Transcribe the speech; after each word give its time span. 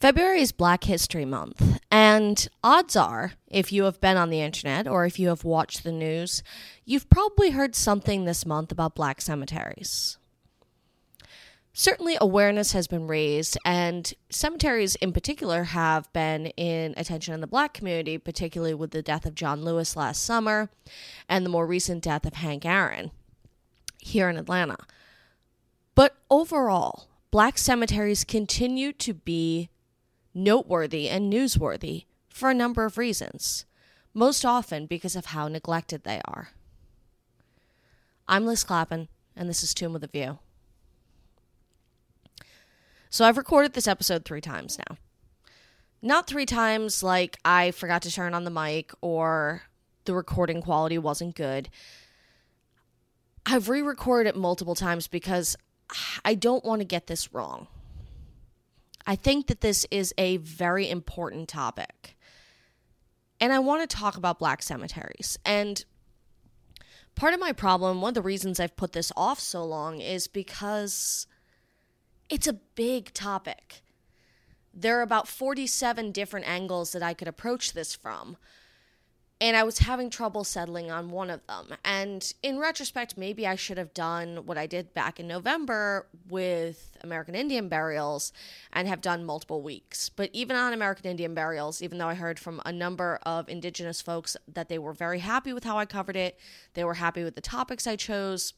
February 0.00 0.40
is 0.40 0.50
Black 0.50 0.84
History 0.84 1.26
Month, 1.26 1.78
and 1.90 2.48
odds 2.64 2.96
are, 2.96 3.32
if 3.48 3.70
you 3.70 3.84
have 3.84 4.00
been 4.00 4.16
on 4.16 4.30
the 4.30 4.40
internet 4.40 4.88
or 4.88 5.04
if 5.04 5.18
you 5.18 5.28
have 5.28 5.44
watched 5.44 5.84
the 5.84 5.92
news, 5.92 6.42
you've 6.86 7.10
probably 7.10 7.50
heard 7.50 7.76
something 7.76 8.24
this 8.24 8.46
month 8.46 8.72
about 8.72 8.94
black 8.94 9.20
cemeteries. 9.20 10.16
Certainly, 11.74 12.16
awareness 12.18 12.72
has 12.72 12.86
been 12.86 13.06
raised, 13.06 13.58
and 13.62 14.14
cemeteries 14.30 14.94
in 14.96 15.12
particular 15.12 15.64
have 15.64 16.10
been 16.14 16.46
in 16.46 16.94
attention 16.96 17.34
in 17.34 17.42
the 17.42 17.46
black 17.46 17.74
community, 17.74 18.16
particularly 18.16 18.72
with 18.72 18.92
the 18.92 19.02
death 19.02 19.26
of 19.26 19.34
John 19.34 19.62
Lewis 19.64 19.96
last 19.96 20.22
summer 20.22 20.70
and 21.28 21.44
the 21.44 21.50
more 21.50 21.66
recent 21.66 22.02
death 22.02 22.24
of 22.24 22.32
Hank 22.32 22.64
Aaron 22.64 23.10
here 23.98 24.30
in 24.30 24.38
Atlanta. 24.38 24.78
But 25.94 26.16
overall, 26.30 27.06
black 27.30 27.58
cemeteries 27.58 28.24
continue 28.24 28.94
to 28.94 29.12
be 29.12 29.68
noteworthy 30.34 31.08
and 31.08 31.32
newsworthy 31.32 32.04
for 32.28 32.50
a 32.50 32.54
number 32.54 32.84
of 32.84 32.98
reasons, 32.98 33.64
most 34.14 34.44
often 34.44 34.86
because 34.86 35.16
of 35.16 35.26
how 35.26 35.48
neglected 35.48 36.04
they 36.04 36.20
are. 36.24 36.50
I'm 38.28 38.46
Liz 38.46 38.64
Clappin, 38.64 39.08
and 39.34 39.48
this 39.48 39.62
is 39.62 39.74
Tomb 39.74 39.92
with 39.92 40.04
a 40.04 40.08
View. 40.08 40.38
So 43.08 43.24
I've 43.24 43.36
recorded 43.36 43.72
this 43.72 43.88
episode 43.88 44.24
three 44.24 44.40
times 44.40 44.78
now. 44.78 44.96
Not 46.00 46.28
three 46.28 46.46
times 46.46 47.02
like 47.02 47.38
I 47.44 47.72
forgot 47.72 48.02
to 48.02 48.12
turn 48.12 48.32
on 48.32 48.44
the 48.44 48.50
mic 48.50 48.92
or 49.00 49.62
the 50.04 50.14
recording 50.14 50.62
quality 50.62 50.96
wasn't 50.96 51.34
good. 51.34 51.68
I've 53.44 53.68
re 53.68 53.82
recorded 53.82 54.30
it 54.30 54.36
multiple 54.36 54.74
times 54.74 55.08
because 55.08 55.56
I 56.24 56.34
don't 56.34 56.64
want 56.64 56.80
to 56.80 56.86
get 56.86 57.08
this 57.08 57.34
wrong. 57.34 57.66
I 59.06 59.16
think 59.16 59.46
that 59.46 59.60
this 59.60 59.86
is 59.90 60.14
a 60.18 60.36
very 60.38 60.88
important 60.88 61.48
topic. 61.48 62.16
And 63.40 63.52
I 63.52 63.58
want 63.58 63.88
to 63.88 63.96
talk 63.96 64.16
about 64.16 64.38
black 64.38 64.62
cemeteries. 64.62 65.38
And 65.44 65.84
part 67.14 67.32
of 67.32 67.40
my 67.40 67.52
problem, 67.52 68.00
one 68.00 68.10
of 68.10 68.14
the 68.14 68.22
reasons 68.22 68.60
I've 68.60 68.76
put 68.76 68.92
this 68.92 69.10
off 69.16 69.40
so 69.40 69.64
long, 69.64 70.00
is 70.00 70.26
because 70.26 71.26
it's 72.28 72.46
a 72.46 72.52
big 72.52 73.12
topic. 73.12 73.82
There 74.72 74.98
are 74.98 75.02
about 75.02 75.26
47 75.26 76.12
different 76.12 76.46
angles 76.46 76.92
that 76.92 77.02
I 77.02 77.14
could 77.14 77.28
approach 77.28 77.72
this 77.72 77.94
from 77.94 78.36
and 79.40 79.56
I 79.56 79.62
was 79.62 79.78
having 79.78 80.10
trouble 80.10 80.44
settling 80.44 80.90
on 80.90 81.10
one 81.10 81.30
of 81.30 81.46
them. 81.46 81.74
And 81.82 82.32
in 82.42 82.58
retrospect, 82.58 83.16
maybe 83.16 83.46
I 83.46 83.54
should 83.54 83.78
have 83.78 83.94
done 83.94 84.44
what 84.44 84.58
I 84.58 84.66
did 84.66 84.92
back 84.92 85.18
in 85.18 85.26
November 85.26 86.06
with 86.28 86.98
American 87.02 87.34
Indian 87.34 87.68
burials 87.68 88.34
and 88.70 88.86
have 88.86 89.00
done 89.00 89.24
multiple 89.24 89.62
weeks. 89.62 90.10
But 90.10 90.28
even 90.34 90.56
on 90.56 90.74
American 90.74 91.10
Indian 91.10 91.32
burials, 91.32 91.80
even 91.80 91.96
though 91.96 92.08
I 92.08 92.14
heard 92.14 92.38
from 92.38 92.60
a 92.66 92.72
number 92.72 93.18
of 93.22 93.48
Indigenous 93.48 94.02
folks 94.02 94.36
that 94.46 94.68
they 94.68 94.78
were 94.78 94.92
very 94.92 95.20
happy 95.20 95.54
with 95.54 95.64
how 95.64 95.78
I 95.78 95.86
covered 95.86 96.16
it, 96.16 96.38
they 96.74 96.84
were 96.84 96.94
happy 96.94 97.24
with 97.24 97.34
the 97.34 97.40
topics 97.40 97.86
I 97.86 97.96
chose, 97.96 98.52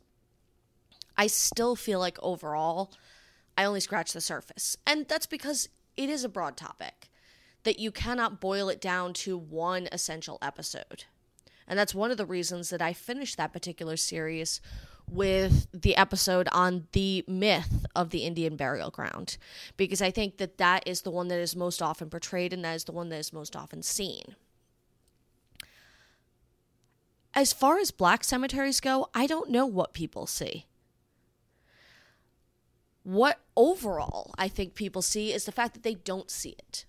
I 1.17 1.29
still 1.29 1.77
feel 1.77 2.01
like 2.01 2.19
overall, 2.21 2.93
I 3.57 3.65
only 3.65 3.81
scratched 3.81 4.15
the 4.15 4.21
surface. 4.21 4.77
And 4.85 5.07
that's 5.07 5.27
because 5.27 5.69
it 5.97 6.11
is 6.11 6.25
a 6.25 6.29
broad 6.29 6.57
topic 6.57 7.09
that 7.65 7.79
you 7.79 7.91
cannot 7.91 8.41
boil 8.41 8.69
it 8.69 8.81
down 8.81 9.13
to 9.13 9.37
one 9.37 9.89
essential 9.93 10.39
episode. 10.43 11.05
And 11.67 11.79
that's 11.79 11.95
one 11.95 12.11
of 12.11 12.17
the 12.17 12.27
reasons 12.27 12.71
that 12.71 12.83
I 12.83 12.93
finished 12.93 13.37
that 13.37 13.53
particular 13.53 13.97
series 13.97 14.61
with 15.09 15.67
the 15.73 15.97
episode 15.97 16.49
on 16.53 16.87
the 16.93 17.25
myth 17.27 17.87
of 17.95 18.11
the 18.11 18.25
Indian 18.25 18.57
burial 18.57 18.91
ground, 18.91 19.37
because 19.77 20.01
I 20.01 20.11
think 20.11 20.39
that 20.39 20.59
that 20.59 20.87
is 20.87 21.03
the 21.03 21.11
one 21.11 21.29
that 21.29 21.39
is 21.39 21.55
most 21.55 21.83
often 21.83 22.09
portrayed 22.09 22.53
and 22.53 22.65
that 22.65 22.75
is 22.75 22.85
the 22.85 22.93
one 22.93 23.09
that 23.11 23.19
is 23.19 23.33
most 23.33 23.55
often 23.55 23.83
seen. 23.83 24.37
As 27.35 27.53
far 27.53 27.79
as 27.79 27.91
black 27.91 28.25
cemeteries 28.25 28.81
go, 28.81 29.09
I 29.15 29.27
don't 29.27 29.51
know 29.51 29.67
what 29.67 29.95
people 29.95 30.27
see. 30.27 30.67
What 33.03 33.41
overall 33.57 34.33
I 34.39 34.49
think 34.49 34.75
people 34.75 35.03
see 35.03 35.33
is 35.33 35.45
the 35.45 35.53
fact 35.53 35.75
that 35.75 35.83
they 35.83 35.95
don't 35.95 36.31
see 36.31 36.51
it. 36.51 36.85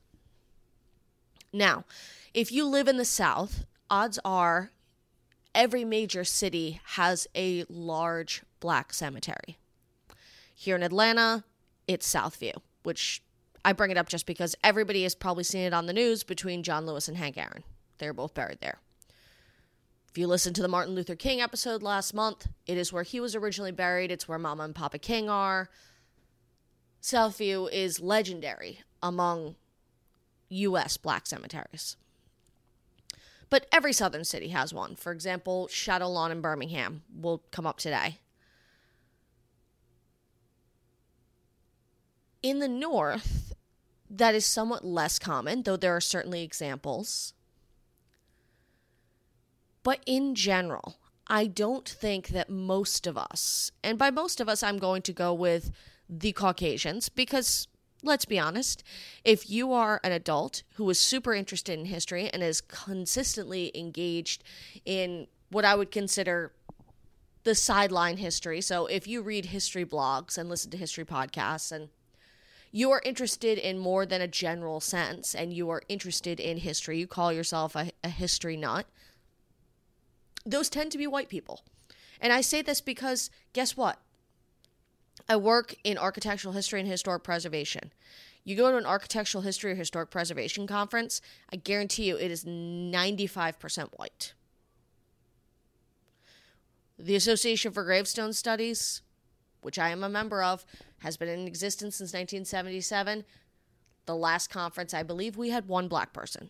Now, 1.54 1.86
if 2.34 2.52
you 2.52 2.66
live 2.66 2.88
in 2.88 2.98
the 2.98 3.06
South, 3.06 3.66
odds 3.90 4.20
are 4.26 4.72
every 5.54 5.86
major 5.86 6.24
city 6.24 6.82
has 6.84 7.28
a 7.36 7.64
large 7.70 8.42
black 8.60 8.92
cemetery. 8.92 9.60
Here 10.56 10.76
in 10.76 10.82
Atlanta, 10.82 11.44
it's 11.88 12.12
Southview, 12.12 12.56
which 12.82 13.22
I 13.64 13.74
bring 13.74 13.92
it 13.92 13.98
up 13.98 14.10
just 14.10 14.26
because 14.26 14.56
everybody 14.64 15.04
has 15.04 15.14
probably 15.14 15.44
seen 15.44 15.62
it 15.62 15.74
on 15.74 15.86
the 15.86 15.94
news 15.94 16.24
between 16.24 16.64
John 16.64 16.88
Lewis 16.88 17.08
and 17.08 17.18
Hank 17.18 17.38
Aaron. 17.38 17.64
They're 18.00 18.14
both 18.14 18.34
buried 18.34 18.60
there. 18.60 18.80
If 20.10 20.18
you 20.18 20.28
listen 20.28 20.54
to 20.54 20.62
the 20.62 20.68
Martin 20.68 20.96
Luther 20.96 21.16
King 21.16 21.42
episode 21.42 21.82
last 21.82 22.14
month, 22.14 22.48
it 22.66 22.78
is 22.78 22.94
where 22.94 23.04
he 23.04 23.20
was 23.20 23.36
originally 23.36 23.72
buried. 23.72 24.12
It's 24.12 24.28
where 24.28 24.38
Mama 24.40 24.64
and 24.64 24.76
Papa 24.76 25.00
King 25.00 25.30
are. 25.30 25.70
Southview 27.02 27.72
is 27.72 28.00
legendary 28.00 28.82
among 29.02 29.56
U.S. 30.54 30.98
black 30.98 31.26
cemeteries. 31.28 31.98
But 33.50 33.68
every 33.72 33.94
southern 33.94 34.24
city 34.24 34.50
has 34.50 34.74
one. 34.74 34.96
For 34.96 35.12
example, 35.12 35.68
Shadow 35.68 36.08
Lawn 36.10 36.32
in 36.32 36.42
Birmingham 36.42 37.04
will 37.16 37.44
come 37.52 37.68
up 37.68 37.78
today. 37.78 38.20
In 42.42 42.60
the 42.60 42.68
north, 42.68 43.54
that 44.10 44.36
is 44.36 44.46
somewhat 44.46 44.84
less 44.84 45.20
common, 45.20 45.64
though 45.64 45.78
there 45.78 45.96
are 45.96 46.02
certainly 46.02 46.44
examples. 46.44 47.34
But 49.84 50.00
in 50.06 50.36
general, 50.36 50.98
I 51.28 51.46
don't 51.48 51.88
think 51.88 52.30
that 52.30 52.50
most 52.50 53.08
of 53.08 53.18
us, 53.18 53.72
and 53.84 53.98
by 53.98 54.12
most 54.12 54.42
of 54.42 54.50
us, 54.50 54.64
I'm 54.64 54.78
going 54.78 55.02
to 55.04 55.14
go 55.14 55.34
with 55.34 55.72
the 56.10 56.32
Caucasians, 56.32 57.10
because 57.10 57.68
let's 58.04 58.26
be 58.26 58.38
honest, 58.38 58.84
if 59.24 59.50
you 59.50 59.72
are 59.74 60.00
an 60.04 60.12
adult 60.12 60.64
who 60.76 60.90
is 60.90 61.00
super 61.00 61.34
interested 61.34 61.80
in 61.80 61.86
history 61.86 62.30
and 62.30 62.44
is 62.44 62.62
consistently 62.62 63.72
engaged 63.74 64.44
in 64.86 65.28
what 65.50 65.66
I 65.66 65.76
would 65.76 65.90
consider 65.90 66.52
the 67.44 67.56
sideline 67.56 68.18
history, 68.18 68.62
so 68.62 68.86
if 68.86 69.08
you 69.08 69.22
read 69.22 69.46
history 69.46 69.86
blogs 69.86 70.38
and 70.38 70.50
listen 70.50 70.70
to 70.72 70.78
history 70.78 71.06
podcasts 71.06 71.72
and 71.72 71.90
you 72.72 72.92
are 72.92 73.02
interested 73.06 73.58
in 73.58 73.78
more 73.78 74.06
than 74.06 74.22
a 74.22 74.28
general 74.28 74.80
sense 74.80 75.34
and 75.34 75.54
you 75.54 75.70
are 75.70 75.84
interested 75.88 76.40
in 76.40 76.58
history, 76.58 76.98
you 76.98 77.08
call 77.08 77.32
yourself 77.32 77.76
a, 77.76 77.92
a 78.04 78.10
history 78.10 78.58
nut, 78.58 78.86
those 80.46 80.70
tend 80.70 80.92
to 80.92 80.98
be 80.98 81.08
white 81.08 81.30
people. 81.30 81.64
And 82.20 82.34
I 82.34 82.42
say 82.42 82.62
this 82.62 82.82
because 82.82 83.30
guess 83.54 83.78
what? 83.78 84.00
I 85.28 85.36
work 85.38 85.76
in 85.84 85.98
architectural 85.98 86.54
history 86.54 86.80
and 86.80 86.90
historic 86.90 87.24
preservation. 87.24 87.92
You 88.44 88.58
go 88.58 88.72
to 88.72 88.78
an 88.78 88.86
architectural 88.86 89.42
history 89.42 89.72
or 89.72 89.76
historic 89.76 90.10
preservation 90.10 90.68
conference, 90.68 91.22
I 91.52 91.56
guarantee 91.56 92.08
you 92.08 92.18
it 92.18 92.30
is 92.30 92.44
95% 92.44 93.90
white. 93.96 94.34
The 97.00 97.16
Association 97.16 97.72
for 97.72 97.84
Gravestone 97.84 98.34
Studies, 98.34 99.02
which 99.62 99.80
I 99.80 99.90
am 99.90 100.04
a 100.04 100.10
member 100.10 100.44
of, 100.44 100.66
has 101.00 101.18
been 101.18 101.30
in 101.30 101.48
existence 101.48 101.96
since 101.98 102.10
1977. 102.10 103.24
The 104.06 104.16
last 104.16 104.50
conference, 104.50 104.94
I 104.94 105.04
believe 105.04 105.38
we 105.38 105.50
had 105.50 105.68
one 105.68 105.88
black 105.88 106.14
person. 106.14 106.50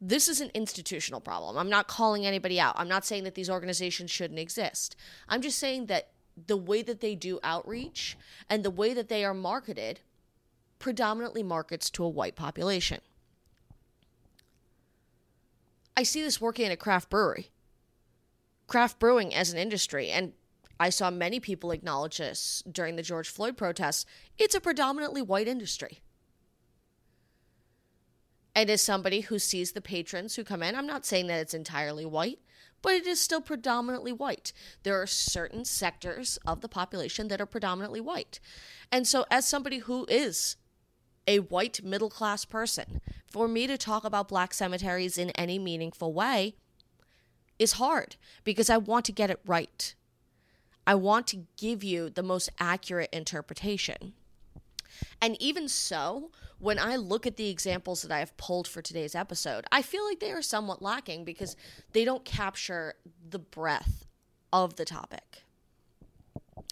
This 0.00 0.26
is 0.26 0.40
an 0.40 0.50
institutional 0.54 1.20
problem. 1.20 1.56
I'm 1.56 1.70
not 1.70 1.86
calling 1.86 2.26
anybody 2.26 2.58
out. 2.58 2.74
I'm 2.76 2.88
not 2.88 3.04
saying 3.04 3.24
that 3.24 3.34
these 3.34 3.48
organizations 3.48 4.10
shouldn't 4.10 4.40
exist. 4.40 4.96
I'm 5.28 5.42
just 5.42 5.58
saying 5.58 5.86
that 5.86 6.08
the 6.46 6.56
way 6.56 6.82
that 6.82 7.00
they 7.00 7.14
do 7.14 7.38
outreach 7.42 8.16
and 8.48 8.64
the 8.64 8.70
way 8.70 8.94
that 8.94 9.08
they 9.08 9.24
are 9.24 9.34
marketed 9.34 10.00
predominantly 10.78 11.42
markets 11.42 11.90
to 11.90 12.04
a 12.04 12.08
white 12.08 12.34
population. 12.34 13.00
I 15.96 16.02
see 16.02 16.22
this 16.22 16.40
working 16.40 16.66
at 16.66 16.72
a 16.72 16.76
craft 16.76 17.10
brewery. 17.10 17.50
Craft 18.66 18.98
brewing 18.98 19.34
as 19.34 19.52
an 19.52 19.58
industry, 19.58 20.10
and 20.10 20.32
I 20.80 20.88
saw 20.88 21.10
many 21.10 21.38
people 21.38 21.70
acknowledge 21.70 22.18
this 22.18 22.62
during 22.70 22.96
the 22.96 23.02
George 23.02 23.28
Floyd 23.28 23.56
protests, 23.56 24.06
it's 24.38 24.54
a 24.54 24.60
predominantly 24.60 25.22
white 25.22 25.46
industry. 25.46 26.00
And 28.54 28.68
as 28.68 28.82
somebody 28.82 29.20
who 29.20 29.38
sees 29.38 29.72
the 29.72 29.80
patrons 29.80 30.34
who 30.34 30.44
come 30.44 30.62
in, 30.62 30.74
I'm 30.74 30.86
not 30.86 31.06
saying 31.06 31.26
that 31.28 31.40
it's 31.40 31.54
entirely 31.54 32.04
white, 32.04 32.38
but 32.82 32.92
it 32.92 33.06
is 33.06 33.20
still 33.20 33.40
predominantly 33.40 34.12
white. 34.12 34.52
There 34.82 35.00
are 35.00 35.06
certain 35.06 35.64
sectors 35.64 36.38
of 36.44 36.60
the 36.60 36.68
population 36.68 37.28
that 37.28 37.40
are 37.40 37.46
predominantly 37.46 38.00
white. 38.00 38.40
And 38.90 39.06
so, 39.06 39.24
as 39.30 39.46
somebody 39.46 39.78
who 39.78 40.04
is 40.08 40.56
a 41.26 41.38
white 41.38 41.82
middle 41.82 42.10
class 42.10 42.44
person, 42.44 43.00
for 43.30 43.48
me 43.48 43.66
to 43.66 43.78
talk 43.78 44.04
about 44.04 44.28
black 44.28 44.52
cemeteries 44.52 45.16
in 45.16 45.30
any 45.30 45.58
meaningful 45.58 46.12
way 46.12 46.56
is 47.58 47.72
hard 47.72 48.16
because 48.44 48.68
I 48.68 48.76
want 48.76 49.04
to 49.06 49.12
get 49.12 49.30
it 49.30 49.40
right. 49.46 49.94
I 50.86 50.96
want 50.96 51.28
to 51.28 51.46
give 51.56 51.84
you 51.84 52.10
the 52.10 52.22
most 52.22 52.50
accurate 52.58 53.10
interpretation. 53.12 54.14
And 55.20 55.40
even 55.40 55.68
so, 55.68 56.30
when 56.58 56.78
I 56.78 56.96
look 56.96 57.26
at 57.26 57.36
the 57.36 57.48
examples 57.48 58.02
that 58.02 58.12
I 58.12 58.20
have 58.20 58.36
pulled 58.36 58.68
for 58.68 58.82
today's 58.82 59.14
episode, 59.14 59.64
I 59.72 59.82
feel 59.82 60.04
like 60.04 60.20
they 60.20 60.32
are 60.32 60.42
somewhat 60.42 60.82
lacking 60.82 61.24
because 61.24 61.56
they 61.92 62.04
don't 62.04 62.24
capture 62.24 62.94
the 63.28 63.38
breadth 63.38 64.06
of 64.52 64.76
the 64.76 64.84
topic. 64.84 65.42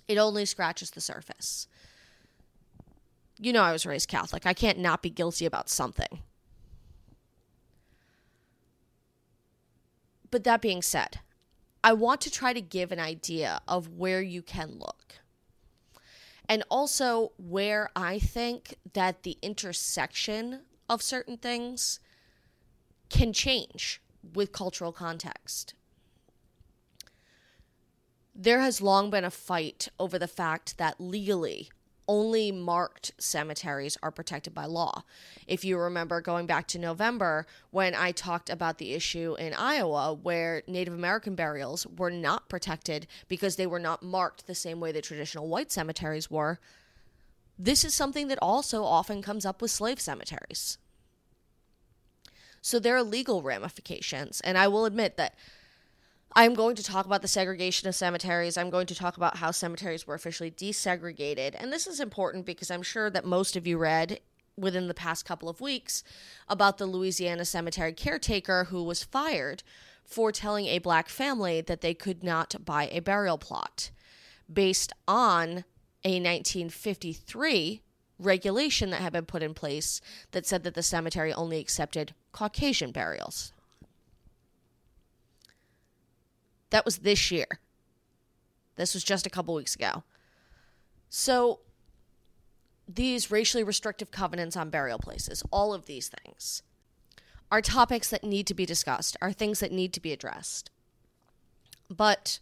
It 0.07 0.19
only 0.19 0.45
scratches 0.45 0.91
the 0.91 1.01
surface. 1.01 1.67
You 3.39 3.53
know, 3.53 3.63
I 3.63 3.73
was 3.73 3.87
raised 3.87 4.09
Catholic. 4.09 4.45
I 4.47 4.53
can't 4.53 4.79
not 4.79 5.03
be 5.03 5.11
guilty 5.11 5.47
about 5.47 5.69
something. 5.69 6.21
But 10.31 10.45
that 10.45 10.61
being 10.61 10.83
said, 10.83 11.21
I 11.83 11.95
want 11.95 12.21
to 12.23 12.31
try 12.31 12.53
to 12.53 12.61
give 12.61 12.93
an 12.93 13.01
idea 13.01 13.63
of 13.67 13.89
where 13.89 14.21
you 14.21 14.43
can 14.43 14.79
look. 14.79 15.15
And 16.51 16.65
also 16.69 17.31
where 17.37 17.91
I 17.95 18.19
think 18.19 18.75
that 18.95 19.23
the 19.23 19.39
intersection 19.41 20.63
of 20.89 21.01
certain 21.01 21.37
things 21.37 22.01
can 23.09 23.33
change 23.33 24.03
with 24.35 24.51
cultural 24.51 24.91
context. 24.91 25.75
There 28.35 28.59
has 28.59 28.81
long 28.81 29.11
been 29.11 29.23
a 29.23 29.31
fight 29.31 29.87
over 30.01 30.19
the 30.19 30.27
fact 30.27 30.77
that 30.77 31.01
legally 31.01 31.71
only 32.11 32.51
marked 32.51 33.13
cemeteries 33.19 33.97
are 34.03 34.11
protected 34.11 34.53
by 34.53 34.65
law. 34.65 35.05
If 35.47 35.65
you 35.65 35.79
remember 35.79 36.21
going 36.21 36.45
back 36.45 36.67
to 36.69 36.79
November 36.79 37.47
when 37.71 37.95
I 37.95 38.11
talked 38.11 38.51
about 38.51 38.79
the 38.79 38.95
issue 38.95 39.37
in 39.39 39.55
Iowa 39.55 40.15
where 40.15 40.65
Native 40.67 40.93
American 40.93 41.37
burials 41.37 41.87
were 41.87 42.11
not 42.11 42.49
protected 42.49 43.07
because 43.29 43.55
they 43.55 43.67
were 43.67 43.79
not 43.79 44.03
marked 44.03 44.49
the 44.49 44.57
same 44.57 44.81
way 44.81 44.91
the 44.91 45.01
traditional 45.01 45.47
white 45.47 45.71
cemeteries 45.71 46.29
were, 46.29 46.59
this 47.57 47.85
is 47.85 47.95
something 47.95 48.27
that 48.27 48.41
also 48.43 48.83
often 48.83 49.23
comes 49.23 49.47
up 49.47 49.63
with 49.63 49.71
slave 49.71 50.01
cemeteries. 50.01 50.79
So 52.61 52.81
there 52.81 52.97
are 52.97 53.05
legal 53.05 53.41
ramifications, 53.41 54.41
and 54.41 54.59
I 54.59 54.67
will 54.67 54.85
admit 54.85 55.17
that 55.17 55.37
I'm 56.33 56.55
going 56.55 56.77
to 56.77 56.85
talk 56.85 57.07
about 57.07 57.23
the 57.23 57.29
segregation 57.29 57.89
of 57.89 57.95
cemeteries. 57.95 58.57
I'm 58.57 58.71
going 58.71 58.87
to 58.87 58.95
talk 58.95 59.17
about 59.17 59.39
how 59.39 59.51
cemeteries 59.51 60.07
were 60.07 60.15
officially 60.15 60.51
desegregated. 60.51 61.57
And 61.59 61.73
this 61.73 61.89
is 61.89 61.99
important 61.99 62.47
because 62.47 62.71
I'm 62.71 62.83
sure 62.83 63.11
that 63.11 63.25
most 63.25 63.57
of 63.57 63.67
you 63.67 63.79
read 63.79 64.21
within 64.57 64.87
the 64.87 64.95
past 64.95 65.25
couple 65.25 65.49
of 65.49 65.61
weeks 65.61 66.05
about 66.47 66.79
the 66.79 66.87
Louisiana 66.87 67.45
cemetery 67.45 67.93
caretaker 67.93 68.65
who 68.65 68.85
was 68.85 69.03
fired 69.03 69.65
for 70.05 70.31
telling 70.31 70.67
a 70.67 70.79
black 70.79 71.09
family 71.09 71.61
that 71.63 71.81
they 71.81 71.95
could 71.95 72.23
not 72.23 72.65
buy 72.65 72.89
a 72.93 73.01
burial 73.01 73.39
plot 73.39 73.91
based 74.53 74.93
on 75.09 75.65
a 76.05 76.21
1953 76.21 77.83
regulation 78.21 78.91
that 78.91 79.01
had 79.01 79.13
been 79.13 79.27
put 79.27 79.43
in 79.43 79.55
place 79.55 80.01
that 80.31 80.47
said 80.47 80.63
that 80.63 80.75
the 80.75 80.83
cemetery 80.83 81.33
only 81.33 81.59
accepted 81.59 82.15
Caucasian 82.33 82.93
burials. 82.93 83.53
That 86.71 86.85
was 86.85 86.99
this 86.99 87.31
year. 87.31 87.47
This 88.77 88.95
was 88.95 89.05
just 89.05 89.27
a 89.27 89.31
couple 89.31 89.55
weeks 89.55 89.75
ago. 89.75 90.05
So, 91.09 91.61
these 92.89 93.31
racially 93.31 93.63
restrictive 93.63 94.11
covenants 94.11 94.57
on 94.57 94.71
burial 94.71 94.99
places, 94.99 95.43
all 95.53 95.75
of 95.75 95.87
these 95.87 96.09
things, 96.09 96.63
are 97.51 97.61
topics 97.61 98.09
that 98.11 98.25
need 98.25 98.47
to 98.47 98.55
be 98.55 98.65
discussed, 98.65 99.17
are 99.21 99.33
things 99.33 99.61
that 99.61 99.73
need 99.73 99.93
to 99.93 100.01
be 100.01 100.13
addressed. 100.13 100.71
But 101.89 102.39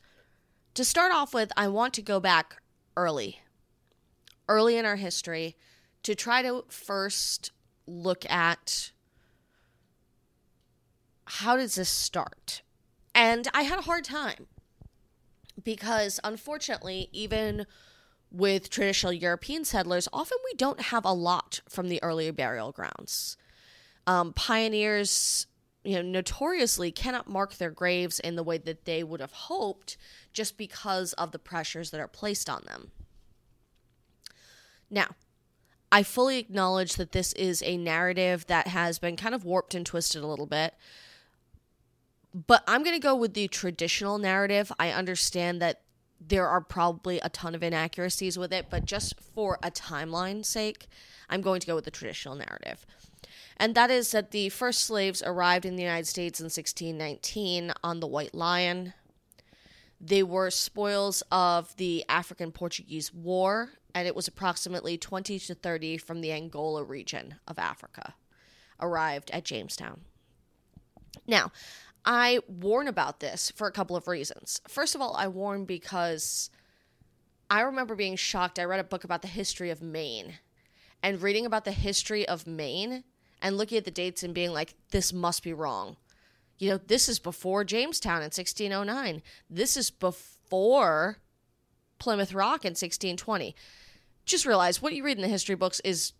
to 0.74 0.84
start 0.84 1.12
off 1.12 1.32
with, 1.32 1.50
I 1.56 1.68
want 1.68 1.94
to 1.94 2.02
go 2.02 2.20
back 2.20 2.62
early, 2.96 3.40
early 4.48 4.76
in 4.76 4.84
our 4.84 4.96
history, 4.96 5.56
to 6.02 6.14
try 6.14 6.42
to 6.42 6.64
first 6.68 7.52
look 7.86 8.28
at 8.30 8.92
how 11.24 11.56
does 11.56 11.74
this 11.74 11.88
start? 11.88 12.62
And 13.18 13.48
I 13.52 13.62
had 13.62 13.80
a 13.80 13.82
hard 13.82 14.04
time 14.04 14.46
because, 15.60 16.20
unfortunately, 16.22 17.08
even 17.12 17.66
with 18.30 18.70
traditional 18.70 19.12
European 19.12 19.64
settlers, 19.64 20.06
often 20.12 20.38
we 20.44 20.54
don't 20.54 20.80
have 20.80 21.04
a 21.04 21.12
lot 21.12 21.60
from 21.68 21.88
the 21.88 22.00
earlier 22.00 22.32
burial 22.32 22.70
grounds. 22.70 23.36
Um, 24.06 24.32
pioneers, 24.34 25.48
you 25.82 25.96
know, 25.96 26.02
notoriously 26.02 26.92
cannot 26.92 27.28
mark 27.28 27.56
their 27.56 27.72
graves 27.72 28.20
in 28.20 28.36
the 28.36 28.44
way 28.44 28.56
that 28.56 28.84
they 28.84 29.02
would 29.02 29.18
have 29.18 29.32
hoped 29.32 29.96
just 30.32 30.56
because 30.56 31.12
of 31.14 31.32
the 31.32 31.40
pressures 31.40 31.90
that 31.90 32.00
are 32.00 32.06
placed 32.06 32.48
on 32.48 32.62
them. 32.66 32.92
Now, 34.88 35.08
I 35.90 36.04
fully 36.04 36.38
acknowledge 36.38 36.94
that 36.94 37.10
this 37.10 37.32
is 37.32 37.64
a 37.64 37.78
narrative 37.78 38.46
that 38.46 38.68
has 38.68 39.00
been 39.00 39.16
kind 39.16 39.34
of 39.34 39.44
warped 39.44 39.74
and 39.74 39.84
twisted 39.84 40.22
a 40.22 40.26
little 40.28 40.46
bit. 40.46 40.74
But 42.46 42.62
I'm 42.68 42.84
going 42.84 42.94
to 42.94 43.02
go 43.02 43.16
with 43.16 43.34
the 43.34 43.48
traditional 43.48 44.18
narrative. 44.18 44.70
I 44.78 44.90
understand 44.92 45.60
that 45.60 45.80
there 46.20 46.46
are 46.46 46.60
probably 46.60 47.18
a 47.18 47.28
ton 47.28 47.54
of 47.54 47.64
inaccuracies 47.64 48.38
with 48.38 48.52
it, 48.52 48.66
but 48.70 48.84
just 48.84 49.20
for 49.20 49.58
a 49.62 49.70
timeline 49.72 50.44
sake, 50.44 50.86
I'm 51.28 51.40
going 51.40 51.60
to 51.60 51.66
go 51.66 51.74
with 51.74 51.84
the 51.84 51.90
traditional 51.90 52.36
narrative. 52.36 52.86
And 53.56 53.74
that 53.74 53.90
is 53.90 54.12
that 54.12 54.30
the 54.30 54.50
first 54.50 54.82
slaves 54.82 55.20
arrived 55.24 55.66
in 55.66 55.74
the 55.74 55.82
United 55.82 56.06
States 56.06 56.38
in 56.38 56.44
1619 56.44 57.72
on 57.82 57.98
the 57.98 58.06
White 58.06 58.34
Lion. 58.34 58.94
They 60.00 60.22
were 60.22 60.50
spoils 60.50 61.24
of 61.32 61.74
the 61.76 62.04
African 62.08 62.52
Portuguese 62.52 63.12
War, 63.12 63.70
and 63.96 64.06
it 64.06 64.14
was 64.14 64.28
approximately 64.28 64.96
20 64.96 65.40
to 65.40 65.54
30 65.54 65.98
from 65.98 66.20
the 66.20 66.30
Angola 66.30 66.84
region 66.84 67.34
of 67.48 67.58
Africa 67.58 68.14
arrived 68.80 69.28
at 69.32 69.44
Jamestown. 69.44 70.02
Now, 71.26 71.52
I 72.10 72.40
warn 72.48 72.88
about 72.88 73.20
this 73.20 73.52
for 73.54 73.66
a 73.66 73.72
couple 73.72 73.94
of 73.94 74.08
reasons. 74.08 74.62
First 74.66 74.94
of 74.94 75.02
all, 75.02 75.14
I 75.14 75.28
warn 75.28 75.66
because 75.66 76.48
I 77.50 77.60
remember 77.60 77.94
being 77.94 78.16
shocked. 78.16 78.58
I 78.58 78.64
read 78.64 78.80
a 78.80 78.84
book 78.84 79.04
about 79.04 79.20
the 79.20 79.28
history 79.28 79.68
of 79.68 79.82
Maine 79.82 80.38
and 81.02 81.20
reading 81.20 81.44
about 81.44 81.66
the 81.66 81.70
history 81.72 82.26
of 82.26 82.46
Maine 82.46 83.04
and 83.42 83.58
looking 83.58 83.76
at 83.76 83.84
the 83.84 83.90
dates 83.90 84.22
and 84.22 84.32
being 84.32 84.54
like, 84.54 84.74
this 84.90 85.12
must 85.12 85.42
be 85.42 85.52
wrong. 85.52 85.98
You 86.56 86.70
know, 86.70 86.78
this 86.78 87.10
is 87.10 87.18
before 87.18 87.62
Jamestown 87.62 88.22
in 88.22 88.30
1609. 88.30 89.22
This 89.50 89.76
is 89.76 89.90
before 89.90 91.18
Plymouth 91.98 92.32
Rock 92.32 92.64
in 92.64 92.70
1620. 92.70 93.54
Just 94.24 94.46
realize 94.46 94.80
what 94.80 94.94
you 94.94 95.04
read 95.04 95.18
in 95.18 95.22
the 95.22 95.28
history 95.28 95.56
books 95.56 95.78
is 95.80 96.14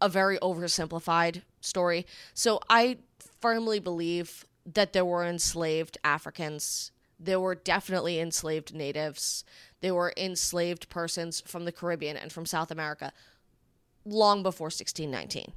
a 0.00 0.08
very 0.08 0.38
oversimplified 0.38 1.42
story. 1.60 2.06
So 2.32 2.60
I 2.70 2.96
firmly 3.40 3.78
believe 3.78 4.46
that 4.66 4.92
there 4.92 5.04
were 5.04 5.24
enslaved 5.24 5.98
Africans. 6.04 6.90
There 7.18 7.40
were 7.40 7.54
definitely 7.54 8.18
enslaved 8.18 8.74
natives. 8.74 9.44
There 9.80 9.94
were 9.94 10.12
enslaved 10.16 10.88
persons 10.88 11.42
from 11.46 11.64
the 11.64 11.72
Caribbean 11.72 12.16
and 12.16 12.32
from 12.32 12.46
South 12.46 12.70
America 12.70 13.12
long 14.04 14.42
before 14.42 14.66
1619. 14.66 15.52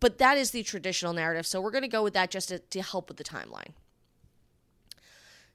But 0.00 0.18
that 0.18 0.36
is 0.36 0.50
the 0.50 0.62
traditional 0.62 1.12
narrative, 1.12 1.46
so 1.46 1.60
we're 1.60 1.70
going 1.70 1.82
to 1.82 1.88
go 1.88 2.02
with 2.02 2.14
that 2.14 2.30
just 2.30 2.48
to, 2.48 2.58
to 2.58 2.82
help 2.82 3.08
with 3.08 3.18
the 3.18 3.24
timeline. 3.24 3.72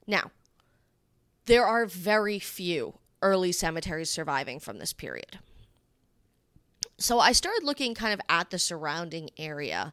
Now, 0.06 0.30
there 1.44 1.66
are 1.66 1.84
very 1.84 2.38
few 2.38 2.94
early 3.20 3.52
cemeteries 3.52 4.08
surviving 4.10 4.58
from 4.58 4.78
this 4.78 4.92
period. 4.92 5.38
So 6.98 7.20
I 7.20 7.32
started 7.32 7.64
looking 7.64 7.94
kind 7.94 8.14
of 8.14 8.20
at 8.28 8.50
the 8.50 8.58
surrounding 8.58 9.30
area 9.38 9.92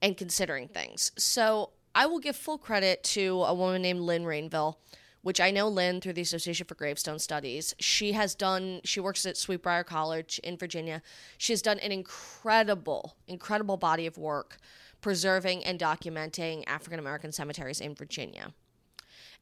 and 0.00 0.16
considering 0.16 0.68
things. 0.68 1.12
So 1.16 1.70
I 1.94 2.06
will 2.06 2.18
give 2.18 2.36
full 2.36 2.58
credit 2.58 3.02
to 3.04 3.42
a 3.42 3.54
woman 3.54 3.82
named 3.82 4.00
Lynn 4.00 4.24
Rainville, 4.24 4.76
which 5.22 5.40
I 5.40 5.50
know 5.50 5.68
Lynn 5.68 6.00
through 6.00 6.14
the 6.14 6.22
Association 6.22 6.66
for 6.66 6.74
Gravestone 6.74 7.18
Studies. 7.18 7.74
She 7.78 8.12
has 8.12 8.34
done, 8.34 8.80
she 8.84 9.00
works 9.00 9.24
at 9.26 9.36
Sweet 9.36 9.62
Briar 9.62 9.84
College 9.84 10.40
in 10.42 10.56
Virginia. 10.56 11.02
She 11.38 11.52
has 11.52 11.62
done 11.62 11.78
an 11.78 11.92
incredible, 11.92 13.16
incredible 13.26 13.76
body 13.76 14.06
of 14.06 14.18
work 14.18 14.58
preserving 15.00 15.64
and 15.64 15.78
documenting 15.78 16.64
African 16.66 16.98
American 16.98 17.32
cemeteries 17.32 17.80
in 17.80 17.94
Virginia. 17.94 18.54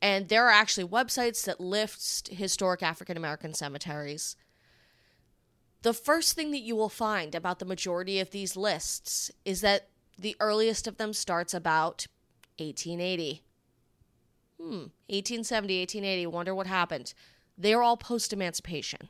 And 0.02 0.28
there 0.28 0.46
are 0.46 0.50
actually 0.50 0.88
websites 0.88 1.44
that 1.44 1.60
list 1.60 2.28
historic 2.28 2.82
African 2.82 3.16
American 3.16 3.54
cemeteries. 3.54 4.36
The 5.82 5.92
first 5.92 6.34
thing 6.34 6.50
that 6.50 6.62
you 6.62 6.74
will 6.74 6.88
find 6.88 7.34
about 7.34 7.58
the 7.58 7.64
majority 7.64 8.18
of 8.18 8.30
these 8.30 8.56
lists 8.56 9.30
is 9.44 9.60
that 9.60 9.88
the 10.18 10.36
earliest 10.40 10.86
of 10.86 10.96
them 10.96 11.12
starts 11.12 11.54
about 11.54 12.06
1880. 12.60 13.42
Hmm, 14.58 14.90
1870, 15.08 15.80
1880, 15.80 16.26
wonder 16.26 16.54
what 16.54 16.66
happened. 16.66 17.14
They're 17.56 17.82
all 17.82 17.96
post 17.96 18.32
emancipation. 18.32 19.08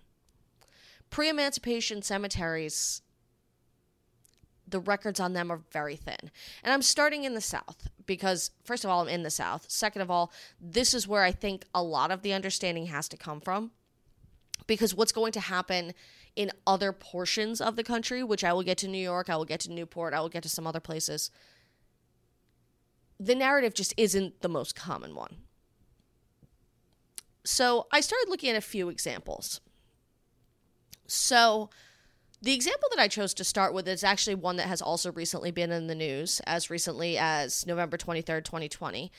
Pre 1.10 1.28
emancipation 1.28 2.02
cemeteries, 2.02 3.02
the 4.66 4.80
records 4.80 5.18
on 5.18 5.32
them 5.32 5.50
are 5.50 5.60
very 5.72 5.96
thin. 5.96 6.30
And 6.62 6.72
I'm 6.72 6.82
starting 6.82 7.24
in 7.24 7.34
the 7.34 7.40
South 7.40 7.88
because, 8.06 8.52
first 8.64 8.84
of 8.84 8.90
all, 8.90 9.02
I'm 9.02 9.08
in 9.08 9.24
the 9.24 9.30
South. 9.30 9.66
Second 9.68 10.02
of 10.02 10.10
all, 10.10 10.32
this 10.60 10.94
is 10.94 11.08
where 11.08 11.24
I 11.24 11.32
think 11.32 11.64
a 11.74 11.82
lot 11.82 12.10
of 12.10 12.22
the 12.22 12.32
understanding 12.32 12.86
has 12.86 13.08
to 13.08 13.16
come 13.16 13.40
from 13.40 13.72
Because 14.66 14.94
what's 14.94 15.12
going 15.12 15.32
to 15.32 15.40
happen 15.40 15.94
in 16.36 16.52
other 16.66 16.92
portions 16.92 17.60
of 17.60 17.74
the 17.74 17.82
country, 17.82 18.22
which 18.22 18.44
I 18.44 18.52
will 18.52 18.62
get 18.62 18.78
to 18.78 18.88
New 18.88 19.02
York, 19.02 19.28
I 19.28 19.36
will 19.36 19.44
get 19.44 19.60
to 19.60 19.72
Newport, 19.72 20.14
I 20.14 20.20
will 20.20 20.28
get 20.28 20.44
to 20.44 20.48
some 20.48 20.66
other 20.66 20.80
places, 20.80 21.30
the 23.20 23.34
narrative 23.34 23.74
just 23.74 23.92
isn't 23.98 24.40
the 24.40 24.48
most 24.48 24.74
common 24.74 25.14
one. 25.14 25.36
So 27.44 27.86
I 27.92 28.00
started 28.00 28.30
looking 28.30 28.50
at 28.50 28.56
a 28.56 28.62
few 28.62 28.88
examples. 28.88 29.60
So 31.06 31.68
the 32.40 32.54
example 32.54 32.88
that 32.90 33.00
I 33.00 33.08
chose 33.08 33.34
to 33.34 33.44
start 33.44 33.74
with 33.74 33.86
is 33.86 34.02
actually 34.02 34.36
one 34.36 34.56
that 34.56 34.68
has 34.68 34.80
also 34.80 35.12
recently 35.12 35.50
been 35.50 35.70
in 35.70 35.86
the 35.86 35.94
news, 35.94 36.40
as 36.46 36.70
recently 36.70 37.18
as 37.18 37.66
November 37.66 37.98
23rd, 37.98 38.44
2020. 38.44 39.12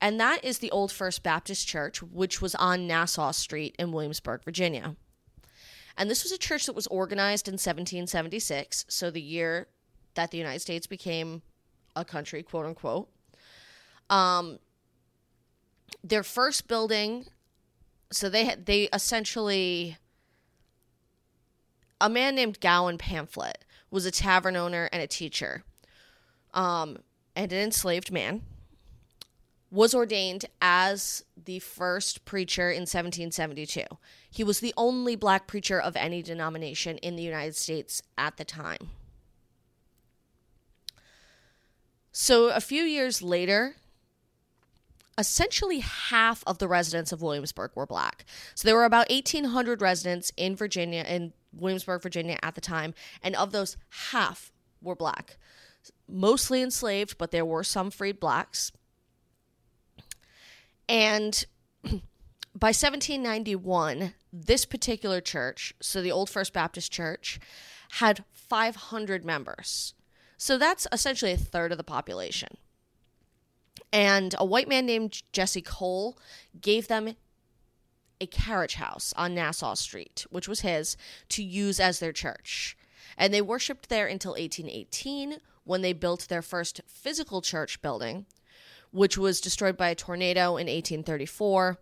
And 0.00 0.18
that 0.18 0.44
is 0.44 0.58
the 0.58 0.72
Old 0.72 0.90
First 0.90 1.22
Baptist 1.22 1.68
Church, 1.68 2.02
which 2.02 2.42
was 2.42 2.56
on 2.56 2.88
Nassau 2.88 3.30
Street 3.30 3.76
in 3.78 3.92
Williamsburg, 3.92 4.42
Virginia. 4.42 4.96
And 5.96 6.10
this 6.10 6.24
was 6.24 6.32
a 6.32 6.38
church 6.38 6.66
that 6.66 6.74
was 6.74 6.88
organized 6.88 7.46
in 7.46 7.52
1776, 7.52 8.86
so 8.88 9.12
the 9.12 9.22
year 9.22 9.68
that 10.14 10.32
the 10.32 10.38
United 10.38 10.58
States 10.58 10.88
became 10.88 11.42
a 11.94 12.04
country, 12.04 12.42
quote 12.42 12.66
unquote. 12.66 13.08
Um, 14.10 14.58
their 16.02 16.22
first 16.22 16.68
building, 16.68 17.26
so 18.10 18.28
they 18.28 18.54
they 18.54 18.88
essentially 18.92 19.96
a 22.00 22.08
man 22.08 22.34
named 22.34 22.60
Gowan 22.60 22.98
Pamphlet 22.98 23.64
was 23.90 24.04
a 24.04 24.10
tavern 24.10 24.56
owner 24.56 24.88
and 24.92 25.02
a 25.02 25.06
teacher, 25.06 25.64
um, 26.52 26.98
and 27.34 27.52
an 27.52 27.58
enslaved 27.58 28.12
man. 28.12 28.42
Was 29.70 29.92
ordained 29.92 30.44
as 30.60 31.24
the 31.42 31.58
first 31.58 32.24
preacher 32.24 32.70
in 32.70 32.82
1772. 32.82 33.82
He 34.30 34.44
was 34.44 34.60
the 34.60 34.74
only 34.76 35.16
black 35.16 35.48
preacher 35.48 35.80
of 35.80 35.96
any 35.96 36.22
denomination 36.22 36.98
in 36.98 37.16
the 37.16 37.24
United 37.24 37.56
States 37.56 38.00
at 38.16 38.36
the 38.36 38.44
time. 38.44 38.90
So, 42.12 42.50
a 42.50 42.60
few 42.60 42.84
years 42.84 43.20
later, 43.20 43.74
essentially 45.18 45.80
half 45.80 46.42
of 46.46 46.58
the 46.58 46.68
residents 46.68 47.12
of 47.12 47.22
Williamsburg 47.22 47.70
were 47.74 47.86
black. 47.86 48.24
So 48.54 48.66
there 48.66 48.76
were 48.76 48.84
about 48.84 49.10
1,800 49.10 49.80
residents 49.80 50.32
in 50.36 50.56
Virginia, 50.56 51.04
in 51.08 51.32
Williamsburg, 51.52 52.02
Virginia 52.02 52.38
at 52.42 52.54
the 52.54 52.60
time, 52.60 52.94
and 53.22 53.36
of 53.36 53.52
those, 53.52 53.76
half 54.10 54.52
were 54.82 54.96
black. 54.96 55.36
Mostly 56.08 56.62
enslaved, 56.62 57.18
but 57.18 57.30
there 57.30 57.44
were 57.44 57.64
some 57.64 57.90
freed 57.90 58.20
blacks. 58.20 58.72
And 60.88 61.44
by 61.82 62.68
1791, 62.68 64.14
this 64.32 64.64
particular 64.64 65.20
church, 65.20 65.74
so 65.80 66.02
the 66.02 66.12
Old 66.12 66.28
First 66.28 66.52
Baptist 66.52 66.92
Church, 66.92 67.38
had 67.92 68.24
500 68.32 69.24
members. 69.24 69.94
So 70.36 70.58
that's 70.58 70.86
essentially 70.92 71.32
a 71.32 71.36
third 71.36 71.72
of 71.72 71.78
the 71.78 71.84
population. 71.84 72.56
And 73.94 74.34
a 74.38 74.44
white 74.44 74.68
man 74.68 74.86
named 74.86 75.22
Jesse 75.30 75.62
Cole 75.62 76.18
gave 76.60 76.88
them 76.88 77.14
a 78.20 78.26
carriage 78.26 78.74
house 78.74 79.14
on 79.16 79.36
Nassau 79.36 79.74
Street, 79.74 80.26
which 80.30 80.48
was 80.48 80.60
his, 80.60 80.96
to 81.28 81.44
use 81.44 81.78
as 81.78 82.00
their 82.00 82.12
church. 82.12 82.76
And 83.16 83.32
they 83.32 83.40
worshiped 83.40 83.88
there 83.88 84.08
until 84.08 84.32
1818 84.32 85.36
when 85.62 85.82
they 85.82 85.92
built 85.92 86.26
their 86.28 86.42
first 86.42 86.80
physical 86.88 87.40
church 87.40 87.80
building, 87.82 88.26
which 88.90 89.16
was 89.16 89.40
destroyed 89.40 89.76
by 89.76 89.90
a 89.90 89.94
tornado 89.94 90.56
in 90.56 90.66
1834. 90.66 91.78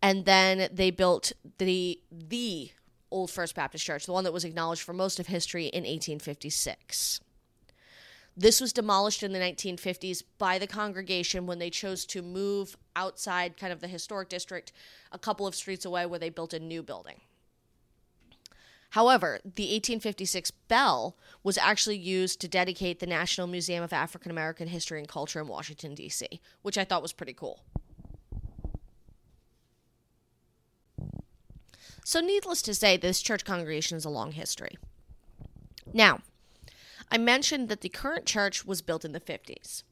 And 0.00 0.24
then 0.24 0.70
they 0.72 0.90
built 0.90 1.32
the 1.58 2.00
the 2.10 2.70
Old 3.10 3.30
First 3.30 3.54
Baptist 3.54 3.84
Church, 3.84 4.06
the 4.06 4.12
one 4.12 4.24
that 4.24 4.32
was 4.32 4.44
acknowledged 4.44 4.82
for 4.82 4.94
most 4.94 5.20
of 5.20 5.26
history 5.26 5.66
in 5.66 5.82
1856. 5.82 7.20
This 8.38 8.60
was 8.60 8.72
demolished 8.72 9.24
in 9.24 9.32
the 9.32 9.40
1950s 9.40 10.22
by 10.38 10.60
the 10.60 10.68
congregation 10.68 11.48
when 11.48 11.58
they 11.58 11.70
chose 11.70 12.06
to 12.06 12.22
move 12.22 12.76
outside 12.94 13.56
kind 13.56 13.72
of 13.72 13.80
the 13.80 13.88
historic 13.88 14.28
district 14.28 14.70
a 15.10 15.18
couple 15.18 15.44
of 15.44 15.56
streets 15.56 15.84
away 15.84 16.06
where 16.06 16.20
they 16.20 16.28
built 16.30 16.54
a 16.54 16.60
new 16.60 16.80
building. 16.84 17.16
However, 18.90 19.40
the 19.42 19.64
1856 19.64 20.52
bell 20.52 21.16
was 21.42 21.58
actually 21.58 21.98
used 21.98 22.40
to 22.40 22.46
dedicate 22.46 23.00
the 23.00 23.08
National 23.08 23.48
Museum 23.48 23.82
of 23.82 23.92
African 23.92 24.30
American 24.30 24.68
History 24.68 25.00
and 25.00 25.08
Culture 25.08 25.40
in 25.40 25.48
Washington, 25.48 25.96
D.C., 25.96 26.40
which 26.62 26.78
I 26.78 26.84
thought 26.84 27.02
was 27.02 27.12
pretty 27.12 27.34
cool. 27.34 27.64
So, 32.04 32.20
needless 32.20 32.62
to 32.62 32.72
say, 32.72 32.96
this 32.96 33.20
church 33.20 33.44
congregation 33.44 33.96
has 33.96 34.04
a 34.04 34.10
long 34.10 34.30
history. 34.30 34.78
Now, 35.92 36.20
I 37.10 37.18
mentioned 37.18 37.68
that 37.68 37.80
the 37.80 37.88
current 37.88 38.26
church 38.26 38.64
was 38.64 38.82
built 38.82 39.04
in 39.04 39.12
the 39.12 39.20
50s. 39.20 39.82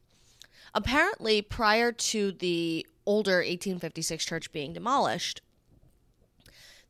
Apparently, 0.75 1.40
prior 1.40 1.92
to 1.92 2.32
the 2.32 2.87
older 3.06 3.37
1856 3.37 4.25
church 4.25 4.52
being 4.52 4.73
demolished, 4.73 5.40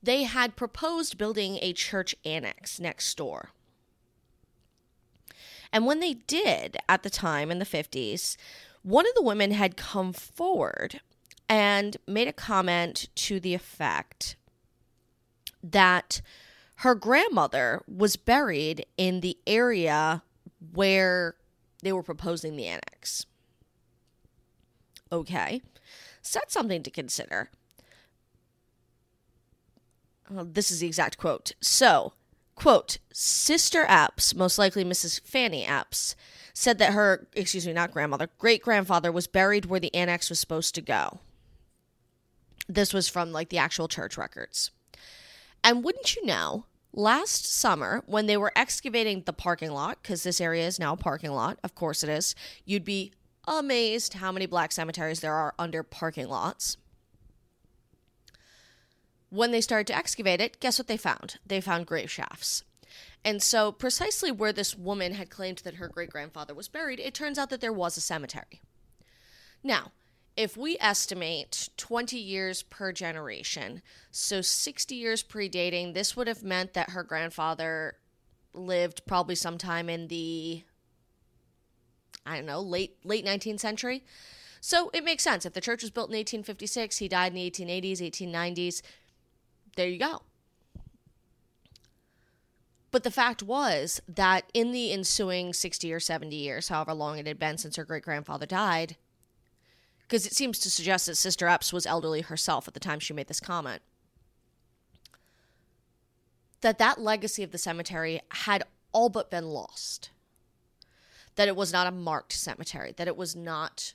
they 0.02 0.24
had 0.24 0.56
proposed 0.56 1.18
building 1.18 1.58
a 1.62 1.72
church 1.72 2.14
annex 2.24 2.80
next 2.80 3.16
door. 3.16 3.50
And 5.72 5.86
when 5.86 6.00
they 6.00 6.14
did 6.14 6.76
at 6.88 7.02
the 7.02 7.10
time 7.10 7.50
in 7.50 7.58
the 7.58 7.64
50s, 7.64 8.36
one 8.82 9.06
of 9.06 9.14
the 9.14 9.22
women 9.22 9.50
had 9.50 9.76
come 9.76 10.12
forward 10.12 11.00
and 11.48 11.96
made 12.06 12.28
a 12.28 12.32
comment 12.32 13.08
to 13.14 13.40
the 13.40 13.54
effect 13.54 14.36
that 15.62 16.20
her 16.76 16.94
grandmother 16.94 17.82
was 17.88 18.16
buried 18.16 18.84
in 18.96 19.20
the 19.20 19.38
area 19.46 20.22
where 20.72 21.36
they 21.82 21.92
were 21.92 22.02
proposing 22.02 22.56
the 22.56 22.66
annex. 22.66 23.26
Okay, 25.10 25.62
so 26.20 26.38
that's 26.38 26.52
something 26.52 26.82
to 26.82 26.90
consider. 26.90 27.50
Well, 30.28 30.44
this 30.44 30.70
is 30.70 30.80
the 30.80 30.86
exact 30.86 31.18
quote. 31.18 31.52
So, 31.60 32.12
quote, 32.56 32.98
Sister 33.12 33.86
Epps, 33.88 34.34
most 34.34 34.58
likely 34.58 34.84
Mrs. 34.84 35.20
Fanny 35.20 35.64
Epps, 35.64 36.16
said 36.52 36.78
that 36.78 36.92
her, 36.92 37.28
excuse 37.34 37.66
me, 37.66 37.72
not 37.72 37.92
grandmother, 37.92 38.30
great 38.38 38.62
grandfather 38.62 39.12
was 39.12 39.26
buried 39.26 39.66
where 39.66 39.80
the 39.80 39.94
annex 39.94 40.28
was 40.28 40.40
supposed 40.40 40.74
to 40.74 40.82
go. 40.82 41.20
This 42.68 42.92
was 42.92 43.08
from 43.08 43.30
like 43.30 43.50
the 43.50 43.58
actual 43.58 43.88
church 43.88 44.18
records. 44.18 44.72
And 45.66 45.82
wouldn't 45.82 46.14
you 46.14 46.24
know, 46.24 46.64
last 46.92 47.44
summer 47.44 48.04
when 48.06 48.26
they 48.26 48.36
were 48.36 48.52
excavating 48.54 49.24
the 49.26 49.32
parking 49.32 49.72
lot, 49.72 50.00
because 50.00 50.22
this 50.22 50.40
area 50.40 50.64
is 50.64 50.78
now 50.78 50.92
a 50.92 50.96
parking 50.96 51.32
lot, 51.32 51.58
of 51.64 51.74
course 51.74 52.04
it 52.04 52.08
is, 52.08 52.36
you'd 52.64 52.84
be 52.84 53.10
amazed 53.48 54.14
how 54.14 54.30
many 54.30 54.46
black 54.46 54.70
cemeteries 54.70 55.18
there 55.18 55.34
are 55.34 55.54
under 55.58 55.82
parking 55.82 56.28
lots. 56.28 56.76
When 59.28 59.50
they 59.50 59.60
started 59.60 59.88
to 59.88 59.96
excavate 59.96 60.40
it, 60.40 60.60
guess 60.60 60.78
what 60.78 60.86
they 60.86 60.96
found? 60.96 61.40
They 61.44 61.60
found 61.60 61.86
grave 61.86 62.12
shafts. 62.12 62.62
And 63.24 63.42
so, 63.42 63.72
precisely 63.72 64.30
where 64.30 64.52
this 64.52 64.76
woman 64.76 65.14
had 65.14 65.30
claimed 65.30 65.58
that 65.64 65.74
her 65.74 65.88
great 65.88 66.10
grandfather 66.10 66.54
was 66.54 66.68
buried, 66.68 67.00
it 67.00 67.12
turns 67.12 67.38
out 67.38 67.50
that 67.50 67.60
there 67.60 67.72
was 67.72 67.96
a 67.96 68.00
cemetery. 68.00 68.60
Now, 69.64 69.90
if 70.36 70.56
we 70.56 70.76
estimate 70.80 71.70
20 71.76 72.18
years 72.18 72.62
per 72.62 72.92
generation, 72.92 73.82
so 74.10 74.40
60 74.40 74.94
years 74.94 75.22
predating, 75.22 75.94
this 75.94 76.16
would 76.16 76.28
have 76.28 76.42
meant 76.42 76.74
that 76.74 76.90
her 76.90 77.02
grandfather 77.02 77.96
lived 78.52 79.02
probably 79.06 79.34
sometime 79.34 79.88
in 79.88 80.08
the 80.08 80.62
I 82.24 82.36
don't 82.36 82.46
know, 82.46 82.60
late 82.60 82.96
late 83.04 83.24
19th 83.24 83.60
century. 83.60 84.04
So 84.60 84.90
it 84.92 85.04
makes 85.04 85.22
sense. 85.22 85.46
If 85.46 85.52
the 85.52 85.60
church 85.60 85.82
was 85.82 85.92
built 85.92 86.10
in 86.10 86.16
1856, 86.16 86.98
he 86.98 87.08
died 87.08 87.32
in 87.32 87.36
the 87.36 87.50
1880s, 87.50 88.00
1890s. 88.00 88.82
There 89.76 89.88
you 89.88 89.98
go. 89.98 90.22
But 92.90 93.04
the 93.04 93.10
fact 93.10 93.42
was 93.42 94.00
that 94.08 94.50
in 94.54 94.72
the 94.72 94.92
ensuing 94.92 95.52
60 95.52 95.92
or 95.92 96.00
70 96.00 96.34
years, 96.34 96.68
however 96.68 96.94
long 96.94 97.18
it 97.18 97.26
had 97.26 97.38
been 97.38 97.58
since 97.58 97.76
her 97.76 97.84
great 97.84 98.02
grandfather 98.02 98.46
died, 98.46 98.96
because 100.06 100.26
it 100.26 100.32
seems 100.32 100.58
to 100.60 100.70
suggest 100.70 101.06
that 101.06 101.16
Sister 101.16 101.48
Epps 101.48 101.72
was 101.72 101.86
elderly 101.86 102.20
herself 102.20 102.68
at 102.68 102.74
the 102.74 102.80
time 102.80 103.00
she 103.00 103.12
made 103.12 103.26
this 103.26 103.40
comment. 103.40 103.82
That 106.60 106.78
that 106.78 107.00
legacy 107.00 107.42
of 107.42 107.52
the 107.52 107.58
cemetery 107.58 108.20
had 108.30 108.64
all 108.92 109.08
but 109.08 109.30
been 109.30 109.48
lost. 109.48 110.10
That 111.34 111.48
it 111.48 111.56
was 111.56 111.72
not 111.72 111.86
a 111.86 111.90
marked 111.90 112.32
cemetery, 112.32 112.94
that 112.96 113.08
it 113.08 113.16
was 113.16 113.36
not 113.36 113.94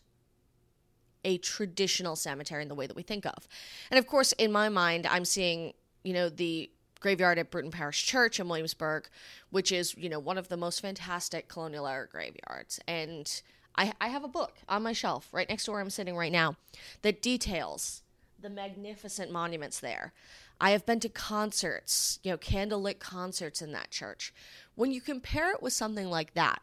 a 1.24 1.38
traditional 1.38 2.16
cemetery 2.16 2.62
in 2.62 2.68
the 2.68 2.76
way 2.76 2.88
that 2.88 2.96
we 2.96 3.04
think 3.04 3.26
of. 3.26 3.48
And 3.90 3.98
of 3.98 4.08
course, 4.08 4.32
in 4.34 4.52
my 4.52 4.70
mind, 4.70 5.08
I'm 5.08 5.26
seeing, 5.26 5.74
you 6.04 6.14
know, 6.14 6.30
the 6.30 6.70
graveyard 7.00 7.40
at 7.40 7.50
Bruton 7.50 7.72
Parish 7.72 8.06
Church 8.06 8.40
in 8.40 8.48
Williamsburg, 8.48 9.08
which 9.50 9.72
is, 9.72 9.96
you 9.98 10.10
know, 10.10 10.20
one 10.20 10.38
of 10.38 10.50
the 10.50 10.58
most 10.58 10.82
fantastic 10.82 11.48
colonial 11.48 11.88
era 11.88 12.08
graveyards. 12.08 12.80
And 12.88 13.42
I, 13.76 13.94
I 14.02 14.10
have 14.10 14.24
a 14.24 14.30
book 14.30 14.58
on 14.68 14.84
my 14.84 14.94
shelf 14.94 15.30
right 15.32 15.48
next 15.48 15.66
to 15.66 15.72
where 15.72 15.80
I'm 15.80 15.90
sitting 15.90 16.16
right 16.16 16.32
now 16.32 16.56
that 17.02 17.22
details 17.22 18.04
the 18.42 18.50
magnificent 18.50 19.32
monuments 19.32 19.80
there. 19.80 20.14
I 20.60 20.72
have 20.72 20.86
been 20.86 21.00
to 21.02 21.10
concerts, 21.10 22.20
you 22.24 22.32
know, 22.32 22.38
candlelit 22.38 23.00
concerts 23.00 23.62
in 23.62 23.72
that 23.72 23.92
church. 23.92 24.34
When 24.76 24.92
you 24.92 25.02
compare 25.02 25.52
it 25.52 25.62
with 25.62 25.74
something 25.74 26.10
like 26.10 26.34
that, 26.34 26.62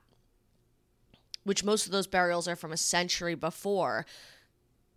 which 1.45 1.65
most 1.65 1.87
of 1.87 1.93
those 1.93 2.07
burials 2.07 2.47
are 2.47 2.57
from 2.57 2.73
a 2.73 2.77
century 2.77 3.35
before 3.35 4.07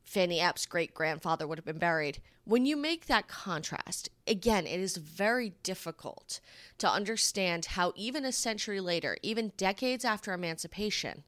Fanny 0.04 0.40
Epp's 0.40 0.66
great 0.66 0.94
grandfather 0.94 1.48
would 1.48 1.58
have 1.58 1.66
been 1.66 1.78
buried, 1.78 2.20
when 2.44 2.66
you 2.66 2.76
make 2.76 3.06
that 3.06 3.28
contrast, 3.28 4.10
again, 4.28 4.68
it 4.68 4.80
is 4.80 4.98
very 4.98 5.54
difficult 5.64 6.40
to 6.80 6.90
understand 6.90 7.66
how, 7.66 7.94
even 7.96 8.26
a 8.26 8.32
century 8.32 8.80
later, 8.80 9.18
even 9.22 9.54
decades 9.58 10.04
after 10.04 10.34
emancipation, 10.34 11.24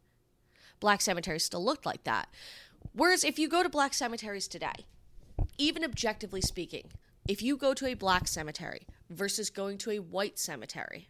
black 0.84 1.00
cemeteries 1.00 1.46
still 1.46 1.64
looked 1.64 1.86
like 1.86 2.04
that. 2.04 2.28
Whereas 2.92 3.24
if 3.24 3.40
you 3.40 3.48
go 3.48 3.64
to 3.64 3.70
black 3.70 3.94
cemeteries 3.94 4.50
today, 4.50 4.86
even 5.58 5.82
objectively 5.82 6.42
speaking, 6.42 6.90
if 7.26 7.42
you 7.42 7.56
go 7.56 7.74
to 7.74 7.88
a 7.88 7.94
black 7.94 8.28
cemetery 8.28 8.86
versus 9.10 9.50
going 9.50 9.78
to 9.78 9.92
a 9.92 10.00
white 10.00 10.38
cemetery, 10.38 11.08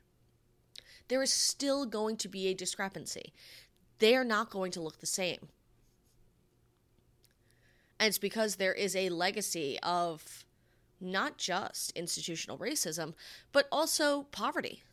there 1.08 1.24
is 1.24 1.34
still 1.34 1.88
going 1.88 2.18
to 2.18 2.28
be 2.28 2.48
a 2.48 2.54
discrepancy. 2.54 3.34
They 3.98 4.16
are 4.16 4.24
not 4.24 4.52
going 4.52 4.72
to 4.74 4.80
look 4.80 5.00
the 5.00 5.08
same. 5.08 5.48
And 8.00 8.10
it's 8.10 8.20
because 8.20 8.58
there 8.58 8.74
is 8.76 8.96
a 8.96 9.10
legacy 9.10 9.80
of 9.82 10.46
not 11.02 11.40
just 11.40 11.92
institutional 11.96 12.60
racism, 12.60 13.16
but 13.52 13.68
also 13.72 14.28
poverty. 14.32 14.84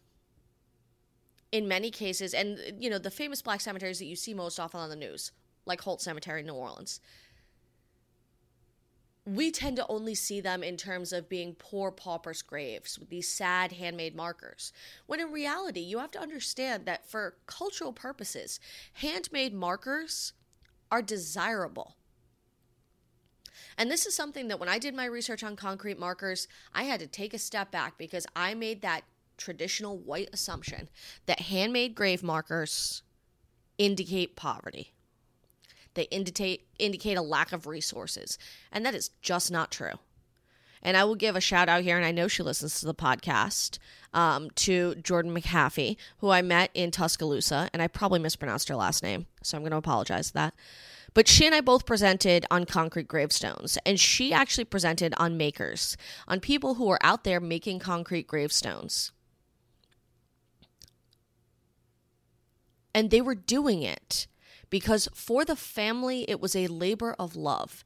In 1.53 1.67
many 1.67 1.91
cases, 1.91 2.33
and 2.33 2.61
you 2.79 2.89
know, 2.89 2.99
the 2.99 3.11
famous 3.11 3.43
black 3.43 3.61
cemeteries 3.61 3.99
that 3.99 4.05
you 4.05 4.17
see 4.17 4.35
most 4.35 4.61
often 4.61 4.81
on 4.81 4.89
the 4.89 4.97
news, 4.97 5.33
like 5.67 5.81
Holt 5.81 6.01
Cemetery 6.01 6.41
in 6.41 6.47
New 6.47 6.55
Orleans, 6.55 7.01
we 9.27 9.51
tend 9.51 9.77
to 9.77 9.87
only 9.89 10.15
see 10.15 10.41
them 10.41 10.63
in 10.63 10.77
terms 10.77 11.13
of 11.13 11.29
being 11.29 11.55
poor 11.55 11.91
paupers' 11.91 12.43
graves 12.43 12.99
with 12.99 13.11
these 13.11 13.29
sad 13.29 13.73
handmade 13.73 14.17
markers. 14.17 14.73
When 15.07 15.21
in 15.21 15.31
reality, 15.31 15.81
you 15.81 15.99
have 15.99 16.11
to 16.13 16.21
understand 16.21 16.87
that 16.87 17.09
for 17.09 17.37
cultural 17.47 17.93
purposes, 17.93 18.59
handmade 18.95 19.55
markers 19.55 20.33
are 20.91 21.03
desirable. 21.03 21.97
And 23.77 23.91
this 23.91 24.07
is 24.07 24.15
something 24.15 24.49
that 24.49 24.59
when 24.59 24.69
I 24.69 24.79
did 24.79 24.95
my 24.95 25.05
research 25.05 25.45
on 25.45 25.55
concrete 25.55 25.99
markers, 25.99 26.49
I 26.75 26.85
had 26.85 27.01
to 27.01 27.07
take 27.07 27.35
a 27.35 27.39
step 27.39 27.71
back 27.71 27.99
because 27.99 28.27
I 28.35 28.55
made 28.55 28.83
that 28.83 29.03
traditional 29.41 29.99
white 29.99 30.29
assumption 30.33 30.89
that 31.27 31.41
handmade 31.41 31.95
grave 31.95 32.23
markers 32.23 33.03
indicate 33.79 34.37
poverty. 34.37 34.93
They 35.95 36.05
indicate 36.05 36.69
indicate 36.79 37.17
a 37.17 37.23
lack 37.23 37.53
of 37.53 37.67
resources, 37.67 38.39
and 38.71 38.87
that 38.87 38.95
is 38.95 39.11
just 39.21 39.51
not 39.51 39.73
true. 39.73 39.95
And 40.83 40.97
I 40.97 41.05
will 41.05 41.17
give 41.17 41.37
a 41.37 41.41
shout 41.41 41.69
out 41.69 41.83
here, 41.83 41.97
and 41.97 42.07
I 42.07 42.13
know 42.13 42.29
she 42.29 42.43
listens 42.43 42.81
to 42.81 42.87
the 42.87 42.95
podcast, 42.95 43.79
um, 44.15 44.51
to 44.57 44.95
Jordan 44.95 45.35
McHaffey, 45.35 45.97
who 46.19 46.31
I 46.31 46.41
met 46.43 46.71
in 46.73 46.91
Tuscaloosa, 46.91 47.69
and 47.73 47.83
I 47.83 47.89
probably 47.89 48.19
mispronounced 48.19 48.69
her 48.69 48.77
last 48.77 49.03
name, 49.03 49.27
so 49.43 49.57
I'm 49.57 49.63
going 49.63 49.73
to 49.73 49.77
apologize 49.77 50.29
for 50.31 50.35
that. 50.35 50.55
But 51.13 51.29
she 51.29 51.45
and 51.45 51.55
I 51.55 51.61
both 51.61 51.87
presented 51.87 52.47
on 52.51 52.65
concrete 52.65 53.09
gravestones, 53.09 53.77
and 53.85 53.99
she 53.99 54.33
actually 54.33 54.65
presented 54.65 55.13
on 55.19 55.37
makers, 55.37 55.97
on 56.29 56.41
people 56.41 56.75
who 56.75 56.89
are 56.89 57.01
out 57.03 57.25
there 57.25 57.41
making 57.41 57.81
concrete 57.81 58.27
gravestones. 58.27 59.13
And 62.95 63.11
they 63.11 63.21
were 63.21 63.35
doing 63.35 63.83
it 63.83 64.27
because 64.69 65.09
for 65.15 65.45
the 65.45 65.57
family, 65.57 66.25
it 66.29 66.41
was 66.41 66.57
a 66.57 66.67
labor 66.67 67.15
of 67.19 67.37
love. 67.37 67.85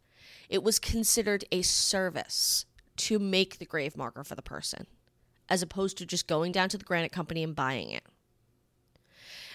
It 0.49 0.62
was 0.62 0.78
considered 0.78 1.44
a 1.50 1.62
service 1.62 2.66
to 2.96 3.19
make 3.19 3.58
the 3.58 3.64
grave 3.64 3.97
marker 3.97 4.25
for 4.25 4.34
the 4.34 4.43
person, 4.43 4.86
as 5.49 5.62
opposed 5.62 5.99
to 5.99 6.06
just 6.06 6.26
going 6.26 6.52
down 6.52 6.69
to 6.71 6.78
the 6.78 6.84
granite 6.84 7.12
company 7.12 7.43
and 7.43 7.56
buying 7.56 7.90
it. 7.90 8.04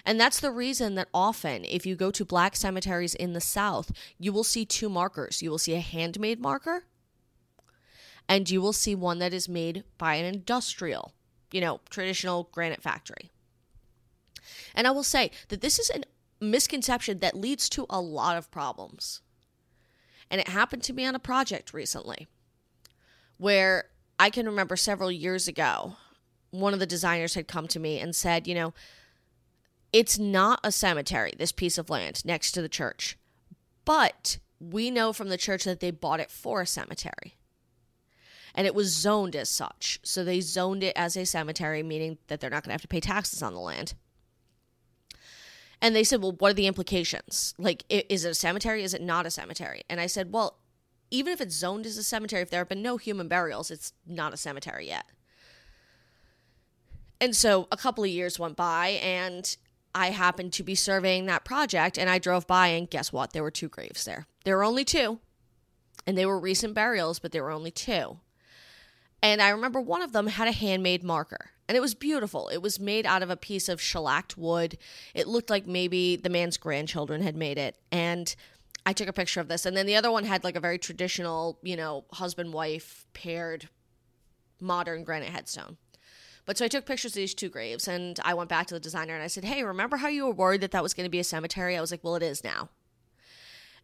And 0.05 0.19
that's 0.19 0.39
the 0.39 0.51
reason 0.51 0.95
that 0.95 1.09
often, 1.13 1.65
if 1.65 1.85
you 1.85 1.95
go 1.95 2.09
to 2.11 2.25
black 2.25 2.55
cemeteries 2.55 3.15
in 3.15 3.33
the 3.33 3.41
South, 3.41 3.91
you 4.17 4.31
will 4.31 4.43
see 4.43 4.65
two 4.65 4.89
markers. 4.89 5.41
You 5.41 5.51
will 5.51 5.57
see 5.57 5.75
a 5.75 5.79
handmade 5.79 6.39
marker, 6.39 6.83
and 8.27 8.49
you 8.49 8.61
will 8.61 8.73
see 8.73 8.95
one 8.95 9.19
that 9.19 9.33
is 9.33 9.49
made 9.49 9.83
by 9.97 10.15
an 10.15 10.25
industrial, 10.25 11.13
you 11.51 11.59
know, 11.61 11.81
traditional 11.89 12.49
granite 12.51 12.81
factory. 12.81 13.31
And 14.75 14.87
I 14.87 14.91
will 14.91 15.03
say 15.03 15.31
that 15.49 15.61
this 15.61 15.79
is 15.79 15.89
a 15.89 16.03
misconception 16.43 17.19
that 17.19 17.35
leads 17.35 17.69
to 17.69 17.85
a 17.89 18.01
lot 18.01 18.37
of 18.37 18.51
problems. 18.51 19.21
And 20.31 20.39
it 20.39 20.49
happened 20.49 20.83
to 20.83 20.93
me 20.93 21.05
on 21.05 21.15
a 21.15 21.19
project 21.19 21.73
recently 21.73 22.27
where 23.37 23.85
I 24.19 24.29
can 24.29 24.45
remember 24.45 24.75
several 24.75 25.11
years 25.11 25.47
ago, 25.47 25.95
one 26.51 26.73
of 26.73 26.79
the 26.79 26.85
designers 26.85 27.35
had 27.35 27.47
come 27.47 27.67
to 27.69 27.79
me 27.79 27.99
and 27.99 28.15
said, 28.15 28.47
you 28.47 28.53
know, 28.53 28.73
it's 29.91 30.19
not 30.19 30.59
a 30.63 30.71
cemetery, 30.71 31.33
this 31.37 31.51
piece 31.51 31.77
of 31.77 31.89
land 31.89 32.23
next 32.25 32.51
to 32.51 32.61
the 32.61 32.69
church. 32.69 33.17
But 33.85 34.37
we 34.59 34.91
know 34.91 35.13
from 35.13 35.29
the 35.29 35.37
church 35.37 35.63
that 35.63 35.79
they 35.79 35.89
bought 35.89 36.19
it 36.19 36.29
for 36.29 36.61
a 36.61 36.67
cemetery. 36.67 37.37
And 38.53 38.67
it 38.67 38.75
was 38.75 38.93
zoned 38.93 39.35
as 39.35 39.49
such. 39.49 39.99
So 40.03 40.23
they 40.23 40.41
zoned 40.41 40.83
it 40.83 40.93
as 40.95 41.15
a 41.15 41.25
cemetery, 41.25 41.81
meaning 41.81 42.17
that 42.27 42.39
they're 42.39 42.49
not 42.49 42.63
going 42.63 42.69
to 42.69 42.73
have 42.73 42.81
to 42.81 42.87
pay 42.87 42.99
taxes 42.99 43.41
on 43.41 43.53
the 43.53 43.59
land. 43.59 43.93
And 45.81 45.95
they 45.95 46.03
said, 46.03 46.21
well, 46.21 46.33
what 46.33 46.51
are 46.51 46.55
the 46.55 46.67
implications? 46.67 47.53
Like, 47.57 47.85
is 47.89 48.25
it 48.25 48.31
a 48.31 48.35
cemetery? 48.35 48.83
Is 48.83 48.93
it 48.93 49.01
not 49.01 49.25
a 49.25 49.31
cemetery? 49.31 49.83
And 49.89 50.01
I 50.01 50.07
said, 50.07 50.33
well, 50.33 50.57
even 51.09 51.31
if 51.31 51.41
it's 51.41 51.55
zoned 51.55 51.85
as 51.85 51.97
a 51.97 52.03
cemetery, 52.03 52.41
if 52.41 52.49
there 52.49 52.59
have 52.59 52.69
been 52.69 52.81
no 52.81 52.97
human 52.97 53.27
burials, 53.27 53.71
it's 53.71 53.93
not 54.05 54.33
a 54.33 54.37
cemetery 54.37 54.87
yet. 54.87 55.05
And 57.21 57.35
so 57.35 57.67
a 57.71 57.77
couple 57.77 58.03
of 58.03 58.09
years 58.09 58.37
went 58.37 58.55
by, 58.55 58.99
and 59.01 59.55
I 59.95 60.11
happened 60.11 60.53
to 60.53 60.63
be 60.63 60.75
surveying 60.75 61.25
that 61.25 61.45
project 61.45 61.97
and 61.97 62.09
I 62.09 62.19
drove 62.19 62.45
by 62.45 62.67
and 62.67 62.89
guess 62.89 63.11
what? 63.11 63.33
There 63.33 63.43
were 63.43 63.51
two 63.51 63.69
graves 63.69 64.05
there. 64.05 64.27
There 64.43 64.57
were 64.57 64.63
only 64.63 64.85
two. 64.85 65.19
And 66.05 66.17
they 66.17 66.25
were 66.25 66.39
recent 66.39 66.73
burials, 66.73 67.19
but 67.19 67.31
there 67.31 67.43
were 67.43 67.51
only 67.51 67.71
two. 67.71 68.19
And 69.21 69.41
I 69.41 69.49
remember 69.49 69.81
one 69.81 70.01
of 70.01 70.11
them 70.11 70.27
had 70.27 70.47
a 70.47 70.53
handmade 70.53 71.03
marker. 71.03 71.51
And 71.69 71.77
it 71.77 71.81
was 71.81 71.93
beautiful. 71.93 72.47
It 72.47 72.63
was 72.63 72.79
made 72.79 73.05
out 73.05 73.21
of 73.21 73.29
a 73.29 73.37
piece 73.37 73.69
of 73.69 73.79
shellacked 73.79 74.35
wood. 74.35 74.75
It 75.13 75.27
looked 75.27 75.51
like 75.51 75.67
maybe 75.67 76.15
the 76.15 76.27
man's 76.27 76.57
grandchildren 76.57 77.21
had 77.21 77.35
made 77.35 77.59
it. 77.59 77.75
And 77.91 78.35
I 78.87 78.93
took 78.93 79.07
a 79.07 79.13
picture 79.13 79.39
of 79.39 79.49
this. 79.49 79.67
And 79.67 79.77
then 79.77 79.85
the 79.85 79.95
other 79.95 80.11
one 80.11 80.23
had 80.23 80.43
like 80.43 80.55
a 80.55 80.59
very 80.59 80.79
traditional, 80.79 81.59
you 81.61 81.77
know, 81.77 82.05
husband 82.13 82.53
wife 82.53 83.05
paired 83.13 83.69
modern 84.59 85.03
granite 85.03 85.29
headstone. 85.29 85.77
But 86.47 86.57
so 86.57 86.65
I 86.65 86.69
took 86.69 86.87
pictures 86.87 87.11
of 87.11 87.17
these 87.17 87.35
two 87.35 87.49
graves 87.49 87.87
and 87.87 88.19
I 88.25 88.33
went 88.33 88.49
back 88.49 88.65
to 88.67 88.73
the 88.73 88.79
designer 88.79 89.13
and 89.13 89.21
I 89.21 89.27
said, 89.27 89.43
Hey, 89.43 89.63
remember 89.63 89.97
how 89.97 90.07
you 90.07 90.25
were 90.25 90.33
worried 90.33 90.61
that 90.61 90.71
that 90.71 90.81
was 90.81 90.95
going 90.95 91.05
to 91.05 91.11
be 91.11 91.19
a 91.19 91.23
cemetery? 91.23 91.77
I 91.77 91.81
was 91.81 91.91
like, 91.91 92.03
Well, 92.03 92.15
it 92.15 92.23
is 92.23 92.43
now. 92.43 92.69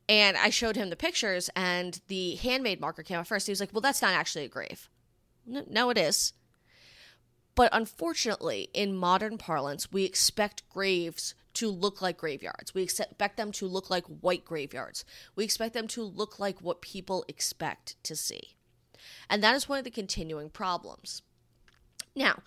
And 0.10 0.36
I 0.38 0.50
showed 0.50 0.76
him 0.76 0.89
the 0.89 0.95
pictures 0.95 1.52
and 1.56 2.02
the 2.08 2.34
handmade 2.38 2.82
marker 2.82 3.04
came 3.04 3.19
out 3.19 3.28
first. 3.28 3.45
He 3.45 3.52
was 3.52 3.60
like, 3.60 3.74
Well, 3.74 3.82
that's 3.82 4.02
not 4.02 4.15
actually 4.15 4.45
a 4.45 4.50
grave. 4.50 4.89
No, 5.45 5.91
it 5.91 6.00
is. 6.00 6.34
But 7.56 7.70
unfortunately, 7.72 8.70
in 8.74 8.96
modern 8.96 9.38
parlance, 9.38 9.91
we 9.91 10.04
expect 10.04 10.68
graves 10.70 11.34
to 11.54 11.70
look 11.70 12.02
like 12.02 12.18
graveyards. 12.18 12.74
We 12.74 12.84
expect 12.84 13.38
them 13.38 13.52
to 13.54 13.65
look 13.65 13.89
like 13.89 14.06
white 14.06 14.44
graveyards. 14.44 15.06
We 15.36 15.46
expect 15.46 15.74
them 15.74 15.88
to 15.89 16.04
look 16.04 16.38
like 16.38 16.62
what 16.62 16.82
people 16.82 17.24
expect 17.30 17.96
to 18.04 18.15
see. 18.15 18.58
And 19.30 19.41
that 19.41 19.56
is 19.56 19.70
one 19.70 19.78
of 19.78 19.86
the 19.86 19.91
continuing 19.91 20.50
problems. 20.50 21.22
Now, 22.13 22.44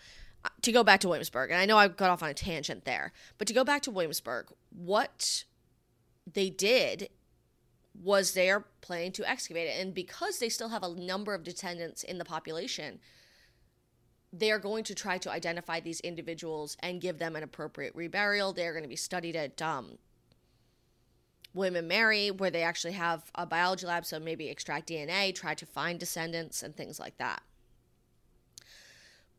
to 0.63 0.73
go 0.73 0.85
back 0.85 1.01
to 1.01 1.09
Williamsburg, 1.09 1.51
and 1.51 1.61
I 1.61 1.65
know 1.65 1.79
I 1.79 1.89
got 1.89 2.11
off 2.11 2.23
on 2.23 2.29
a 2.29 2.35
tangent 2.35 2.85
there, 2.85 3.13
but 3.39 3.49
to 3.49 3.55
go 3.55 3.65
back 3.65 3.83
to 3.83 3.91
Williamsburg, 3.91 4.53
what 4.71 5.45
they 6.31 6.51
did 6.51 7.09
was 7.95 8.33
they 8.33 8.51
are 8.51 8.67
planning 8.81 9.13
to 9.13 9.29
excavate 9.29 9.69
it. 9.69 9.81
And 9.81 9.95
because 9.95 10.39
they 10.39 10.49
still 10.49 10.69
have 10.69 10.83
a 10.83 10.95
number 10.95 11.35
of 11.35 11.43
descendants 11.43 12.03
in 12.03 12.19
the 12.19 12.25
population, 12.25 13.01
they 14.33 14.51
are 14.51 14.59
going 14.59 14.85
to 14.85 14.95
try 14.95 15.19
to 15.19 15.31
identify 15.31 15.81
these 15.81 16.01
individuals 16.01 16.77
and 16.81 17.01
give 17.01 17.19
them 17.19 17.37
an 17.37 17.43
appropriate 17.43 17.97
reburial. 17.97 18.55
They're 18.55 18.73
going 18.73 18.85
to 18.85 18.89
be 18.89 18.97
studied 18.97 19.37
at 19.37 19.61
um, 19.63 19.99
William 21.55 21.89
Mary, 21.89 22.31
where 22.31 22.51
they 22.51 22.63
actually 22.63 22.93
have 22.93 23.31
a 23.35 23.47
biology 23.47 23.87
lab, 23.87 24.05
so 24.05 24.19
maybe 24.19 24.49
extract 24.49 24.89
DNA, 24.89 25.35
try 25.35 25.55
to 25.55 25.67
find 25.67 25.99
descendants, 25.99 26.63
and 26.63 26.77
things 26.77 27.01
like 27.01 27.17
that. 27.19 27.43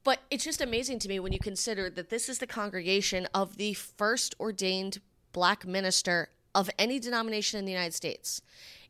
But 0.04 0.22
it's 0.32 0.44
just 0.44 0.62
amazing 0.62 1.00
to 1.00 1.10
me 1.10 1.20
when 1.20 1.34
you 1.34 1.40
consider 1.40 1.90
that 1.92 2.10
this 2.10 2.30
is 2.30 2.40
the 2.40 2.48
congregation 2.48 3.28
of 3.34 3.58
the 3.58 3.74
first 3.74 4.34
ordained 4.40 5.02
black 5.34 5.68
minister 5.68 6.30
of 6.56 6.70
any 6.80 7.00
denomination 7.00 7.60
in 7.60 7.66
the 7.66 7.72
United 7.72 7.94
States. 7.94 8.42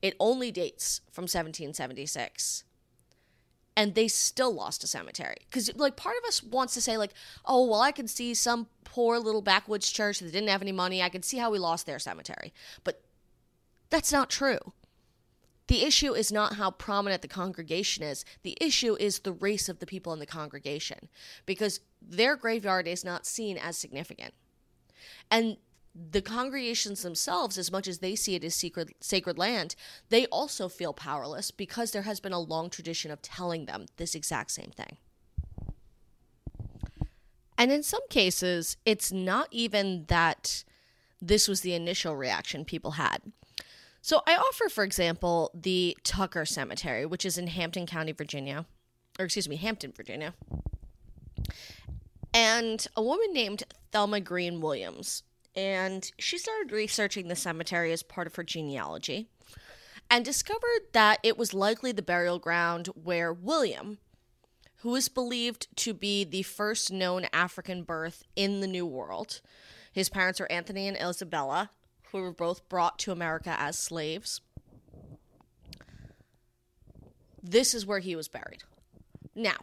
It 0.02 0.16
only 0.20 0.52
dates 0.52 1.02
from 1.12 1.24
1776. 1.24 2.64
And 3.80 3.96
they 3.96 4.10
still 4.10 4.54
lost 4.54 4.84
a 4.84 4.88
cemetery. 4.88 5.38
Because, 5.50 5.74
like, 5.78 5.96
part 5.96 6.18
of 6.22 6.28
us 6.28 6.44
wants 6.44 6.74
to 6.74 6.82
say, 6.82 6.98
like, 6.98 7.14
oh, 7.46 7.66
well, 7.66 7.80
I 7.80 7.94
can 7.94 8.10
see 8.10 8.34
some 8.34 8.68
poor 8.84 9.18
little 9.18 9.42
backwoods 9.42 9.90
church 9.90 10.20
that 10.20 10.34
didn't 10.34 10.50
have 10.50 10.62
any 10.62 10.74
money. 10.74 11.02
I 11.02 11.08
can 11.08 11.24
see 11.24 11.38
how 11.38 11.50
we 11.50 11.60
lost 11.60 11.86
their 11.86 11.98
cemetery. 11.98 12.54
But 12.84 13.02
that's 13.90 14.12
not 14.12 14.30
true. 14.30 14.74
The 15.68 15.86
issue 15.86 16.14
is 16.14 16.30
not 16.30 16.56
how 16.56 16.72
prominent 16.72 17.22
the 17.22 17.30
congregation 17.30 18.04
is. 18.04 18.26
The 18.44 18.58
issue 18.60 18.98
is 19.00 19.20
the 19.20 19.32
race 19.32 19.70
of 19.70 19.80
the 19.80 19.86
people 19.86 20.12
in 20.12 20.20
the 20.20 20.26
congregation 20.26 21.08
because 21.46 21.80
their 22.02 22.36
graveyard 22.36 22.86
is 22.86 23.06
not 23.06 23.26
seen 23.26 23.58
as 23.58 23.78
significant. 23.78 24.34
And 25.32 25.56
the 25.96 26.22
congregations 26.22 27.02
themselves, 27.02 27.58
as 27.58 27.72
much 27.72 27.88
as 27.88 28.00
they 28.00 28.16
see 28.16 28.36
it 28.36 28.44
as 28.44 28.56
sacred, 28.56 28.94
sacred 29.00 29.38
land, 29.38 29.76
they 30.10 30.26
also 30.28 30.70
feel 30.70 30.94
powerless 30.94 31.52
because 31.52 31.92
there 31.92 32.04
has 32.04 32.20
been 32.20 32.34
a 32.34 32.40
long 32.40 32.70
tradition 32.70 33.12
of 33.12 33.22
telling 33.22 33.66
them 33.66 33.86
this 33.98 34.16
exact 34.16 34.52
same 34.52 34.72
thing. 34.72 34.98
And 37.58 37.72
in 37.72 37.84
some 37.84 38.08
cases, 38.10 38.78
it's 38.86 39.12
not 39.12 39.50
even 39.52 40.06
that 40.08 40.64
this 41.22 41.48
was 41.48 41.62
the 41.62 41.74
initial 41.74 42.16
reaction 42.16 42.64
people 42.64 42.92
had. 42.92 43.20
So 44.02 44.22
I 44.26 44.36
offer, 44.38 44.70
for 44.70 44.86
example, 44.86 45.52
the 45.54 45.98
Tucker 46.04 46.46
Cemetery, 46.46 47.06
which 47.06 47.26
is 47.26 47.38
in 47.38 47.48
Hampton 47.48 47.86
County, 47.86 48.14
Virginia, 48.14 48.66
or 49.20 49.26
excuse 49.26 49.50
me, 49.50 49.58
Hampton, 49.58 49.92
Virginia. 49.92 50.34
And 52.34 52.88
a 52.96 53.04
woman 53.04 53.34
named 53.34 53.64
Thelma 53.92 54.22
Green 54.22 54.62
Williams. 54.62 55.24
And 55.56 56.10
she 56.18 56.38
started 56.38 56.72
researching 56.72 57.28
the 57.28 57.36
cemetery 57.36 57.92
as 57.92 58.04
part 58.04 58.28
of 58.28 58.36
her 58.36 58.44
genealogy 58.44 59.28
and 60.10 60.26
discovered 60.26 60.88
that 60.94 61.20
it 61.24 61.38
was 61.38 61.54
likely 61.54 61.92
the 61.92 62.02
burial 62.02 62.40
ground 62.40 62.88
where 62.96 63.34
William, 63.34 64.00
who 64.78 64.96
is 64.96 65.10
believed 65.10 65.68
to 65.78 65.94
be 65.94 66.24
the 66.24 66.44
first 66.44 66.92
known 66.92 67.28
African 67.34 67.84
birth 67.84 68.24
in 68.36 68.62
the 68.62 68.68
New 68.68 68.86
World, 68.86 69.42
his 69.92 70.10
parents 70.10 70.40
were 70.40 70.52
Anthony 70.52 70.88
and 70.88 70.98
Isabella, 70.98 71.72
who 72.12 72.22
were 72.22 72.32
both 72.32 72.68
brought 72.70 72.98
to 73.00 73.12
America 73.12 73.56
as 73.58 73.78
slaves. 73.78 74.42
This 77.42 77.74
is 77.74 77.86
where 77.86 78.00
he 78.00 78.16
was 78.16 78.28
buried. 78.28 78.64
Now, 79.36 79.58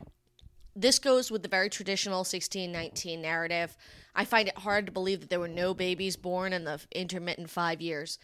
this 0.76 0.98
goes 0.98 1.30
with 1.30 1.42
the 1.42 1.48
very 1.48 1.70
traditional 1.70 2.18
1619 2.18 3.20
narrative. 3.22 3.76
I 4.14 4.24
find 4.26 4.46
it 4.46 4.58
hard 4.58 4.86
to 4.86 4.92
believe 4.92 5.20
that 5.20 5.30
there 5.30 5.40
were 5.40 5.48
no 5.48 5.72
babies 5.72 6.16
born 6.16 6.52
in 6.52 6.64
the 6.64 6.80
intermittent 6.92 7.50
five 7.50 7.80
years. 7.80 8.18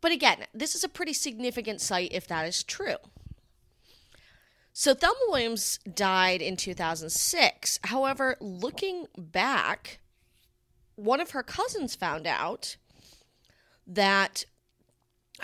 But 0.00 0.12
again, 0.12 0.46
this 0.54 0.74
is 0.74 0.82
a 0.82 0.88
pretty 0.88 1.12
significant 1.12 1.80
site 1.80 2.12
if 2.12 2.26
that 2.28 2.46
is 2.46 2.64
true. 2.64 2.96
So 4.72 4.94
Thelma 4.94 5.18
Williams 5.28 5.78
died 5.78 6.42
in 6.42 6.56
2006. 6.56 7.80
However, 7.84 8.36
looking 8.40 9.06
back, 9.16 10.00
one 10.96 11.20
of 11.20 11.30
her 11.30 11.42
cousins 11.42 11.94
found 11.94 12.26
out 12.26 12.76
that 13.86 14.44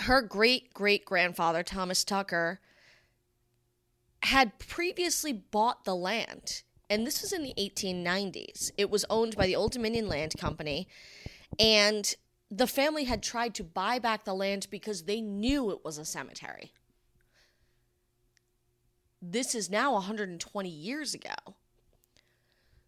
her 0.00 0.22
great 0.22 0.72
great 0.72 1.04
grandfather, 1.04 1.62
Thomas 1.62 2.04
Tucker, 2.04 2.60
had 4.22 4.58
previously 4.58 5.32
bought 5.32 5.84
the 5.84 5.94
land. 5.94 6.62
And 6.88 7.06
this 7.06 7.22
was 7.22 7.32
in 7.32 7.42
the 7.42 7.54
1890s. 7.58 8.70
It 8.76 8.90
was 8.90 9.04
owned 9.08 9.36
by 9.36 9.46
the 9.46 9.56
Old 9.56 9.72
Dominion 9.72 10.08
Land 10.08 10.34
Company. 10.38 10.88
And 11.58 12.14
the 12.50 12.66
family 12.66 13.04
had 13.04 13.22
tried 13.22 13.54
to 13.54 13.64
buy 13.64 13.98
back 13.98 14.24
the 14.24 14.34
land 14.34 14.66
because 14.70 15.04
they 15.04 15.20
knew 15.20 15.70
it 15.70 15.84
was 15.84 15.98
a 15.98 16.04
cemetery. 16.04 16.72
This 19.20 19.54
is 19.54 19.70
now 19.70 19.94
120 19.94 20.68
years 20.68 21.14
ago. 21.14 21.56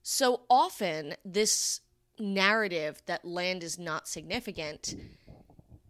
So 0.03 0.43
often, 0.51 1.15
this 1.25 1.81
narrative 2.19 3.03
that 3.07 3.25
land 3.25 3.63
is 3.63 3.79
not 3.79 4.07
significant 4.07 4.95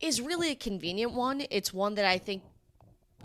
is 0.01 0.21
really 0.21 0.51
a 0.51 0.55
convenient 0.55 1.13
one. 1.13 1.45
It's 1.51 1.73
one 1.73 1.95
that 1.97 2.05
I 2.05 2.19
think 2.19 2.43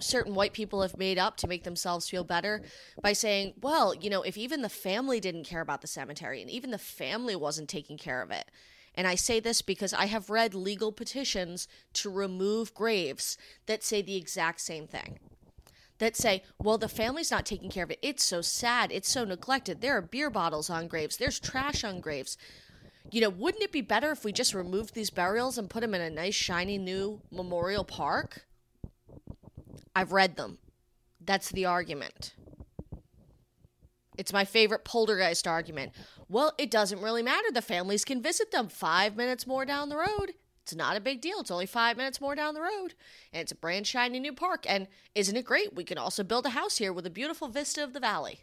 certain 0.01 0.35
white 0.35 0.53
people 0.53 0.81
have 0.81 0.97
made 0.97 1.17
up 1.17 1.38
to 1.38 1.47
make 1.47 1.63
themselves 1.63 2.09
feel 2.09 2.23
better 2.23 2.62
by 3.01 3.13
saying, 3.13 3.53
well, 3.62 3.93
you 3.93 4.09
know, 4.09 4.21
if 4.21 4.38
even 4.38 4.62
the 4.62 4.69
family 4.69 5.19
didn't 5.19 5.45
care 5.45 5.62
about 5.62 5.81
the 5.81 5.88
cemetery 5.88 6.41
and 6.41 6.49
even 6.49 6.71
the 6.71 6.77
family 6.77 7.35
wasn't 7.35 7.69
taking 7.69 7.97
care 7.97 8.21
of 8.21 8.31
it. 8.31 8.49
And 8.95 9.07
I 9.07 9.15
say 9.15 9.39
this 9.39 9.62
because 9.62 9.93
I 9.93 10.05
have 10.05 10.29
read 10.29 10.53
legal 10.53 10.91
petitions 10.91 11.67
to 11.93 12.09
remove 12.09 12.73
graves 12.73 13.38
that 13.65 13.83
say 13.83 14.01
the 14.01 14.15
exact 14.15 14.62
same 14.62 14.88
thing. 14.88 15.19
That 15.99 16.15
say, 16.15 16.43
well, 16.57 16.77
the 16.77 16.88
family's 16.88 17.31
not 17.31 17.45
taking 17.45 17.69
care 17.69 17.83
of 17.83 17.91
it. 17.91 17.99
It's 18.01 18.23
so 18.23 18.41
sad. 18.41 18.91
It's 18.91 19.09
so 19.09 19.25
neglected. 19.25 19.81
There 19.81 19.97
are 19.97 20.01
beer 20.01 20.29
bottles 20.29 20.69
on 20.69 20.88
graves. 20.88 21.17
There's 21.17 21.39
trash 21.39 21.83
on 21.83 21.99
graves 21.99 22.38
you 23.12 23.21
know, 23.21 23.29
wouldn't 23.29 23.63
it 23.63 23.71
be 23.71 23.81
better 23.81 24.12
if 24.12 24.23
we 24.23 24.31
just 24.31 24.53
removed 24.53 24.93
these 24.93 25.09
burials 25.09 25.57
and 25.57 25.69
put 25.69 25.81
them 25.81 25.93
in 25.93 26.01
a 26.01 26.09
nice, 26.09 26.35
shiny 26.35 26.77
new 26.77 27.21
memorial 27.31 27.83
park? 27.83 28.45
I've 29.99 30.13
read 30.13 30.38
them. 30.38 30.59
That's 31.19 31.49
the 31.49 31.65
argument. 31.65 32.33
It's 34.17 34.31
my 34.31 34.45
favorite 34.45 34.85
poltergeist 34.85 35.45
argument. 35.45 35.91
Well, 36.29 36.53
it 36.57 36.71
doesn't 36.71 37.01
really 37.01 37.21
matter. 37.21 37.51
The 37.51 37.62
families 37.62 38.05
can 38.05 38.21
visit 38.21 38.51
them 38.51 38.69
five 38.69 39.17
minutes 39.17 39.45
more 39.45 39.65
down 39.65 39.89
the 39.89 39.97
road. 39.97 40.35
It's 40.63 40.73
not 40.73 40.95
a 40.95 41.01
big 41.01 41.19
deal. 41.19 41.41
It's 41.41 41.51
only 41.51 41.65
five 41.65 41.97
minutes 41.97 42.21
more 42.21 42.33
down 42.33 42.53
the 42.53 42.62
road. 42.62 42.93
And 43.33 43.41
it's 43.41 43.51
a 43.51 43.55
brand 43.55 43.88
shiny 43.88 44.21
new 44.21 44.31
park. 44.31 44.63
And 44.69 44.88
isn't 45.15 45.35
it 45.35 45.43
great? 45.43 45.75
We 45.75 45.83
can 45.83 45.97
also 45.97 46.23
build 46.23 46.45
a 46.45 46.51
house 46.51 46.77
here 46.77 46.93
with 46.93 47.05
a 47.05 47.09
beautiful 47.09 47.49
vista 47.49 47.83
of 47.83 47.91
the 47.91 47.99
valley. 47.99 48.39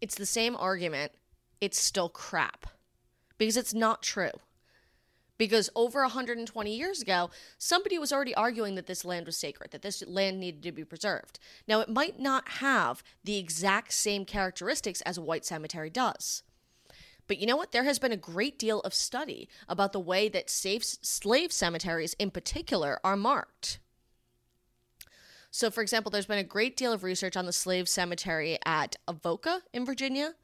It's 0.00 0.14
the 0.14 0.24
same 0.24 0.54
argument 0.54 1.10
it's 1.60 1.80
still 1.80 2.10
crap 2.10 2.66
because 3.38 3.56
it's 3.56 3.74
not 3.74 4.04
true. 4.04 4.30
Because 5.36 5.68
over 5.74 6.02
120 6.02 6.76
years 6.76 7.02
ago, 7.02 7.30
somebody 7.58 7.98
was 7.98 8.12
already 8.12 8.34
arguing 8.34 8.76
that 8.76 8.86
this 8.86 9.04
land 9.04 9.26
was 9.26 9.36
sacred, 9.36 9.72
that 9.72 9.82
this 9.82 10.04
land 10.06 10.38
needed 10.38 10.62
to 10.62 10.72
be 10.72 10.84
preserved. 10.84 11.40
Now, 11.66 11.80
it 11.80 11.88
might 11.88 12.20
not 12.20 12.48
have 12.48 13.02
the 13.24 13.36
exact 13.36 13.92
same 13.92 14.24
characteristics 14.24 15.00
as 15.00 15.18
a 15.18 15.22
white 15.22 15.44
cemetery 15.44 15.90
does. 15.90 16.42
But 17.26 17.38
you 17.38 17.46
know 17.46 17.56
what? 17.56 17.72
There 17.72 17.84
has 17.84 17.98
been 17.98 18.12
a 18.12 18.16
great 18.16 18.58
deal 18.58 18.80
of 18.80 18.94
study 18.94 19.48
about 19.68 19.92
the 19.92 20.00
way 20.00 20.28
that 20.28 20.50
safe 20.50 20.84
slave 20.84 21.52
cemeteries 21.52 22.14
in 22.18 22.30
particular 22.30 23.00
are 23.02 23.16
marked. 23.16 23.80
So, 25.50 25.70
for 25.70 25.82
example, 25.82 26.10
there's 26.10 26.26
been 26.26 26.38
a 26.38 26.44
great 26.44 26.76
deal 26.76 26.92
of 26.92 27.04
research 27.04 27.36
on 27.36 27.46
the 27.46 27.52
slave 27.52 27.88
cemetery 27.88 28.58
at 28.66 28.96
Avoca 29.06 29.62
in 29.72 29.86
Virginia, 29.86 30.34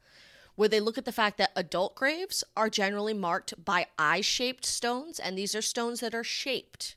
where 0.61 0.69
they 0.69 0.79
look 0.79 0.99
at 0.99 1.05
the 1.05 1.11
fact 1.11 1.39
that 1.39 1.51
adult 1.55 1.95
graves 1.95 2.43
are 2.55 2.69
generally 2.69 3.15
marked 3.15 3.65
by 3.65 3.87
eye 3.97 4.21
shaped 4.21 4.63
stones, 4.63 5.19
and 5.19 5.35
these 5.35 5.55
are 5.55 5.61
stones 5.61 6.01
that 6.01 6.13
are 6.13 6.23
shaped. 6.23 6.95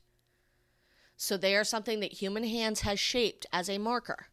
So 1.17 1.35
they 1.35 1.55
are 1.55 1.63
something 1.63 1.99
that 1.99 2.21
human 2.21 2.43
hands 2.43 2.81
has 2.81 2.99
shaped 2.99 3.47
as 3.51 3.67
a 3.67 3.79
marker. 3.79 4.27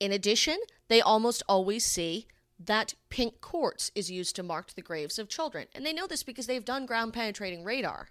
In 0.00 0.10
addition, 0.10 0.56
they 0.88 1.02
almost 1.02 1.42
always 1.46 1.84
see 1.84 2.28
that 2.58 2.94
pink 3.10 3.42
quartz 3.42 3.92
is 3.94 4.10
used 4.10 4.34
to 4.36 4.42
mark 4.42 4.72
the 4.72 4.80
graves 4.80 5.18
of 5.18 5.28
children. 5.28 5.66
And 5.74 5.84
they 5.84 5.92
know 5.92 6.06
this 6.06 6.22
because 6.22 6.46
they've 6.46 6.64
done 6.64 6.86
ground 6.86 7.12
penetrating 7.12 7.62
radar. 7.62 8.08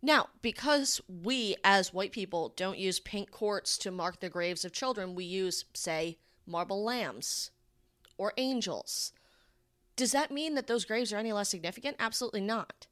Now, 0.00 0.28
because 0.42 1.00
we 1.08 1.56
as 1.64 1.92
white 1.92 2.12
people 2.12 2.52
don't 2.54 2.78
use 2.78 3.00
pink 3.00 3.32
quartz 3.32 3.76
to 3.78 3.90
mark 3.90 4.20
the 4.20 4.28
graves 4.28 4.64
of 4.64 4.70
children, 4.70 5.16
we 5.16 5.24
use, 5.24 5.64
say, 5.74 6.18
marble 6.46 6.84
lambs 6.84 7.50
or 8.20 8.34
angels. 8.36 9.12
Does 9.96 10.12
that 10.12 10.30
mean 10.30 10.54
that 10.54 10.66
those 10.66 10.84
graves 10.84 11.10
are 11.10 11.16
any 11.16 11.32
less 11.32 11.48
significant? 11.48 11.96
Absolutely 11.98 12.42
not. 12.42 12.86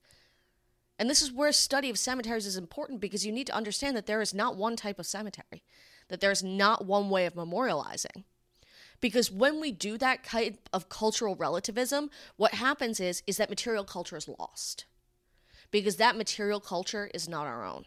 And 0.98 1.08
this 1.08 1.20
is 1.20 1.30
where 1.30 1.52
study 1.52 1.90
of 1.90 1.98
cemeteries 1.98 2.46
is 2.46 2.56
important 2.56 2.98
because 2.98 3.26
you 3.26 3.30
need 3.30 3.46
to 3.48 3.54
understand 3.54 3.94
that 3.94 4.06
there 4.06 4.22
is 4.22 4.32
not 4.32 4.56
one 4.56 4.74
type 4.74 4.98
of 4.98 5.06
cemetery, 5.06 5.62
that 6.08 6.22
there's 6.22 6.42
not 6.42 6.86
one 6.86 7.10
way 7.10 7.26
of 7.26 7.34
memorializing. 7.34 8.24
Because 9.00 9.30
when 9.30 9.60
we 9.60 9.70
do 9.70 9.98
that 9.98 10.24
kind 10.24 10.56
of 10.72 10.88
cultural 10.88 11.36
relativism, 11.36 12.10
what 12.36 12.54
happens 12.54 12.98
is 12.98 13.22
is 13.26 13.36
that 13.36 13.50
material 13.50 13.84
culture 13.84 14.16
is 14.16 14.28
lost. 14.38 14.86
Because 15.70 15.96
that 15.96 16.16
material 16.16 16.58
culture 16.58 17.10
is 17.12 17.28
not 17.28 17.46
our 17.46 17.64
own. 17.64 17.84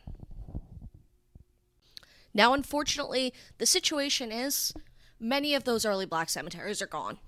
Now, 2.36 2.54
unfortunately, 2.54 3.34
the 3.58 3.66
situation 3.66 4.32
is 4.32 4.74
many 5.22 5.54
of 5.54 5.64
those 5.64 5.86
early 5.86 6.06
black 6.06 6.30
cemeteries 6.30 6.82
are 6.82 6.88
gone. 6.88 7.20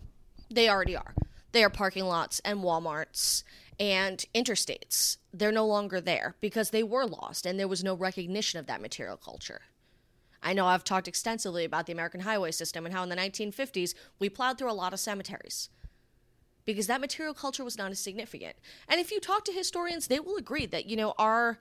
They 0.50 0.68
already 0.68 0.96
are. 0.96 1.14
They 1.52 1.64
are 1.64 1.70
parking 1.70 2.06
lots 2.06 2.42
and 2.44 2.60
Walmarts 2.60 3.44
and 3.80 4.26
interstates. 4.34 5.18
They're 5.32 5.52
no 5.52 5.68
longer 5.68 6.02
there 6.02 6.36
because 6.42 6.72
they 6.72 6.84
were 6.84 7.06
lost 7.06 7.46
and 7.46 7.60
there 7.60 7.68
was 7.68 7.84
no 7.84 7.94
recognition 7.94 8.60
of 8.60 8.66
that 8.66 8.82
material 8.82 9.18
culture. 9.18 9.62
I 10.42 10.54
know 10.54 10.66
I've 10.66 10.84
talked 10.84 11.08
extensively 11.08 11.64
about 11.64 11.86
the 11.86 11.94
American 11.94 12.22
highway 12.22 12.52
system 12.52 12.86
and 12.86 12.94
how 12.94 13.04
in 13.04 13.10
the 13.10 13.16
1950s 13.16 13.94
we 14.20 14.28
plowed 14.28 14.58
through 14.58 14.72
a 14.72 14.74
lot 14.74 14.94
of 14.94 15.00
cemeteries 15.00 15.70
because 16.66 16.88
that 16.88 17.02
material 17.02 17.34
culture 17.34 17.64
was 17.64 17.78
not 17.78 17.92
as 17.92 18.00
significant. 18.00 18.56
And 18.88 19.00
if 19.00 19.12
you 19.12 19.20
talk 19.20 19.46
to 19.46 19.52
historians, 19.54 20.08
they 20.08 20.20
will 20.20 20.38
agree 20.38 20.66
that, 20.66 20.86
you 20.86 20.96
know, 20.96 21.14
our 21.18 21.60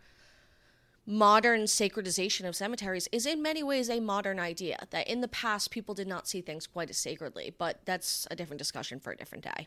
modern 1.07 1.62
sacredization 1.62 2.47
of 2.47 2.55
cemeteries 2.55 3.09
is 3.11 3.27
in 3.27 3.43
many 3.43 3.62
ways 3.62 3.91
a 3.91 4.01
modern 4.01 4.38
idea 4.38 4.87
that 4.91 5.09
in 5.09 5.21
the 5.21 5.29
past 5.29 5.71
people 5.71 5.95
did 5.95 6.07
not 6.07 6.29
see 6.29 6.41
things 6.41 6.67
quite 6.67 6.91
as 6.91 6.97
sacredly, 6.97 7.55
but 7.59 7.81
that's 7.85 8.27
a 8.31 8.37
different 8.37 8.59
discussion 8.59 9.01
for 9.01 9.12
a 9.12 9.17
different 9.17 9.45
day. 9.45 9.67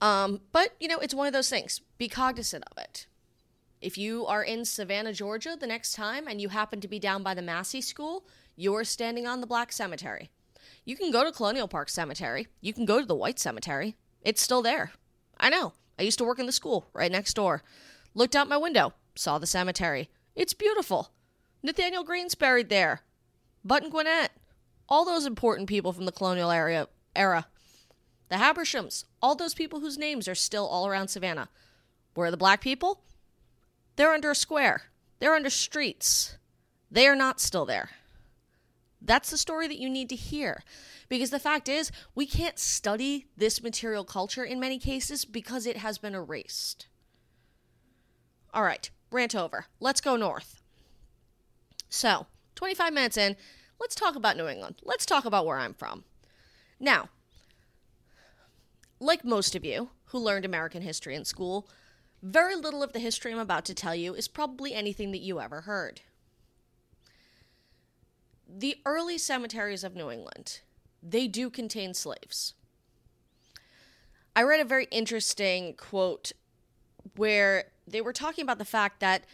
Um, 0.00 0.40
but, 0.50 0.70
you 0.80 0.88
know, 0.88 0.98
it's 0.98 1.14
one 1.14 1.28
of 1.28 1.32
those 1.32 1.48
things. 1.48 1.80
Be 1.96 2.08
cognizant 2.08 2.64
of 2.72 2.78
it. 2.78 3.06
If 3.80 3.96
you 3.96 4.26
are 4.26 4.42
in 4.42 4.64
Savannah, 4.64 5.12
Georgia 5.12 5.56
the 5.58 5.66
next 5.66 5.92
time 5.92 6.26
and 6.26 6.40
you 6.40 6.48
happen 6.48 6.80
to 6.80 6.88
be 6.88 6.98
down 6.98 7.22
by 7.22 7.34
the 7.34 7.42
Massie 7.42 7.80
School, 7.80 8.24
you're 8.56 8.84
standing 8.84 9.26
on 9.26 9.40
the 9.40 9.46
Black 9.46 9.72
Cemetery. 9.72 10.30
You 10.84 10.96
can 10.96 11.12
go 11.12 11.22
to 11.22 11.30
Colonial 11.30 11.68
Park 11.68 11.88
Cemetery. 11.88 12.48
You 12.60 12.72
can 12.72 12.84
go 12.84 13.00
to 13.00 13.06
the 13.06 13.14
White 13.14 13.38
Cemetery. 13.38 13.96
It's 14.22 14.42
still 14.42 14.62
there. 14.62 14.92
I 15.38 15.48
know. 15.50 15.72
I 15.98 16.02
used 16.02 16.18
to 16.18 16.24
work 16.24 16.40
in 16.40 16.46
the 16.46 16.52
school 16.52 16.88
right 16.92 17.10
next 17.10 17.34
door. 17.34 17.62
Looked 18.14 18.36
out 18.36 18.48
my 18.48 18.56
window, 18.56 18.92
saw 19.14 19.38
the 19.38 19.46
cemetery. 19.46 20.08
It's 20.34 20.54
beautiful. 20.54 21.12
Nathanael 21.62 22.04
Greene's 22.04 22.34
buried 22.34 22.68
there. 22.68 23.02
Button 23.64 23.90
Gwinnett. 23.90 24.32
All 24.88 25.04
those 25.04 25.26
important 25.26 25.68
people 25.68 25.92
from 25.92 26.06
the 26.06 26.12
colonial 26.12 26.50
area 26.50 26.88
era. 27.14 27.46
The 28.28 28.36
Habershams, 28.36 29.04
all 29.20 29.34
those 29.34 29.54
people 29.54 29.80
whose 29.80 29.98
names 29.98 30.26
are 30.26 30.34
still 30.34 30.66
all 30.66 30.86
around 30.86 31.08
Savannah. 31.08 31.48
Where 32.14 32.28
are 32.28 32.30
the 32.30 32.36
black 32.36 32.60
people? 32.60 33.02
They're 33.96 34.12
under 34.12 34.30
a 34.30 34.34
square. 34.34 34.84
They're 35.18 35.34
under 35.34 35.50
streets. 35.50 36.36
They 36.90 37.06
are 37.06 37.16
not 37.16 37.40
still 37.40 37.64
there. 37.64 37.90
That's 39.00 39.30
the 39.30 39.38
story 39.38 39.68
that 39.68 39.78
you 39.78 39.90
need 39.90 40.08
to 40.10 40.16
hear. 40.16 40.62
Because 41.08 41.30
the 41.30 41.38
fact 41.38 41.68
is, 41.68 41.90
we 42.14 42.26
can't 42.26 42.58
study 42.58 43.26
this 43.36 43.62
material 43.62 44.04
culture 44.04 44.44
in 44.44 44.60
many 44.60 44.78
cases 44.78 45.24
because 45.24 45.66
it 45.66 45.76
has 45.76 45.98
been 45.98 46.14
erased. 46.14 46.86
All 48.54 48.62
right, 48.62 48.90
rant 49.12 49.34
over. 49.34 49.66
Let's 49.80 50.00
go 50.00 50.16
north. 50.16 50.62
So, 51.88 52.26
25 52.54 52.92
minutes 52.92 53.16
in, 53.16 53.36
let's 53.80 53.94
talk 53.94 54.16
about 54.16 54.36
New 54.36 54.48
England. 54.48 54.76
Let's 54.82 55.06
talk 55.06 55.24
about 55.24 55.46
where 55.46 55.58
I'm 55.58 55.74
from. 55.74 56.04
Now, 56.80 57.10
like 58.98 59.24
most 59.24 59.54
of 59.54 59.64
you 59.64 59.90
who 60.06 60.18
learned 60.18 60.44
American 60.44 60.82
history 60.82 61.14
in 61.14 61.24
school, 61.24 61.68
very 62.22 62.54
little 62.54 62.82
of 62.82 62.92
the 62.92 63.00
history 63.00 63.32
I'm 63.32 63.38
about 63.38 63.64
to 63.66 63.74
tell 63.74 63.94
you 63.94 64.14
is 64.14 64.28
probably 64.28 64.74
anything 64.74 65.10
that 65.10 65.20
you 65.20 65.40
ever 65.40 65.62
heard. 65.62 66.02
The 68.48 68.76
early 68.86 69.18
cemeteries 69.18 69.82
of 69.82 69.96
New 69.96 70.10
England, 70.10 70.60
they 71.02 71.26
do 71.26 71.50
contain 71.50 71.94
slaves. 71.94 72.54
I 74.36 74.42
read 74.42 74.60
a 74.60 74.64
very 74.64 74.86
interesting 74.90 75.74
quote 75.74 76.32
where 77.16 77.71
they 77.86 78.00
were 78.00 78.12
talking 78.12 78.42
about 78.42 78.58
the 78.58 78.64
fact 78.64 79.00
that 79.00 79.24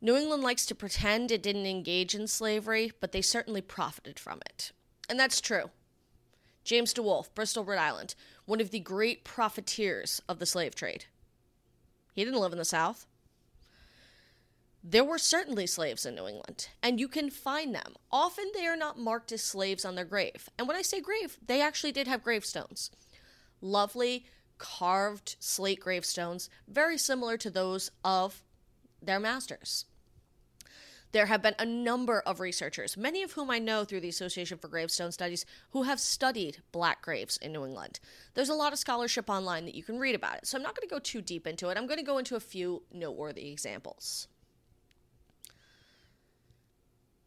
New 0.00 0.16
England 0.16 0.42
likes 0.42 0.64
to 0.66 0.74
pretend 0.74 1.30
it 1.30 1.42
didn't 1.42 1.66
engage 1.66 2.14
in 2.14 2.26
slavery, 2.26 2.92
but 3.00 3.12
they 3.12 3.22
certainly 3.22 3.60
profited 3.60 4.18
from 4.18 4.40
it. 4.46 4.72
And 5.08 5.18
that's 5.18 5.40
true. 5.40 5.70
James 6.64 6.92
DeWolf, 6.92 7.34
Bristol, 7.34 7.64
Rhode 7.64 7.78
Island, 7.78 8.14
one 8.44 8.60
of 8.60 8.70
the 8.70 8.80
great 8.80 9.24
profiteers 9.24 10.20
of 10.28 10.38
the 10.38 10.46
slave 10.46 10.74
trade. 10.74 11.06
He 12.14 12.24
didn't 12.24 12.40
live 12.40 12.52
in 12.52 12.58
the 12.58 12.64
South. 12.64 13.06
There 14.84 15.04
were 15.04 15.18
certainly 15.18 15.66
slaves 15.66 16.06
in 16.06 16.14
New 16.14 16.28
England, 16.28 16.68
and 16.82 17.00
you 17.00 17.08
can 17.08 17.30
find 17.30 17.74
them. 17.74 17.94
Often 18.12 18.52
they 18.54 18.66
are 18.66 18.76
not 18.76 18.98
marked 18.98 19.32
as 19.32 19.42
slaves 19.42 19.84
on 19.84 19.96
their 19.96 20.04
grave. 20.04 20.48
And 20.58 20.68
when 20.68 20.76
I 20.76 20.82
say 20.82 21.00
grave, 21.00 21.38
they 21.44 21.60
actually 21.60 21.92
did 21.92 22.06
have 22.06 22.22
gravestones. 22.22 22.90
Lovely, 23.60 24.26
carved 24.58 25.36
slate 25.40 25.80
gravestones, 25.80 26.50
very 26.66 26.98
similar 26.98 27.36
to 27.38 27.50
those 27.50 27.90
of 28.04 28.42
their 29.00 29.20
masters. 29.20 29.86
There 31.12 31.26
have 31.26 31.40
been 31.40 31.54
a 31.58 31.64
number 31.64 32.20
of 32.20 32.38
researchers, 32.38 32.96
many 32.96 33.22
of 33.22 33.32
whom 33.32 33.50
I 33.50 33.58
know 33.58 33.84
through 33.84 34.00
the 34.00 34.10
Association 34.10 34.58
for 34.58 34.68
Gravestone 34.68 35.10
Studies, 35.10 35.46
who 35.70 35.84
have 35.84 36.00
studied 36.00 36.58
black 36.70 37.00
graves 37.00 37.38
in 37.38 37.52
New 37.52 37.64
England. 37.64 37.98
There's 38.34 38.50
a 38.50 38.54
lot 38.54 38.74
of 38.74 38.78
scholarship 38.78 39.30
online 39.30 39.64
that 39.64 39.74
you 39.74 39.82
can 39.82 39.98
read 39.98 40.14
about 40.14 40.36
it, 40.36 40.46
so 40.46 40.58
I'm 40.58 40.62
not 40.62 40.76
going 40.76 40.86
to 40.86 40.94
go 40.94 40.98
too 40.98 41.22
deep 41.22 41.46
into 41.46 41.70
it. 41.70 41.78
I'm 41.78 41.86
going 41.86 41.98
to 41.98 42.04
go 42.04 42.18
into 42.18 42.36
a 42.36 42.40
few 42.40 42.82
noteworthy 42.92 43.50
examples. 43.50 44.28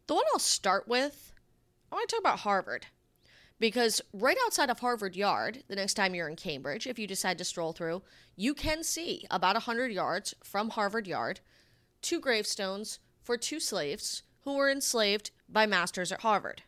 The 0.06 0.14
one 0.14 0.24
I'll 0.32 0.38
start 0.38 0.86
with, 0.86 1.32
I 1.90 1.96
want 1.96 2.08
to 2.08 2.14
talk 2.14 2.20
about 2.20 2.40
Harvard. 2.40 2.86
Because 3.62 4.00
right 4.12 4.36
outside 4.44 4.70
of 4.70 4.80
Harvard 4.80 5.14
Yard, 5.14 5.62
the 5.68 5.76
next 5.76 5.94
time 5.94 6.16
you're 6.16 6.28
in 6.28 6.34
Cambridge, 6.34 6.88
if 6.88 6.98
you 6.98 7.06
decide 7.06 7.38
to 7.38 7.44
stroll 7.44 7.72
through, 7.72 8.02
you 8.34 8.54
can 8.54 8.82
see 8.82 9.24
about 9.30 9.54
100 9.54 9.92
yards 9.92 10.34
from 10.42 10.70
Harvard 10.70 11.06
Yard 11.06 11.38
two 12.00 12.18
gravestones 12.18 12.98
for 13.22 13.36
two 13.36 13.60
slaves 13.60 14.24
who 14.40 14.56
were 14.56 14.68
enslaved 14.68 15.30
by 15.48 15.64
masters 15.64 16.10
at 16.10 16.22
Harvard. 16.22 16.64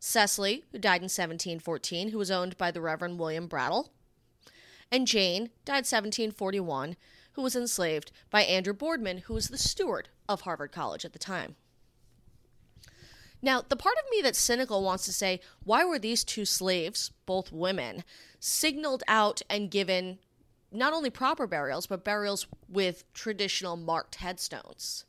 Cecily, 0.00 0.64
who 0.72 0.80
died 0.80 1.00
in 1.00 1.04
1714, 1.04 2.08
who 2.08 2.18
was 2.18 2.32
owned 2.32 2.58
by 2.58 2.72
the 2.72 2.80
Reverend 2.80 3.20
William 3.20 3.46
Brattle, 3.46 3.92
and 4.90 5.06
Jane, 5.06 5.50
died 5.64 5.86
1741, 5.86 6.96
who 7.34 7.42
was 7.42 7.54
enslaved 7.54 8.10
by 8.30 8.42
Andrew 8.42 8.74
Boardman, 8.74 9.18
who 9.18 9.34
was 9.34 9.46
the 9.46 9.58
steward 9.58 10.08
of 10.28 10.40
Harvard 10.40 10.72
College 10.72 11.04
at 11.04 11.12
the 11.12 11.20
time. 11.20 11.54
Now, 13.42 13.60
the 13.68 13.76
part 13.76 13.96
of 13.96 14.10
me 14.10 14.22
that's 14.22 14.38
cynical 14.38 14.84
wants 14.84 15.04
to 15.06 15.12
say, 15.12 15.40
why 15.64 15.84
were 15.84 15.98
these 15.98 16.22
two 16.22 16.44
slaves, 16.44 17.10
both 17.26 17.50
women, 17.50 18.04
signaled 18.38 19.02
out 19.08 19.42
and 19.50 19.70
given 19.70 20.18
not 20.70 20.92
only 20.92 21.10
proper 21.10 21.46
burials, 21.48 21.86
but 21.86 22.04
burials 22.04 22.46
with 22.68 23.04
traditional 23.12 23.76
marked 23.76 24.16
headstones? 24.16 25.04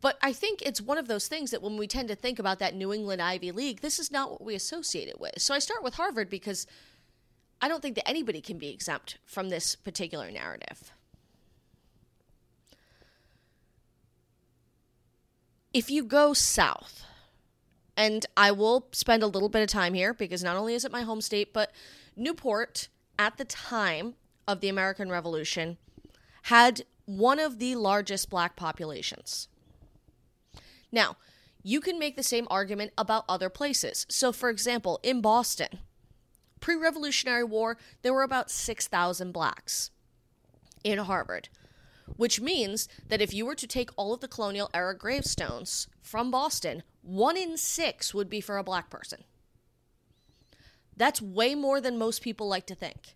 But 0.00 0.18
I 0.22 0.32
think 0.32 0.62
it's 0.62 0.80
one 0.80 0.98
of 0.98 1.08
those 1.08 1.28
things 1.28 1.50
that 1.50 1.62
when 1.62 1.76
we 1.76 1.86
tend 1.86 2.08
to 2.08 2.14
think 2.14 2.38
about 2.38 2.58
that 2.60 2.74
New 2.74 2.92
England 2.92 3.22
Ivy 3.22 3.50
League, 3.50 3.80
this 3.80 3.98
is 3.98 4.12
not 4.12 4.30
what 4.30 4.44
we 4.44 4.54
associate 4.54 5.08
it 5.08 5.18
with. 5.18 5.40
So 5.40 5.54
I 5.54 5.58
start 5.58 5.82
with 5.82 5.94
Harvard 5.94 6.28
because 6.28 6.66
I 7.60 7.68
don't 7.68 7.80
think 7.80 7.94
that 7.96 8.06
anybody 8.06 8.42
can 8.42 8.58
be 8.58 8.68
exempt 8.68 9.16
from 9.24 9.48
this 9.48 9.74
particular 9.74 10.30
narrative. 10.30 10.92
If 15.74 15.90
you 15.90 16.04
go 16.04 16.32
south, 16.32 17.04
and 17.96 18.24
I 18.36 18.52
will 18.52 18.86
spend 18.92 19.24
a 19.24 19.26
little 19.26 19.48
bit 19.48 19.62
of 19.62 19.68
time 19.68 19.92
here 19.92 20.14
because 20.14 20.44
not 20.44 20.56
only 20.56 20.74
is 20.74 20.84
it 20.84 20.92
my 20.92 21.02
home 21.02 21.20
state, 21.20 21.52
but 21.52 21.72
Newport 22.16 22.88
at 23.18 23.38
the 23.38 23.44
time 23.44 24.14
of 24.46 24.60
the 24.60 24.68
American 24.68 25.10
Revolution 25.10 25.76
had 26.42 26.84
one 27.06 27.40
of 27.40 27.58
the 27.58 27.74
largest 27.74 28.30
black 28.30 28.54
populations. 28.54 29.48
Now, 30.92 31.16
you 31.64 31.80
can 31.80 31.98
make 31.98 32.14
the 32.14 32.22
same 32.22 32.46
argument 32.50 32.92
about 32.96 33.24
other 33.28 33.48
places. 33.48 34.06
So, 34.08 34.30
for 34.30 34.50
example, 34.50 35.00
in 35.02 35.20
Boston, 35.20 35.80
pre 36.60 36.76
Revolutionary 36.76 37.44
War, 37.44 37.78
there 38.02 38.12
were 38.12 38.22
about 38.22 38.48
6,000 38.48 39.32
blacks 39.32 39.90
in 40.84 40.98
Harvard, 40.98 41.48
which 42.16 42.40
means 42.40 42.88
that 43.08 43.20
if 43.20 43.32
you 43.32 43.46
were 43.46 43.54
to 43.54 43.66
take 43.66 43.90
all 43.96 44.12
of 44.12 44.20
the 44.20 44.28
colonial 44.28 44.70
era 44.74 44.96
gravestones 44.96 45.88
from 46.02 46.30
Boston, 46.30 46.82
one 47.02 47.36
in 47.36 47.56
six 47.56 48.14
would 48.14 48.30
be 48.30 48.40
for 48.40 48.56
a 48.56 48.64
black 48.64 48.90
person. 48.90 49.24
That's 50.96 51.20
way 51.20 51.54
more 51.54 51.80
than 51.80 51.98
most 51.98 52.22
people 52.22 52.48
like 52.48 52.66
to 52.66 52.74
think. 52.74 53.14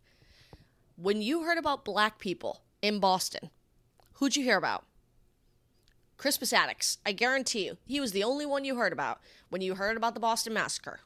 When 0.97 1.23
you 1.23 1.45
heard 1.45 1.59
about 1.59 1.85
black 1.85 2.19
people 2.19 2.63
in 2.83 2.99
Boston, 2.99 3.51
who'd 4.15 4.37
you 4.37 4.43
hear 4.43 4.57
about? 4.57 4.85
Crispus 6.17 6.53
Attucks. 6.53 6.99
I 7.07 7.13
guarantee 7.13 7.67
you, 7.67 7.77
he 7.87 8.01
was 8.01 8.11
the 8.11 8.25
only 8.25 8.45
one 8.45 8.65
you 8.65 8.75
heard 8.75 8.93
about 8.93 9.21
when 9.51 9.63
you 9.63 9.77
heard 9.77 9.97
about 9.97 10.15
the 10.15 10.21
Boston 10.21 10.53
Massacre. 10.53 11.01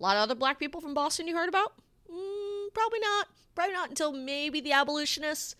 A 0.00 0.02
lot 0.02 0.16
of 0.16 0.22
other 0.22 0.34
black 0.34 0.58
people 0.58 0.80
from 0.80 0.94
Boston 0.94 1.28
you 1.28 1.36
heard 1.36 1.50
about? 1.50 1.74
Mm, 2.10 2.72
probably 2.72 3.00
not. 3.00 3.28
Probably 3.54 3.74
not 3.74 3.90
until 3.90 4.12
maybe 4.12 4.60
the 4.60 4.72
abolitionists, 4.72 5.54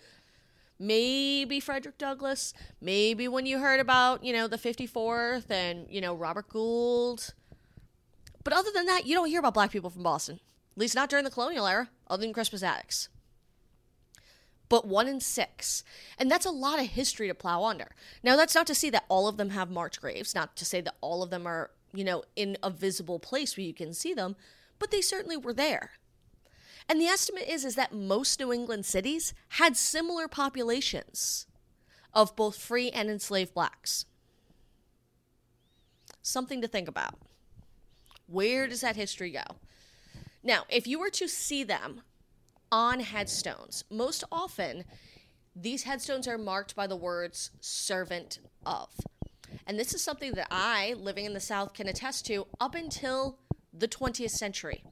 maybe 0.79 1.61
Frederick 1.61 1.99
Douglass, 1.99 2.53
maybe 2.81 3.29
when 3.29 3.47
you 3.47 3.59
heard 3.59 3.81
about, 3.81 4.25
you 4.25 4.33
know, 4.33 4.49
the 4.49 4.59
54th 4.59 5.51
and, 5.51 5.87
you 5.89 6.01
know, 6.01 6.15
Robert 6.15 6.49
Gould. 6.49 7.35
But 8.43 8.53
other 8.53 8.71
than 8.75 8.87
that, 8.87 9.07
you 9.07 9.15
don't 9.15 9.29
hear 9.29 9.41
about 9.41 9.55
black 9.55 9.71
people 9.71 9.91
from 9.91 10.03
Boston. 10.03 10.41
At 10.77 10.81
least 10.81 10.95
not 10.95 11.09
during 11.09 11.25
the 11.25 11.31
colonial 11.31 11.67
era, 11.67 11.89
other 12.09 12.23
than 12.23 12.33
Crispus 12.33 12.63
Attucks 12.63 13.09
but 14.69 14.87
one 14.87 15.09
in 15.09 15.21
six. 15.21 15.85
And 16.19 16.31
that's 16.31 16.47
a 16.47 16.51
lot 16.51 16.81
of 16.81 16.87
history 16.87 17.29
to 17.29 17.35
plow 17.35 17.65
under. 17.65 17.95
Now, 18.23 18.37
that's 18.37 18.55
not 18.55 18.67
to 18.69 18.75
say 18.75 18.91
that 18.91 19.05
all 19.09 19.29
of 19.29 19.37
them 19.37 19.51
have 19.51 19.71
marked 19.71 20.01
graves, 20.01 20.35
not 20.35 20.57
to 20.57 20.65
say 20.65 20.81
that 20.81 20.97
all 21.01 21.23
of 21.23 21.31
them 21.31 21.47
are, 21.47 21.71
you 21.93 22.05
know, 22.05 22.25
in 22.35 22.57
a 22.63 22.71
visible 22.71 23.19
place 23.19 23.57
where 23.57 23.67
you 23.67 23.75
can 23.75 23.95
see 23.95 24.15
them, 24.15 24.37
but 24.79 24.91
they 24.91 25.01
certainly 25.01 25.37
were 25.37 25.53
there. 25.53 25.93
And 26.89 27.01
the 27.01 27.07
estimate 27.07 27.49
is 27.49 27.65
is 27.65 27.75
that 27.77 27.95
most 27.95 28.39
New 28.39 28.53
England 28.53 28.87
cities 28.87 29.35
had 29.51 29.77
similar 29.77 30.29
populations 30.29 31.47
of 32.13 32.37
both 32.37 32.57
free 32.57 32.91
and 32.91 33.09
enslaved 33.09 33.55
blacks. 33.55 34.07
Something 36.23 36.61
to 36.61 36.69
think 36.69 36.89
about. 36.89 37.19
Where 38.27 38.67
does 38.67 38.83
that 38.83 38.97
history 38.97 39.31
go? 39.31 39.45
Now, 40.43 40.65
if 40.69 40.87
you 40.87 40.99
were 40.99 41.11
to 41.11 41.29
see 41.29 41.65
them 41.65 42.03
on 42.75 42.99
headstones. 42.99 43.85
Most 43.89 44.25
often, 44.33 44.85
these 45.55 45.85
headstones 45.85 46.27
are 46.27 46.37
marked 46.37 46.75
by 46.75 46.89
the 46.89 46.97
words 46.97 47.53
servant 47.61 48.41
of. 48.67 48.89
And 49.65 49.79
this 49.79 49.95
is 49.95 50.03
something 50.03 50.33
that 50.33 50.49
I, 50.51 50.95
living 50.99 51.25
in 51.25 51.35
the 51.35 51.41
South, 51.41 51.73
can 51.73 51.87
attest 51.87 52.27
to 52.27 52.49
up 52.61 52.75
until 52.75 53.39
the 53.73 53.87
20th 53.87 54.31
century. 54.31 54.83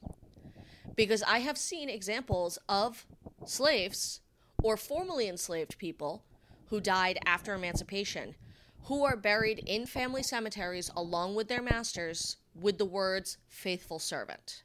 Because 0.95 1.23
I 1.23 1.39
have 1.39 1.57
seen 1.57 1.89
examples 1.89 2.59
of 2.69 3.05
slaves 3.45 4.21
or 4.61 4.77
formerly 4.77 5.27
enslaved 5.27 5.77
people 5.77 6.23
who 6.67 6.79
died 6.79 7.19
after 7.25 7.53
emancipation, 7.53 8.35
who 8.83 9.03
are 9.03 9.15
buried 9.15 9.63
in 9.65 9.85
family 9.85 10.23
cemeteries 10.23 10.91
along 10.95 11.35
with 11.35 11.47
their 11.47 11.61
masters 11.61 12.37
with 12.53 12.77
the 12.77 12.85
words 12.85 13.37
faithful 13.47 13.99
servant. 13.99 14.63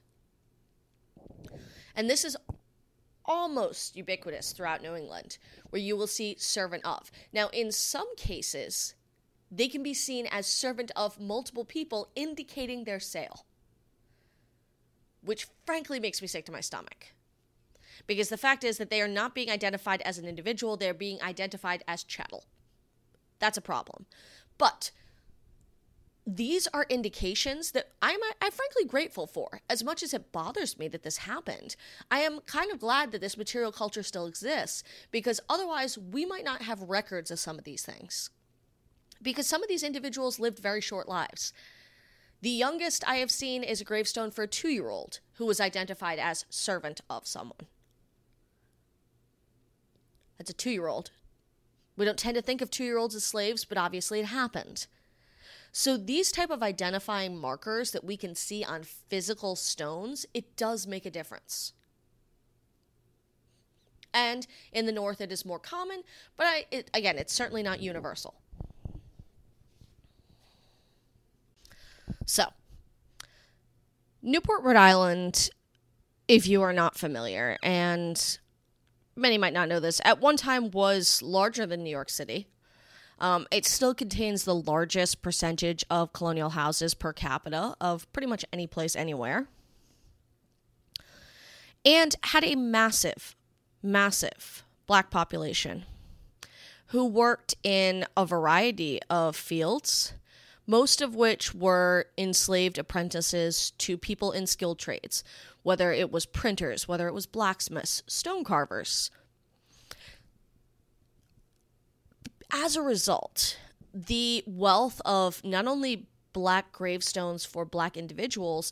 And 1.94 2.08
this 2.08 2.24
is 2.24 2.36
almost 3.24 3.96
ubiquitous 3.96 4.52
throughout 4.52 4.82
New 4.82 4.94
England, 4.94 5.38
where 5.70 5.82
you 5.82 5.96
will 5.96 6.06
see 6.06 6.36
servant 6.38 6.84
of. 6.84 7.10
Now, 7.32 7.48
in 7.48 7.72
some 7.72 8.14
cases, 8.16 8.94
they 9.50 9.68
can 9.68 9.82
be 9.82 9.94
seen 9.94 10.26
as 10.30 10.46
servant 10.46 10.90
of 10.96 11.20
multiple 11.20 11.64
people, 11.64 12.08
indicating 12.14 12.84
their 12.84 13.00
sale, 13.00 13.44
which 15.28 15.46
frankly 15.66 16.00
makes 16.00 16.22
me 16.22 16.26
sick 16.26 16.46
to 16.46 16.52
my 16.52 16.60
stomach. 16.60 17.08
Because 18.06 18.30
the 18.30 18.38
fact 18.38 18.64
is 18.64 18.78
that 18.78 18.88
they 18.88 19.02
are 19.02 19.08
not 19.08 19.34
being 19.34 19.50
identified 19.50 20.00
as 20.00 20.16
an 20.16 20.24
individual, 20.24 20.76
they're 20.78 20.94
being 20.94 21.22
identified 21.22 21.84
as 21.86 22.02
chattel. 22.02 22.44
That's 23.38 23.58
a 23.58 23.62
problem. 23.62 24.06
But 24.56 24.90
these 26.26 26.66
are 26.68 26.86
indications 26.88 27.72
that 27.72 27.90
I'm, 28.00 28.20
uh, 28.22 28.34
I'm 28.40 28.52
frankly 28.52 28.86
grateful 28.86 29.26
for. 29.26 29.60
As 29.68 29.84
much 29.84 30.02
as 30.02 30.14
it 30.14 30.32
bothers 30.32 30.78
me 30.78 30.88
that 30.88 31.02
this 31.02 31.18
happened, 31.18 31.76
I 32.10 32.20
am 32.20 32.40
kind 32.46 32.70
of 32.72 32.80
glad 32.80 33.12
that 33.12 33.20
this 33.20 33.36
material 33.36 33.70
culture 33.70 34.02
still 34.02 34.26
exists 34.26 34.82
because 35.10 35.40
otherwise 35.48 35.98
we 35.98 36.24
might 36.24 36.44
not 36.44 36.62
have 36.62 36.80
records 36.80 37.30
of 37.30 37.38
some 37.38 37.58
of 37.58 37.64
these 37.64 37.82
things. 37.82 38.30
Because 39.20 39.46
some 39.46 39.62
of 39.62 39.68
these 39.68 39.82
individuals 39.82 40.40
lived 40.40 40.58
very 40.58 40.80
short 40.80 41.06
lives. 41.06 41.52
The 42.40 42.50
youngest 42.50 43.02
I 43.06 43.16
have 43.16 43.30
seen 43.30 43.64
is 43.64 43.80
a 43.80 43.84
gravestone 43.84 44.30
for 44.30 44.44
a 44.44 44.48
two 44.48 44.68
year 44.68 44.88
old 44.88 45.20
who 45.34 45.46
was 45.46 45.60
identified 45.60 46.18
as 46.18 46.44
servant 46.48 47.00
of 47.10 47.26
someone. 47.26 47.66
That's 50.36 50.50
a 50.50 50.54
two 50.54 50.70
year 50.70 50.86
old. 50.86 51.10
We 51.96 52.04
don't 52.04 52.18
tend 52.18 52.36
to 52.36 52.42
think 52.42 52.62
of 52.62 52.70
two 52.70 52.84
year 52.84 52.96
olds 52.96 53.16
as 53.16 53.24
slaves, 53.24 53.64
but 53.64 53.76
obviously 53.76 54.20
it 54.20 54.26
happened. 54.26 54.86
So 55.72 55.96
these 55.96 56.30
type 56.30 56.50
of 56.50 56.62
identifying 56.62 57.36
markers 57.36 57.90
that 57.90 58.04
we 58.04 58.16
can 58.16 58.34
see 58.34 58.64
on 58.64 58.84
physical 58.84 59.56
stones, 59.56 60.24
it 60.32 60.56
does 60.56 60.86
make 60.86 61.06
a 61.06 61.10
difference. 61.10 61.72
And 64.14 64.46
in 64.72 64.86
the 64.86 64.92
north 64.92 65.20
it 65.20 65.32
is 65.32 65.44
more 65.44 65.58
common, 65.58 66.02
but 66.36 66.46
I, 66.46 66.66
it, 66.70 66.90
again, 66.94 67.18
it's 67.18 67.32
certainly 67.32 67.62
not 67.62 67.80
universal. 67.80 68.34
So, 72.28 72.44
Newport, 74.20 74.62
Rhode 74.62 74.76
Island, 74.76 75.48
if 76.28 76.46
you 76.46 76.60
are 76.60 76.74
not 76.74 76.98
familiar, 76.98 77.56
and 77.62 78.38
many 79.16 79.38
might 79.38 79.54
not 79.54 79.66
know 79.66 79.80
this, 79.80 79.98
at 80.04 80.20
one 80.20 80.36
time 80.36 80.70
was 80.70 81.22
larger 81.22 81.64
than 81.64 81.82
New 81.82 81.90
York 81.90 82.10
City. 82.10 82.46
Um, 83.18 83.46
it 83.50 83.64
still 83.64 83.94
contains 83.94 84.44
the 84.44 84.54
largest 84.54 85.22
percentage 85.22 85.86
of 85.88 86.12
colonial 86.12 86.50
houses 86.50 86.92
per 86.92 87.14
capita 87.14 87.74
of 87.80 88.12
pretty 88.12 88.26
much 88.26 88.44
any 88.52 88.66
place 88.66 88.94
anywhere. 88.94 89.48
And 91.82 92.14
had 92.24 92.44
a 92.44 92.56
massive, 92.56 93.34
massive 93.82 94.64
black 94.86 95.10
population 95.10 95.86
who 96.88 97.06
worked 97.06 97.54
in 97.62 98.04
a 98.18 98.26
variety 98.26 99.00
of 99.08 99.34
fields, 99.34 100.12
most 100.68 101.00
of 101.00 101.16
which 101.16 101.54
were 101.54 102.04
enslaved 102.18 102.78
apprentices 102.78 103.72
to 103.78 103.96
people 103.96 104.30
in 104.30 104.46
skilled 104.46 104.78
trades, 104.78 105.24
whether 105.62 105.90
it 105.90 106.12
was 106.12 106.26
printers, 106.26 106.86
whether 106.86 107.08
it 107.08 107.14
was 107.14 107.26
blacksmiths, 107.26 108.02
stone 108.06 108.44
carvers, 108.44 109.10
as 112.52 112.76
a 112.76 112.82
result, 112.82 113.58
the 113.92 114.44
wealth 114.46 115.00
of 115.04 115.42
not 115.42 115.66
only 115.66 116.06
black 116.32 116.70
gravestones 116.70 117.44
for 117.44 117.64
black 117.64 117.96
individuals, 117.96 118.70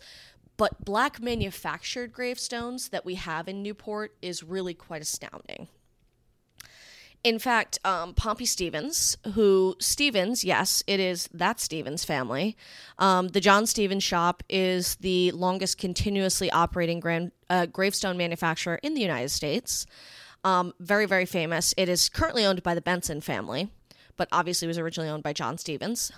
but 0.57 0.85
black 0.85 1.21
manufactured 1.21 2.13
gravestones 2.13 2.91
that 2.91 3.05
we 3.05 3.15
have 3.17 3.49
in 3.49 3.63
Newport 3.63 4.15
is 4.23 4.43
really 4.43 4.75
quite 4.75 5.03
astounding. 5.03 5.69
In 7.25 7.39
fact, 7.41 7.79
um, 7.85 8.15
Pompey 8.15 8.47
Stevens, 8.47 9.17
who 9.35 9.75
Stevens, 9.81 10.45
yes, 10.45 10.83
it 10.87 11.01
is 11.01 11.29
that 11.35 11.59
Stevens 11.59 12.05
family. 12.05 12.57
Um, 13.01 13.29
the 13.29 13.41
John 13.41 13.67
Stevens 13.67 14.05
shop 14.05 14.45
is 14.49 14.95
the 14.97 15.33
longest 15.33 15.77
continuously 15.77 16.51
operating 16.53 17.01
grand, 17.01 17.33
uh, 17.51 17.67
gravestone 17.67 18.17
manufacturer 18.17 18.79
in 18.83 18.95
the 18.95 19.01
United 19.01 19.31
States. 19.31 19.87
Um, 20.45 20.73
very, 20.79 21.07
very 21.07 21.27
famous. 21.27 21.75
It 21.77 21.89
is 21.89 22.09
currently 22.09 22.45
owned 22.45 22.63
by 22.63 22.77
the 22.77 22.81
Benson 22.81 23.21
family, 23.21 23.71
but 24.17 24.29
obviously 24.31 24.69
was 24.69 24.79
originally 24.79 25.11
owned 25.11 25.25
by 25.25 25.33
John 25.33 25.59
Stevens. 25.59 26.13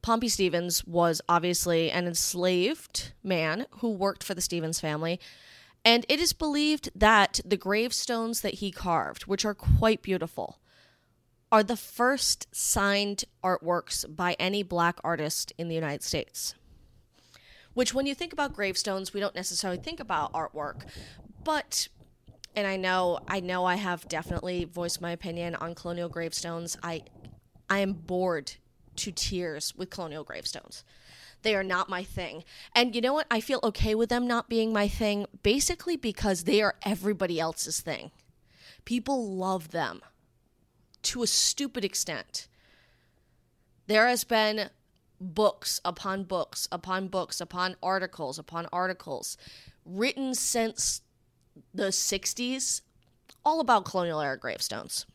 Pompey 0.00 0.28
Stevens 0.28 0.84
was 0.84 1.20
obviously 1.28 1.90
an 1.90 2.06
enslaved 2.06 3.12
man 3.22 3.66
who 3.78 3.90
worked 3.90 4.24
for 4.24 4.34
the 4.34 4.40
Stevens 4.40 4.80
family. 4.80 5.20
And 5.84 6.06
it 6.08 6.20
is 6.20 6.32
believed 6.32 6.90
that 6.94 7.40
the 7.44 7.56
gravestones 7.56 8.40
that 8.42 8.54
he 8.54 8.70
carved, 8.70 9.24
which 9.24 9.44
are 9.44 9.54
quite 9.54 10.02
beautiful, 10.02 10.60
are 11.50 11.62
the 11.62 11.76
first 11.76 12.46
signed 12.54 13.24
artworks 13.42 14.04
by 14.14 14.34
any 14.38 14.62
black 14.62 14.98
artist 15.02 15.52
in 15.58 15.68
the 15.68 15.74
United 15.74 16.02
States 16.02 16.54
which 17.74 17.94
when 17.94 18.06
you 18.06 18.14
think 18.14 18.32
about 18.32 18.52
gravestones, 18.52 19.14
we 19.14 19.20
don't 19.20 19.34
necessarily 19.34 19.78
think 19.78 20.00
about 20.00 20.32
artwork, 20.32 20.84
but 21.44 21.88
and 22.54 22.66
I 22.66 22.76
know 22.76 23.18
I 23.28 23.40
know 23.40 23.64
I 23.64 23.76
have 23.76 24.08
definitely 24.08 24.64
voiced 24.64 25.00
my 25.00 25.12
opinion 25.12 25.54
on 25.54 25.74
colonial 25.74 26.08
gravestones. 26.08 26.76
I 26.82 27.02
I 27.70 27.78
am 27.78 27.92
bored 27.92 28.52
to 28.96 29.10
tears 29.10 29.74
with 29.74 29.90
colonial 29.90 30.24
gravestones. 30.24 30.84
They 31.42 31.54
are 31.54 31.64
not 31.64 31.88
my 31.88 32.04
thing. 32.04 32.44
And 32.74 32.94
you 32.94 33.00
know 33.00 33.12
what? 33.12 33.26
I 33.30 33.40
feel 33.40 33.60
okay 33.62 33.94
with 33.94 34.08
them 34.08 34.26
not 34.26 34.48
being 34.48 34.72
my 34.72 34.88
thing 34.88 35.26
basically 35.42 35.96
because 35.96 36.44
they 36.44 36.62
are 36.62 36.76
everybody 36.82 37.38
else's 37.38 37.80
thing. 37.80 38.10
People 38.84 39.34
love 39.34 39.70
them 39.70 40.00
to 41.02 41.22
a 41.22 41.26
stupid 41.26 41.84
extent. 41.84 42.48
There 43.86 44.06
has 44.08 44.24
been 44.24 44.70
books 45.20 45.80
upon 45.84 46.24
books 46.24 46.66
upon 46.72 47.06
books 47.06 47.40
upon 47.40 47.76
articles 47.80 48.40
upon 48.40 48.66
articles 48.72 49.36
written 49.84 50.34
since 50.34 51.00
the 51.72 51.88
60s 51.88 52.80
all 53.44 53.60
about 53.60 53.84
colonial 53.84 54.20
era 54.20 54.36
gravestones 54.36 55.06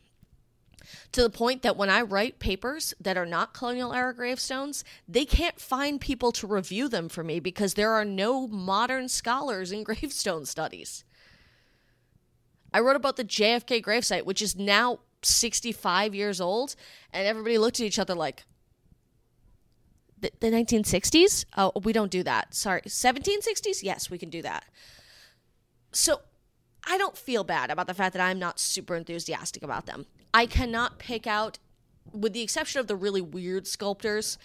to 1.12 1.22
the 1.22 1.30
point 1.30 1.62
that 1.62 1.76
when 1.76 1.90
I 1.90 2.02
write 2.02 2.38
papers 2.38 2.94
that 3.00 3.16
are 3.16 3.26
not 3.26 3.54
colonial 3.54 3.92
era 3.92 4.14
gravestones, 4.14 4.84
they 5.08 5.24
can't 5.24 5.60
find 5.60 6.00
people 6.00 6.32
to 6.32 6.46
review 6.46 6.88
them 6.88 7.08
for 7.08 7.24
me 7.24 7.40
because 7.40 7.74
there 7.74 7.92
are 7.92 8.04
no 8.04 8.46
modern 8.46 9.08
scholars 9.08 9.72
in 9.72 9.82
gravestone 9.84 10.46
studies. 10.46 11.04
I 12.72 12.80
wrote 12.80 12.96
about 12.96 13.16
the 13.16 13.24
JFK 13.24 13.82
gravesite, 13.82 14.24
which 14.24 14.42
is 14.42 14.56
now 14.56 15.00
65 15.22 16.14
years 16.14 16.40
old, 16.40 16.76
and 17.12 17.26
everybody 17.26 17.58
looked 17.58 17.80
at 17.80 17.86
each 17.86 17.98
other 17.98 18.14
like, 18.14 18.44
the, 20.20 20.32
the 20.40 20.48
1960s? 20.48 21.44
Oh, 21.56 21.72
we 21.82 21.92
don't 21.92 22.10
do 22.10 22.22
that. 22.24 22.54
Sorry. 22.54 22.82
1760s? 22.82 23.82
Yes, 23.82 24.10
we 24.10 24.18
can 24.18 24.30
do 24.30 24.42
that. 24.42 24.64
So 25.92 26.20
I 26.86 26.98
don't 26.98 27.16
feel 27.16 27.44
bad 27.44 27.70
about 27.70 27.86
the 27.86 27.94
fact 27.94 28.14
that 28.14 28.22
I'm 28.22 28.38
not 28.38 28.58
super 28.58 28.96
enthusiastic 28.96 29.62
about 29.62 29.86
them. 29.86 30.06
I 30.32 30.46
cannot 30.46 30.98
pick 30.98 31.26
out, 31.26 31.58
with 32.12 32.32
the 32.32 32.42
exception 32.42 32.80
of 32.80 32.86
the 32.86 32.96
really 32.96 33.20
weird 33.20 33.66
sculptors, 33.66 34.38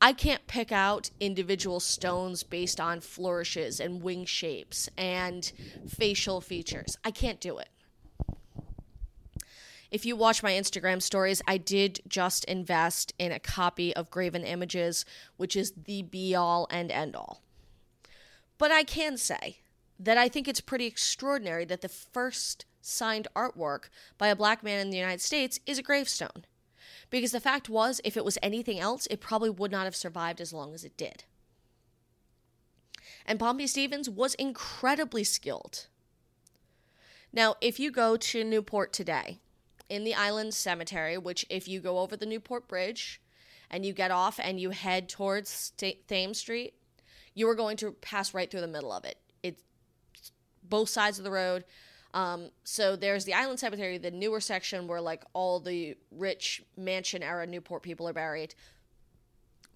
I 0.00 0.12
can't 0.12 0.46
pick 0.46 0.72
out 0.72 1.10
individual 1.20 1.78
stones 1.78 2.42
based 2.42 2.80
on 2.80 3.00
flourishes 3.00 3.80
and 3.80 4.02
wing 4.02 4.24
shapes 4.24 4.88
and 4.96 5.50
facial 5.86 6.40
features. 6.40 6.96
I 7.04 7.10
can't 7.10 7.40
do 7.40 7.58
it. 7.58 7.68
If 9.90 10.06
you 10.06 10.16
watch 10.16 10.42
my 10.42 10.52
Instagram 10.52 11.02
stories, 11.02 11.42
I 11.46 11.58
did 11.58 12.00
just 12.08 12.44
invest 12.44 13.12
in 13.18 13.32
a 13.32 13.40
copy 13.40 13.94
of 13.94 14.10
Graven 14.10 14.44
Images, 14.44 15.04
which 15.36 15.56
is 15.56 15.72
the 15.72 16.02
be 16.02 16.34
all 16.34 16.66
and 16.70 16.90
end 16.90 17.16
all. 17.16 17.42
But 18.56 18.70
I 18.70 18.84
can 18.84 19.16
say 19.16 19.58
that 19.98 20.16
I 20.16 20.28
think 20.28 20.46
it's 20.46 20.60
pretty 20.60 20.86
extraordinary 20.86 21.64
that 21.66 21.80
the 21.80 21.88
first 21.88 22.64
signed 22.80 23.28
artwork 23.34 23.88
by 24.18 24.28
a 24.28 24.36
black 24.36 24.62
man 24.62 24.80
in 24.80 24.90
the 24.90 24.98
United 24.98 25.20
States 25.20 25.60
is 25.66 25.78
a 25.78 25.82
gravestone. 25.82 26.44
Because 27.10 27.32
the 27.32 27.40
fact 27.40 27.68
was, 27.68 28.00
if 28.04 28.16
it 28.16 28.24
was 28.24 28.38
anything 28.42 28.78
else, 28.78 29.06
it 29.10 29.20
probably 29.20 29.50
would 29.50 29.72
not 29.72 29.84
have 29.84 29.96
survived 29.96 30.40
as 30.40 30.52
long 30.52 30.74
as 30.74 30.84
it 30.84 30.96
did. 30.96 31.24
And 33.26 33.38
Pompey 33.38 33.66
Stevens 33.66 34.08
was 34.08 34.34
incredibly 34.34 35.24
skilled. 35.24 35.86
Now, 37.32 37.56
if 37.60 37.78
you 37.78 37.90
go 37.90 38.16
to 38.16 38.44
Newport 38.44 38.92
today, 38.92 39.38
in 39.90 40.04
the 40.04 40.14
Island 40.14 40.54
Cemetery, 40.54 41.18
which, 41.18 41.44
if 41.50 41.68
you 41.68 41.80
go 41.80 41.98
over 41.98 42.16
the 42.16 42.24
Newport 42.24 42.68
Bridge 42.68 43.20
and 43.70 43.84
you 43.84 43.92
get 43.92 44.12
off 44.12 44.38
and 44.40 44.58
you 44.58 44.70
head 44.70 45.08
towards 45.08 45.72
Thames 46.06 46.38
Street, 46.38 46.74
you 47.34 47.48
are 47.48 47.56
going 47.56 47.76
to 47.78 47.92
pass 47.92 48.32
right 48.32 48.50
through 48.50 48.60
the 48.60 48.68
middle 48.68 48.92
of 48.92 49.04
it. 49.04 49.18
It's 49.42 49.62
both 50.62 50.88
sides 50.88 51.18
of 51.18 51.24
the 51.24 51.30
road. 51.30 51.64
Um, 52.12 52.50
so 52.64 52.96
there's 52.96 53.24
the 53.24 53.34
Island 53.34 53.60
Cemetery, 53.60 53.98
the 53.98 54.10
newer 54.10 54.40
section 54.40 54.86
where 54.86 55.00
like 55.00 55.24
all 55.32 55.60
the 55.60 55.96
rich 56.10 56.62
mansion 56.76 57.22
era 57.22 57.46
Newport 57.46 57.82
people 57.82 58.08
are 58.08 58.12
buried. 58.12 58.54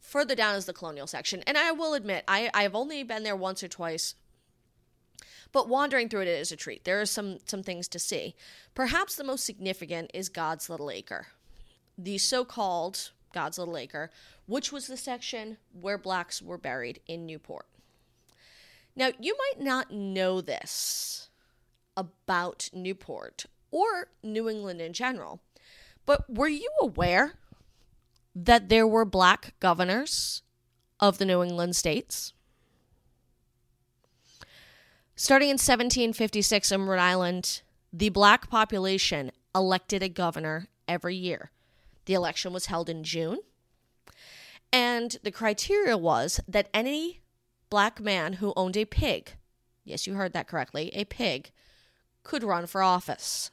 Further 0.00 0.34
down 0.34 0.56
is 0.56 0.66
the 0.66 0.72
colonial 0.72 1.06
section. 1.06 1.42
And 1.46 1.56
I 1.56 1.72
will 1.72 1.94
admit, 1.94 2.24
I, 2.28 2.50
I've 2.52 2.74
only 2.74 3.02
been 3.04 3.22
there 3.22 3.36
once 3.36 3.62
or 3.62 3.68
twice. 3.68 4.14
But 5.52 5.68
wandering 5.68 6.08
through 6.08 6.22
it 6.22 6.28
is 6.28 6.50
a 6.50 6.56
treat. 6.56 6.84
There 6.84 7.00
are 7.00 7.06
some 7.06 7.38
some 7.46 7.62
things 7.62 7.86
to 7.88 7.98
see. 8.00 8.34
Perhaps 8.74 9.14
the 9.14 9.22
most 9.22 9.44
significant 9.44 10.10
is 10.12 10.28
God's 10.28 10.68
Little 10.68 10.90
Acre. 10.90 11.28
The 11.96 12.18
so-called 12.18 13.12
God's 13.32 13.58
Little 13.58 13.76
Acre, 13.76 14.10
which 14.46 14.72
was 14.72 14.88
the 14.88 14.96
section 14.96 15.58
where 15.80 15.96
blacks 15.96 16.42
were 16.42 16.58
buried 16.58 17.00
in 17.06 17.24
Newport. 17.24 17.66
Now, 18.96 19.10
you 19.20 19.36
might 19.38 19.64
not 19.64 19.92
know 19.92 20.40
this 20.40 21.28
about 21.96 22.70
Newport 22.72 23.46
or 23.70 24.08
New 24.22 24.48
England 24.48 24.80
in 24.80 24.92
general, 24.92 25.40
but 26.06 26.28
were 26.28 26.48
you 26.48 26.70
aware 26.80 27.34
that 28.34 28.68
there 28.68 28.86
were 28.86 29.04
black 29.04 29.54
governors 29.60 30.42
of 31.00 31.18
the 31.18 31.24
New 31.24 31.42
England 31.42 31.76
states? 31.76 32.32
Starting 35.16 35.48
in 35.48 35.54
1756 35.54 36.72
in 36.72 36.82
Rhode 36.82 36.98
Island, 36.98 37.62
the 37.92 38.08
black 38.08 38.50
population 38.50 39.30
elected 39.54 40.02
a 40.02 40.08
governor 40.08 40.66
every 40.88 41.14
year. 41.14 41.52
The 42.06 42.14
election 42.14 42.52
was 42.52 42.66
held 42.66 42.90
in 42.90 43.04
June, 43.04 43.38
and 44.72 45.16
the 45.22 45.30
criteria 45.30 45.96
was 45.96 46.40
that 46.48 46.68
any 46.74 47.22
black 47.70 48.00
man 48.00 48.34
who 48.34 48.52
owned 48.56 48.76
a 48.76 48.84
pig, 48.84 49.36
yes, 49.84 50.06
you 50.06 50.14
heard 50.14 50.32
that 50.32 50.48
correctly, 50.48 50.90
a 50.94 51.04
pig, 51.04 51.52
could 52.24 52.42
run 52.42 52.66
for 52.66 52.82
office. 52.82 53.50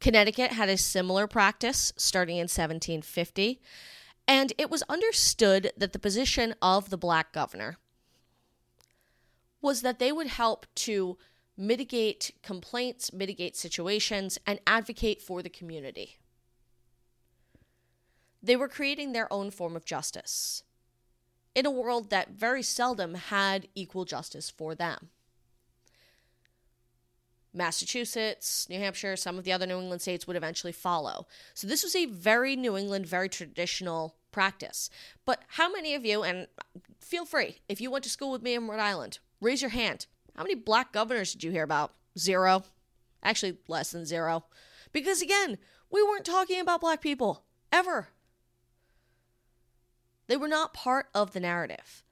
Connecticut 0.00 0.52
had 0.52 0.68
a 0.68 0.76
similar 0.76 1.26
practice 1.26 1.92
starting 1.96 2.36
in 2.36 2.44
1750, 2.44 3.60
and 4.26 4.52
it 4.58 4.68
was 4.68 4.82
understood 4.88 5.72
that 5.76 5.92
the 5.92 5.98
position 5.98 6.54
of 6.60 6.90
the 6.90 6.98
black 6.98 7.32
governor 7.32 7.76
was 9.60 9.82
that 9.82 10.00
they 10.00 10.10
would 10.10 10.26
help 10.26 10.66
to 10.74 11.16
mitigate 11.56 12.32
complaints, 12.42 13.12
mitigate 13.12 13.56
situations, 13.56 14.38
and 14.46 14.58
advocate 14.66 15.22
for 15.22 15.40
the 15.40 15.48
community. 15.48 16.18
They 18.42 18.56
were 18.56 18.68
creating 18.68 19.12
their 19.12 19.32
own 19.32 19.52
form 19.52 19.76
of 19.76 19.84
justice 19.84 20.64
in 21.54 21.64
a 21.64 21.70
world 21.70 22.10
that 22.10 22.30
very 22.30 22.62
seldom 22.62 23.14
had 23.14 23.68
equal 23.74 24.04
justice 24.04 24.50
for 24.50 24.74
them. 24.74 25.10
Massachusetts, 27.54 28.66
New 28.68 28.78
Hampshire, 28.78 29.16
some 29.16 29.38
of 29.38 29.44
the 29.44 29.52
other 29.52 29.66
New 29.66 29.78
England 29.78 30.02
states 30.02 30.26
would 30.26 30.36
eventually 30.36 30.72
follow. 30.72 31.26
So 31.54 31.66
this 31.66 31.82
was 31.82 31.94
a 31.94 32.06
very 32.06 32.56
New 32.56 32.76
England, 32.76 33.06
very 33.06 33.28
traditional 33.28 34.16
practice. 34.30 34.88
But 35.24 35.42
how 35.48 35.70
many 35.70 35.94
of 35.94 36.04
you, 36.04 36.22
and 36.22 36.46
feel 37.00 37.24
free, 37.24 37.58
if 37.68 37.80
you 37.80 37.90
went 37.90 38.04
to 38.04 38.10
school 38.10 38.30
with 38.30 38.42
me 38.42 38.54
in 38.54 38.66
Rhode 38.66 38.80
Island, 38.80 39.18
raise 39.40 39.60
your 39.60 39.70
hand. 39.70 40.06
How 40.34 40.42
many 40.42 40.54
black 40.54 40.92
governors 40.92 41.32
did 41.32 41.44
you 41.44 41.50
hear 41.50 41.64
about? 41.64 41.92
Zero. 42.18 42.64
Actually, 43.22 43.58
less 43.68 43.92
than 43.92 44.06
zero. 44.06 44.44
Because 44.92 45.22
again, 45.22 45.58
we 45.90 46.02
weren't 46.02 46.24
talking 46.24 46.60
about 46.60 46.80
black 46.80 47.00
people 47.00 47.44
ever. 47.70 48.08
They 50.26 50.36
were 50.36 50.48
not 50.48 50.72
part 50.72 51.06
of 51.14 51.32
the 51.32 51.40
narrative. 51.40 52.02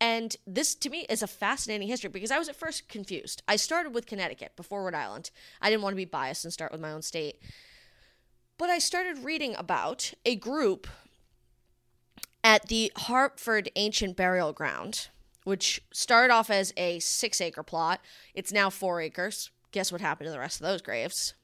And 0.00 0.36
this 0.46 0.74
to 0.76 0.90
me 0.90 1.06
is 1.08 1.22
a 1.22 1.26
fascinating 1.26 1.88
history 1.88 2.10
because 2.10 2.30
I 2.30 2.38
was 2.38 2.48
at 2.48 2.56
first 2.56 2.88
confused. 2.88 3.42
I 3.48 3.56
started 3.56 3.94
with 3.94 4.06
Connecticut 4.06 4.52
before 4.56 4.84
Rhode 4.84 4.94
Island. 4.94 5.30
I 5.60 5.70
didn't 5.70 5.82
want 5.82 5.92
to 5.92 5.96
be 5.96 6.04
biased 6.04 6.44
and 6.44 6.52
start 6.52 6.72
with 6.72 6.80
my 6.80 6.92
own 6.92 7.02
state. 7.02 7.40
But 8.58 8.70
I 8.70 8.78
started 8.78 9.24
reading 9.24 9.54
about 9.56 10.12
a 10.24 10.36
group 10.36 10.86
at 12.44 12.68
the 12.68 12.92
Hartford 12.96 13.70
Ancient 13.74 14.16
Burial 14.16 14.52
Ground, 14.52 15.08
which 15.44 15.82
started 15.92 16.32
off 16.32 16.50
as 16.50 16.72
a 16.76 16.98
six 17.00 17.40
acre 17.40 17.62
plot. 17.62 18.00
It's 18.34 18.52
now 18.52 18.70
four 18.70 19.00
acres. 19.00 19.50
Guess 19.72 19.92
what 19.92 20.00
happened 20.00 20.26
to 20.26 20.30
the 20.30 20.38
rest 20.38 20.60
of 20.60 20.66
those 20.66 20.82
graves? 20.82 21.34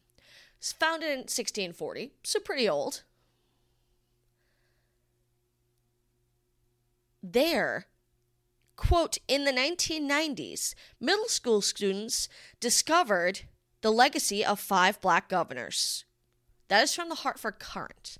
It's 0.58 0.72
founded 0.72 1.10
in 1.10 1.18
1640, 1.20 2.12
so 2.22 2.38
pretty 2.38 2.68
old. 2.68 3.02
There, 7.22 7.86
quote, 8.76 9.18
in 9.28 9.44
the 9.44 9.52
1990s, 9.52 10.74
middle 11.00 11.28
school 11.28 11.60
students 11.60 12.28
discovered 12.60 13.42
the 13.82 13.92
legacy 13.92 14.44
of 14.44 14.60
five 14.60 15.00
black 15.00 15.28
governors. 15.28 16.04
That 16.68 16.84
is 16.84 16.94
from 16.94 17.08
the 17.08 17.16
Hartford 17.16 17.58
Courant. 17.58 18.16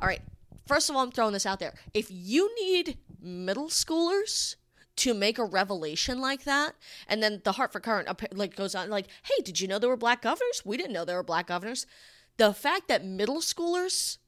All 0.00 0.08
right, 0.08 0.22
first 0.66 0.90
of 0.90 0.96
all, 0.96 1.02
I'm 1.02 1.12
throwing 1.12 1.34
this 1.34 1.46
out 1.46 1.60
there. 1.60 1.74
If 1.94 2.08
you 2.10 2.52
need 2.60 2.98
middle 3.20 3.68
schoolers 3.68 4.56
to 4.96 5.14
make 5.14 5.38
a 5.38 5.44
revelation 5.44 6.20
like 6.20 6.44
that, 6.44 6.74
and 7.06 7.22
then 7.22 7.40
the 7.44 7.52
Hartford 7.52 7.82
Courant 7.82 8.08
like 8.36 8.56
goes 8.56 8.74
on 8.74 8.90
like, 8.90 9.06
"Hey, 9.22 9.42
did 9.42 9.60
you 9.60 9.68
know 9.68 9.78
there 9.78 9.88
were 9.88 9.96
black 9.96 10.22
governors? 10.22 10.62
We 10.64 10.76
didn't 10.76 10.92
know 10.92 11.04
there 11.04 11.16
were 11.16 11.22
black 11.22 11.46
governors." 11.46 11.86
The 12.38 12.52
fact 12.52 12.88
that 12.88 13.04
middle 13.04 13.40
schoolers 13.40 14.18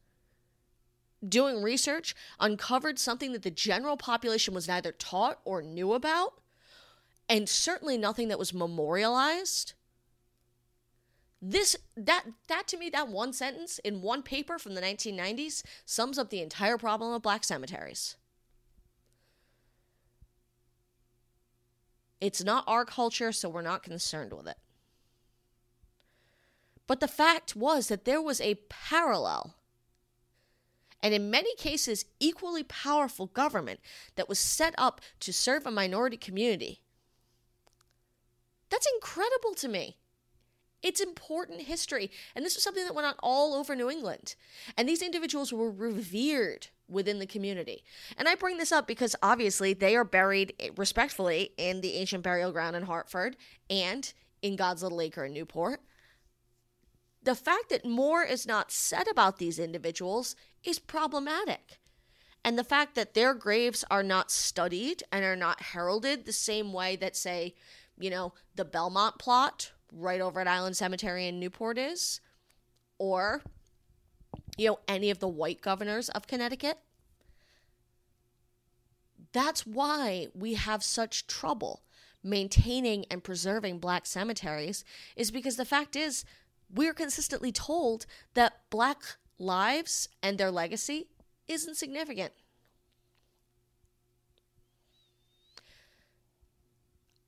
doing 1.29 1.62
research 1.62 2.14
uncovered 2.41 2.99
something 2.99 3.33
that 3.33 3.43
the 3.43 3.51
general 3.51 3.97
population 3.97 4.55
was 4.55 4.68
neither 4.68 4.93
taught 4.93 5.41
or 5.45 5.62
knew 5.62 5.93
about, 5.93 6.35
and 7.29 7.49
certainly 7.49 7.97
nothing 7.97 8.29
that 8.29 8.39
was 8.39 8.53
memorialized. 8.55 9.75
This 11.41 11.77
that 11.97 12.25
that 12.49 12.66
to 12.68 12.79
me 12.79 12.89
that 12.91 13.09
one 13.09 13.33
sentence 13.35 13.79
in 13.81 14.01
one 14.01 14.22
paper 14.22 14.59
from 14.59 14.75
the 14.75 14.81
1990s 14.81 15.62
sums 15.85 16.18
up 16.18 16.31
the 16.31 16.41
entire 16.41 16.79
problem 16.79 17.12
of 17.12 17.20
black 17.22 17.45
cemeteries. 17.45 18.16
It's 22.20 22.43
not 22.43 22.64
our 22.66 22.87
culture, 22.87 23.33
so 23.33 23.51
we're 23.51 23.61
not 23.61 23.83
concerned 23.83 24.33
with 24.33 24.47
it. 24.47 24.57
But 26.87 27.01
the 27.01 27.09
fact 27.09 27.55
was 27.55 27.89
that 27.89 28.07
there 28.07 28.22
was 28.22 28.41
a 28.41 28.55
parallel 28.70 29.55
and 31.05 31.13
in 31.13 31.31
many 31.31 31.55
cases, 31.57 32.07
equally 32.19 32.63
powerful 32.63 33.27
government 33.27 33.79
that 34.17 34.27
was 34.27 34.39
set 34.39 34.75
up 34.79 35.03
to 35.21 35.35
serve 35.35 35.67
a 35.67 35.71
minority 35.71 36.17
community. 36.17 36.81
That's 38.71 38.89
incredible 38.95 39.53
to 39.57 39.69
me. 39.69 39.99
It's 40.83 41.03
important 41.03 41.63
history. 41.63 42.11
And 42.35 42.43
this 42.43 42.55
was 42.55 42.65
something 42.65 42.85
that 42.87 42.95
went 42.95 43.07
on 43.07 43.15
all 43.23 43.53
over 43.53 43.77
New 43.77 43.91
England. 43.91 44.35
And 44.79 44.89
these 44.89 45.03
individuals 45.03 45.53
were 45.53 45.71
revered 45.71 46.69
within 46.89 47.19
the 47.19 47.27
community. 47.27 47.85
And 48.17 48.27
I 48.27 48.35
bring 48.35 48.57
this 48.57 48.73
up 48.73 48.87
because 48.87 49.15
obviously 49.23 49.75
they 49.75 49.97
are 49.97 50.05
buried 50.05 50.55
eh, 50.59 50.71
respectfully 50.75 51.53
in 51.59 51.83
the 51.83 51.97
ancient 51.97 52.23
burial 52.23 52.51
ground 52.51 52.77
in 52.77 52.85
Hartford 52.85 53.37
and 53.69 54.11
in 54.41 54.57
God's 54.57 54.83
Little 54.83 55.03
Acre 55.03 55.27
in 55.27 55.35
Newport. 55.35 55.81
The 57.25 57.35
fact 57.35 57.70
that 57.70 57.87
more 57.87 58.22
is 58.22 58.47
not 58.47 58.70
said 58.70 59.09
about 59.11 59.39
these 59.39 59.59
individuals 59.59 60.37
is 60.62 60.79
problematic. 60.79 61.81
And 62.45 62.59
the 62.59 62.64
fact 62.64 62.95
that 62.95 63.14
their 63.14 63.33
graves 63.33 63.85
are 63.91 64.03
not 64.03 64.31
studied 64.31 65.03
and 65.11 65.25
are 65.25 65.35
not 65.35 65.62
heralded 65.62 66.27
the 66.27 66.33
same 66.33 66.72
way 66.75 66.97
that, 66.97 67.16
say, 67.16 67.55
you 67.99 68.11
know, 68.11 68.35
the 68.55 68.66
Belmont 68.66 69.18
plot 69.18 69.72
right 69.91 70.20
over 70.20 70.41
at 70.41 70.49
Island 70.49 70.77
Cemetery 70.77 71.27
in 71.27 71.41
Newport 71.41 71.79
is, 71.79 72.20
or, 72.99 73.43
you 74.59 74.68
know, 74.68 74.79
any 74.87 75.09
of 75.09 75.20
the 75.20 75.29
white 75.29 75.62
governors 75.62 76.11
of 76.11 76.27
Connecticut. 76.27 76.79
That's 79.33 79.66
why 79.66 80.29
we 80.35 80.55
have 80.55 80.85
such 80.85 81.27
trouble 81.27 81.81
maintaining 82.22 83.07
and 83.11 83.25
preserving 83.25 83.79
black 83.79 84.05
cemeteries, 84.05 84.85
is 85.16 85.31
because 85.31 85.57
the 85.57 85.64
fact 85.64 85.97
is, 85.97 86.25
we're 86.75 86.95
consistently 86.95 87.53
told 87.53 88.07
that 88.35 88.61
black 88.70 89.16
lives 89.39 90.09
and 90.22 90.39
their 90.39 90.51
legacy 90.51 91.09
isn't 91.49 91.77
significant. 91.77 92.33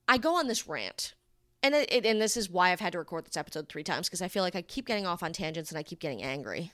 I 0.07 0.17
go 0.17 0.35
on 0.35 0.47
this 0.47 0.67
rant, 0.67 1.13
and 1.61 1.75
it, 1.75 1.91
it, 1.91 2.05
and 2.05 2.21
this 2.21 2.37
is 2.37 2.49
why 2.49 2.71
I've 2.71 2.79
had 2.79 2.93
to 2.93 2.99
record 2.99 3.25
this 3.25 3.35
episode 3.35 3.67
three 3.67 3.83
times 3.83 4.07
because 4.07 4.21
I 4.21 4.29
feel 4.29 4.43
like 4.43 4.55
I 4.55 4.61
keep 4.61 4.85
getting 4.85 5.05
off 5.05 5.21
on 5.21 5.33
tangents 5.33 5.69
and 5.69 5.77
I 5.77 5.83
keep 5.83 5.99
getting 5.99 6.23
angry. 6.23 6.71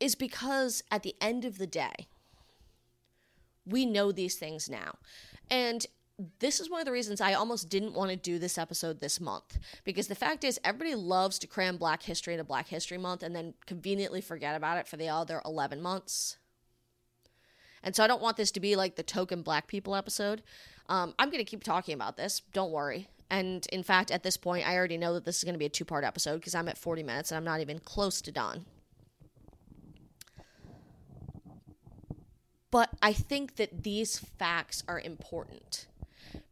Is 0.00 0.14
because 0.14 0.82
at 0.90 1.02
the 1.02 1.14
end 1.20 1.44
of 1.44 1.58
the 1.58 1.66
day, 1.66 2.08
we 3.64 3.86
know 3.86 4.12
these 4.12 4.34
things 4.34 4.68
now. 4.68 4.96
And 5.48 5.86
this 6.38 6.60
is 6.60 6.70
one 6.70 6.80
of 6.80 6.86
the 6.86 6.92
reasons 6.92 7.20
I 7.20 7.34
almost 7.34 7.68
didn't 7.68 7.92
want 7.92 8.10
to 8.10 8.16
do 8.16 8.38
this 8.38 8.56
episode 8.56 9.00
this 9.00 9.20
month 9.20 9.58
because 9.84 10.08
the 10.08 10.14
fact 10.14 10.44
is 10.44 10.58
everybody 10.64 10.94
loves 10.94 11.38
to 11.40 11.46
cram 11.46 11.76
Black 11.76 12.02
History 12.02 12.32
into 12.32 12.44
Black 12.44 12.68
History 12.68 12.96
Month 12.96 13.22
and 13.22 13.36
then 13.36 13.54
conveniently 13.66 14.22
forget 14.22 14.56
about 14.56 14.78
it 14.78 14.88
for 14.88 14.96
the 14.96 15.10
other 15.10 15.42
11 15.44 15.82
months. 15.82 16.38
And 17.82 17.94
so 17.94 18.02
I 18.02 18.06
don't 18.06 18.22
want 18.22 18.38
this 18.38 18.50
to 18.52 18.60
be 18.60 18.76
like 18.76 18.96
the 18.96 19.02
token 19.02 19.42
black 19.42 19.66
people 19.66 19.94
episode. 19.94 20.42
Um, 20.88 21.14
I'm 21.18 21.28
going 21.28 21.44
to 21.44 21.50
keep 21.50 21.62
talking 21.62 21.94
about 21.94 22.16
this. 22.16 22.40
Don't 22.52 22.72
worry. 22.72 23.08
And 23.28 23.66
in 23.70 23.82
fact, 23.82 24.10
at 24.10 24.22
this 24.22 24.36
point, 24.36 24.66
I 24.66 24.76
already 24.76 24.96
know 24.96 25.12
that 25.14 25.24
this 25.24 25.36
is 25.36 25.44
going 25.44 25.54
to 25.54 25.58
be 25.58 25.66
a 25.66 25.70
two 25.70 25.84
part 25.84 26.02
episode 26.02 26.36
because 26.36 26.54
I'm 26.54 26.68
at 26.68 26.78
40 26.78 27.02
minutes 27.02 27.30
and 27.30 27.36
I'm 27.36 27.44
not 27.44 27.60
even 27.60 27.78
close 27.78 28.22
to 28.22 28.32
done. 28.32 28.64
But 32.70 32.90
I 33.02 33.12
think 33.12 33.56
that 33.56 33.82
these 33.82 34.18
facts 34.18 34.82
are 34.88 34.98
important 34.98 35.86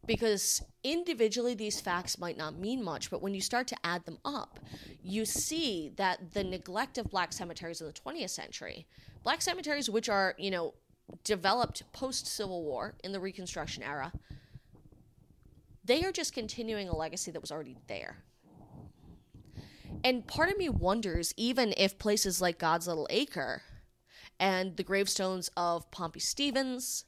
because 0.05 0.63
individually 0.83 1.53
these 1.53 1.79
facts 1.79 2.17
might 2.17 2.37
not 2.37 2.57
mean 2.57 2.83
much, 2.83 3.09
but 3.09 3.21
when 3.21 3.33
you 3.33 3.41
start 3.41 3.67
to 3.67 3.77
add 3.83 4.05
them 4.05 4.19
up, 4.23 4.59
you 5.01 5.25
see 5.25 5.91
that 5.97 6.33
the 6.33 6.43
neglect 6.43 6.97
of 6.97 7.09
black 7.09 7.33
cemeteries 7.33 7.81
in 7.81 7.87
the 7.87 7.93
20th 7.93 8.29
century, 8.29 8.85
black 9.23 9.41
cemeteries 9.41 9.89
which 9.89 10.09
are, 10.09 10.35
you 10.37 10.51
know, 10.51 10.73
developed 11.23 11.83
post 11.93 12.27
Civil 12.27 12.63
War 12.63 12.95
in 13.03 13.11
the 13.11 13.19
Reconstruction 13.19 13.83
era, 13.83 14.11
they 15.83 16.03
are 16.03 16.11
just 16.11 16.33
continuing 16.33 16.89
a 16.89 16.95
legacy 16.95 17.31
that 17.31 17.41
was 17.41 17.51
already 17.51 17.77
there. 17.87 18.23
And 20.03 20.27
part 20.27 20.49
of 20.49 20.57
me 20.57 20.69
wonders 20.69 21.33
even 21.37 21.73
if 21.77 21.97
places 21.97 22.41
like 22.41 22.59
God's 22.59 22.87
Little 22.87 23.07
Acre 23.09 23.61
and 24.39 24.75
the 24.77 24.83
gravestones 24.83 25.49
of 25.55 25.89
Pompey 25.91 26.19
Stevens, 26.19 27.05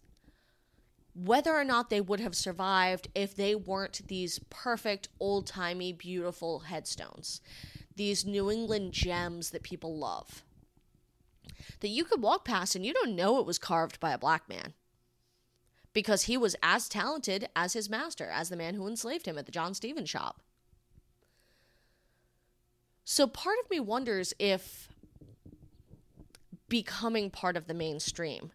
whether 1.17 1.53
or 1.53 1.63
not 1.63 1.89
they 1.89 2.01
would 2.01 2.19
have 2.19 2.35
survived 2.35 3.07
if 3.15 3.35
they 3.35 3.55
weren't 3.55 4.07
these 4.07 4.39
perfect, 4.49 5.09
old 5.19 5.47
timey, 5.47 5.91
beautiful 5.91 6.59
headstones, 6.59 7.41
these 7.95 8.25
New 8.25 8.51
England 8.51 8.91
gems 8.91 9.49
that 9.49 9.63
people 9.63 9.97
love. 9.97 10.43
That 11.79 11.87
you 11.87 12.03
could 12.03 12.21
walk 12.21 12.45
past 12.45 12.75
and 12.75 12.85
you 12.85 12.93
don't 12.93 13.15
know 13.15 13.39
it 13.39 13.47
was 13.47 13.57
carved 13.57 13.99
by 13.99 14.11
a 14.11 14.17
black 14.17 14.47
man 14.47 14.73
because 15.91 16.23
he 16.23 16.37
was 16.37 16.55
as 16.61 16.87
talented 16.87 17.49
as 17.55 17.73
his 17.73 17.89
master, 17.89 18.29
as 18.31 18.49
the 18.49 18.55
man 18.55 18.75
who 18.75 18.87
enslaved 18.87 19.25
him 19.25 19.39
at 19.39 19.47
the 19.47 19.51
John 19.51 19.73
Stevens 19.73 20.09
shop. 20.09 20.41
So 23.03 23.25
part 23.25 23.57
of 23.63 23.71
me 23.71 23.79
wonders 23.79 24.33
if 24.37 24.89
becoming 26.69 27.31
part 27.31 27.57
of 27.57 27.65
the 27.65 27.73
mainstream 27.73 28.51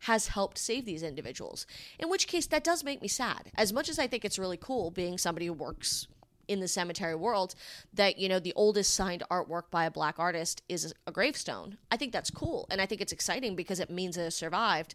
has 0.00 0.28
helped 0.28 0.58
save 0.58 0.84
these 0.84 1.02
individuals. 1.02 1.66
In 1.98 2.08
which 2.08 2.26
case, 2.26 2.46
that 2.46 2.64
does 2.64 2.84
make 2.84 3.02
me 3.02 3.08
sad. 3.08 3.50
As 3.54 3.72
much 3.72 3.88
as 3.88 3.98
I 3.98 4.06
think 4.06 4.24
it's 4.24 4.38
really 4.38 4.56
cool 4.56 4.90
being 4.90 5.18
somebody 5.18 5.46
who 5.46 5.52
works 5.52 6.06
in 6.48 6.60
the 6.60 6.68
cemetery 6.68 7.14
world, 7.14 7.54
that, 7.92 8.18
you 8.18 8.28
know, 8.28 8.40
the 8.40 8.52
oldest 8.56 8.94
signed 8.94 9.22
artwork 9.30 9.70
by 9.70 9.84
a 9.84 9.90
black 9.90 10.18
artist 10.18 10.62
is 10.68 10.92
a 11.06 11.12
gravestone. 11.12 11.78
I 11.90 11.96
think 11.96 12.12
that's 12.12 12.30
cool. 12.30 12.66
And 12.70 12.80
I 12.80 12.86
think 12.86 13.00
it's 13.00 13.12
exciting 13.12 13.54
because 13.54 13.78
it 13.78 13.90
means 13.90 14.16
it 14.16 14.22
has 14.22 14.34
survived. 14.34 14.94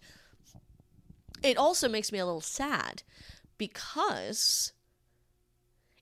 It 1.43 1.57
also 1.57 1.87
makes 1.87 2.11
me 2.11 2.19
a 2.19 2.25
little 2.25 2.41
sad 2.41 3.03
because 3.57 4.73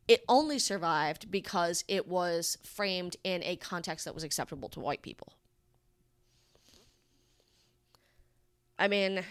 it 0.07 0.23
only 0.27 0.59
survived 0.59 1.29
because 1.29 1.83
it 1.87 2.07
was 2.07 2.57
framed 2.63 3.17
in 3.23 3.43
a 3.43 3.55
context 3.57 4.05
that 4.05 4.15
was 4.15 4.23
acceptable 4.23 4.69
to 4.69 4.79
white 4.79 5.01
people. 5.01 5.33
I 8.77 8.87
mean, 8.87 9.23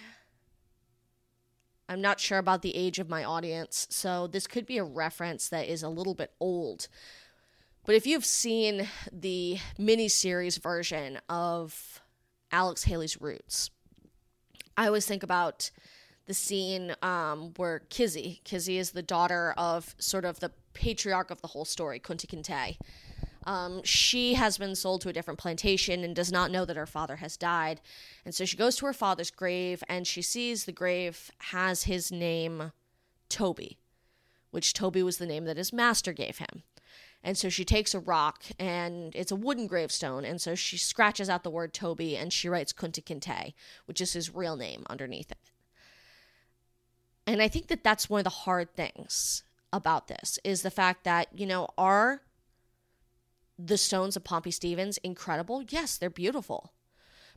I'm 1.88 2.00
not 2.00 2.20
sure 2.20 2.38
about 2.38 2.62
the 2.62 2.76
age 2.76 2.98
of 2.98 3.08
my 3.08 3.24
audience, 3.24 3.86
so 3.90 4.26
this 4.26 4.46
could 4.46 4.66
be 4.66 4.78
a 4.78 4.84
reference 4.84 5.48
that 5.48 5.68
is 5.68 5.82
a 5.82 5.88
little 5.88 6.14
bit 6.14 6.32
old. 6.40 6.88
But 7.84 7.96
if 7.96 8.06
you've 8.06 8.24
seen 8.24 8.88
the 9.12 9.58
miniseries 9.78 10.60
version 10.60 11.18
of 11.28 12.00
Alex 12.52 12.84
Haley's 12.84 13.20
Roots, 13.20 13.70
I 14.76 14.86
always 14.86 15.06
think 15.06 15.22
about 15.22 15.70
the 16.26 16.34
scene 16.34 16.94
um, 17.02 17.52
where 17.56 17.80
Kizzy, 17.90 18.40
Kizzy 18.44 18.78
is 18.78 18.92
the 18.92 19.02
daughter 19.02 19.52
of 19.58 19.94
sort 19.98 20.24
of 20.24 20.40
the 20.40 20.52
patriarch 20.72 21.30
of 21.30 21.42
the 21.42 21.48
whole 21.48 21.64
story, 21.64 21.98
Kunta 21.98 22.26
Kinte. 22.26 22.76
Um, 23.44 23.82
she 23.84 24.34
has 24.34 24.58
been 24.58 24.74
sold 24.74 25.00
to 25.02 25.08
a 25.08 25.12
different 25.12 25.40
plantation 25.40 26.04
and 26.04 26.14
does 26.14 26.30
not 26.30 26.50
know 26.50 26.64
that 26.64 26.76
her 26.76 26.86
father 26.86 27.16
has 27.16 27.36
died. 27.36 27.80
And 28.24 28.34
so 28.34 28.44
she 28.44 28.56
goes 28.56 28.76
to 28.76 28.86
her 28.86 28.92
father's 28.92 29.30
grave 29.30 29.82
and 29.88 30.06
she 30.06 30.22
sees 30.22 30.64
the 30.64 30.72
grave 30.72 31.30
has 31.38 31.84
his 31.84 32.12
name 32.12 32.72
Toby, 33.28 33.78
which 34.50 34.74
Toby 34.74 35.02
was 35.02 35.18
the 35.18 35.26
name 35.26 35.44
that 35.46 35.56
his 35.56 35.72
master 35.72 36.12
gave 36.12 36.38
him. 36.38 36.62
And 37.24 37.38
so 37.38 37.48
she 37.48 37.64
takes 37.64 37.94
a 37.94 38.00
rock 38.00 38.44
and 38.58 39.14
it's 39.14 39.30
a 39.30 39.36
wooden 39.36 39.66
gravestone. 39.66 40.24
And 40.24 40.40
so 40.40 40.54
she 40.54 40.76
scratches 40.76 41.28
out 41.28 41.44
the 41.44 41.50
word 41.50 41.72
Toby 41.72 42.16
and 42.16 42.32
she 42.32 42.48
writes 42.48 42.72
Kunta 42.72 43.02
Kinte, 43.02 43.54
which 43.86 44.00
is 44.00 44.12
his 44.12 44.34
real 44.34 44.56
name 44.56 44.84
underneath 44.90 45.30
it. 45.30 45.38
And 47.26 47.40
I 47.40 47.48
think 47.48 47.68
that 47.68 47.84
that's 47.84 48.10
one 48.10 48.18
of 48.18 48.24
the 48.24 48.30
hard 48.30 48.74
things 48.74 49.44
about 49.72 50.08
this 50.08 50.38
is 50.42 50.62
the 50.62 50.70
fact 50.70 51.04
that, 51.04 51.28
you 51.32 51.46
know, 51.46 51.68
our 51.78 52.22
the 53.58 53.76
stones 53.76 54.16
of 54.16 54.24
Pompey 54.24 54.50
Stevens 54.50 54.98
incredible? 54.98 55.62
Yes, 55.68 55.96
they're 55.96 56.10
beautiful. 56.10 56.72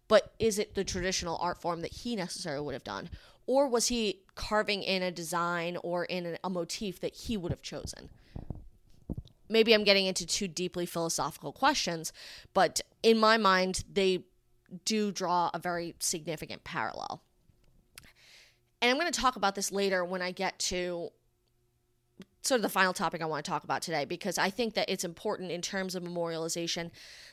But 0.07 0.33
is 0.39 0.59
it 0.59 0.75
the 0.75 0.83
traditional 0.83 1.37
art 1.41 1.59
form 1.59 1.81
that 1.81 1.91
he 1.91 2.15
necessarily 2.15 2.63
would 2.63 2.73
have 2.73 2.83
done? 2.83 3.09
Or 3.47 3.67
was 3.67 3.87
he 3.87 4.21
carving 4.35 4.83
in 4.83 5.03
a 5.03 5.11
design 5.11 5.77
or 5.83 6.05
in 6.05 6.37
a 6.43 6.49
motif 6.49 6.99
that 7.01 7.15
he 7.15 7.37
would 7.37 7.51
have 7.51 7.61
chosen? 7.61 8.09
Maybe 9.47 9.73
I'm 9.73 9.83
getting 9.83 10.07
into 10.07 10.25
too 10.25 10.47
deeply 10.47 10.85
philosophical 10.85 11.51
questions, 11.51 12.11
but 12.53 12.81
in 13.03 13.19
my 13.19 13.37
mind, 13.37 13.83
they 13.91 14.25
do 14.83 15.11
draw 15.11 15.51
a 15.53 15.59
very 15.59 15.95
significant 15.99 16.63
parallel. 16.63 17.21
And 18.81 18.89
I'm 18.89 18.99
going 18.99 19.11
to 19.11 19.19
talk 19.19 19.35
about 19.35 19.55
this 19.55 19.71
later 19.71 20.03
when 20.03 20.21
I 20.21 20.31
get 20.31 20.57
to 20.59 21.09
sort 22.47 22.59
of 22.59 22.63
the 22.63 22.69
final 22.69 22.93
topic 22.93 23.21
I 23.21 23.25
want 23.25 23.43
to 23.43 23.49
talk 23.49 23.63
about 23.63 23.81
today 23.81 24.05
because 24.05 24.37
I 24.37 24.49
think 24.49 24.75
that 24.75 24.89
it's 24.89 25.03
important 25.03 25.51
in 25.51 25.61
terms 25.61 25.95
of 25.95 26.03
memorialization 26.03 26.91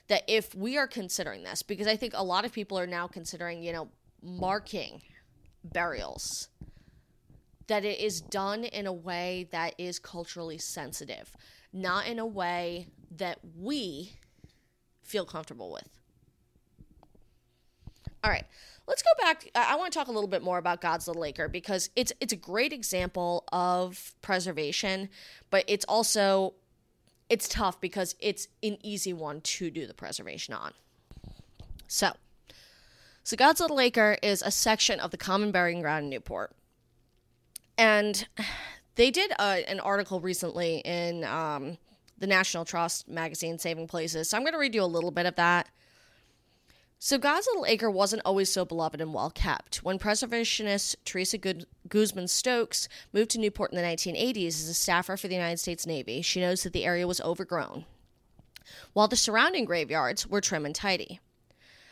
that 0.09 0.23
if 0.27 0.55
we 0.55 0.79
are 0.79 0.87
considering 0.87 1.43
this, 1.43 1.63
because 1.63 1.87
I 1.87 1.97
think 1.97 2.13
a 2.17 2.25
lot 2.25 2.45
of 2.45 2.53
people 2.53 2.79
are 2.79 2.87
now 2.87 3.07
considering, 3.07 3.63
you 3.63 3.73
know, 3.73 3.89
marking 4.23 5.03
burials, 5.65 6.49
that 7.67 7.85
it 7.85 8.01
is 8.01 8.21
done 8.21 8.65
in 8.65 8.87
a 8.87 8.93
way 8.93 9.49
that 9.51 9.75
is 9.79 9.99
culturally 9.99 10.59
sensitive, 10.59 11.37
not 11.73 12.07
in 12.07 12.19
a 12.19 12.27
way 12.27 12.89
that 13.11 13.39
we 13.57 14.13
feel 15.03 15.25
comfortable 15.25 15.73
with. 15.73 16.02
All 18.25 18.31
right 18.31 18.45
let's 18.87 19.03
go 19.03 19.11
back. 19.19 19.49
I 19.55 19.77
want 19.77 19.93
to 19.93 19.99
talk 19.99 20.09
a 20.09 20.13
little 20.13 20.29
bit 20.29 20.43
more 20.43 20.59
about 20.59 20.81
God's 20.81 21.07
Little 21.07 21.25
Acre 21.25 21.49
because 21.49 21.91
it's 21.97 22.13
it's 22.21 22.33
a 22.33 22.37
great 22.37 22.73
example 22.73 23.45
of 23.53 24.15
preservation, 24.23 25.09
but 25.51 25.65
it's 25.67 25.85
also 25.87 26.55
it's 27.29 27.49
tough 27.49 27.81
because 27.81 28.15
it's 28.21 28.49
an 28.63 28.79
easy 28.83 29.13
one 29.13 29.41
to 29.41 29.71
do 29.71 29.87
the 29.87 29.95
preservation 29.95 30.55
on. 30.55 30.73
So, 31.89 32.13
so 33.23 33.37
God's 33.37 33.61
Little 33.61 33.81
Acre 33.81 34.19
is 34.23 34.43
a 34.43 34.51
section 34.51 35.01
of 35.01 35.11
the 35.11 35.17
common 35.17 35.53
burying 35.53 35.81
ground 35.81 36.05
in 36.05 36.11
Newport, 36.11 36.53
and 37.79 38.27
they 38.97 39.11
did 39.11 39.31
a, 39.33 39.69
an 39.69 39.81
article 39.81 40.21
recently 40.21 40.79
in 40.85 41.25
um, 41.25 41.79
the 42.19 42.27
National 42.27 42.65
Trust 42.65 43.09
magazine, 43.09 43.59
Saving 43.59 43.87
Places. 43.87 44.29
So 44.29 44.37
I'm 44.37 44.43
going 44.43 44.53
to 44.53 44.59
read 44.59 44.75
you 44.75 44.83
a 44.83 44.85
little 44.85 45.11
bit 45.11 45.27
of 45.27 45.37
that. 45.37 45.69
So 47.05 47.19
God's 47.19 47.49
Little 47.49 47.67
Acre 47.67 47.91
wasn't 47.91 48.23
always 48.25 48.49
so 48.49 48.65
beloved 48.65 49.01
and 49.01 49.13
well 49.13 49.29
kept. 49.29 49.83
When 49.83 49.99
preservationist 49.99 50.95
Teresa 51.05 51.37
Guzman 51.89 52.29
Stokes 52.29 52.89
moved 53.13 53.33
to 53.33 53.41
Newport 53.41 53.73
in 53.73 53.77
the 53.77 53.83
1980s 53.83 54.47
as 54.47 54.69
a 54.69 54.75
staffer 54.75 55.17
for 55.17 55.27
the 55.27 55.35
United 55.35 55.59
States 55.59 55.85
Navy, 55.85 56.23
she 56.23 56.41
noticed 56.41 56.63
that 56.63 56.73
the 56.73 56.85
area 56.85 57.09
was 57.09 57.21
overgrown, 57.23 57.87
while 58.93 59.09
the 59.09 59.17
surrounding 59.17 59.65
graveyards 59.65 60.29
were 60.29 60.41
trim 60.41 60.65
and 60.65 60.77
tidy. 60.77 61.19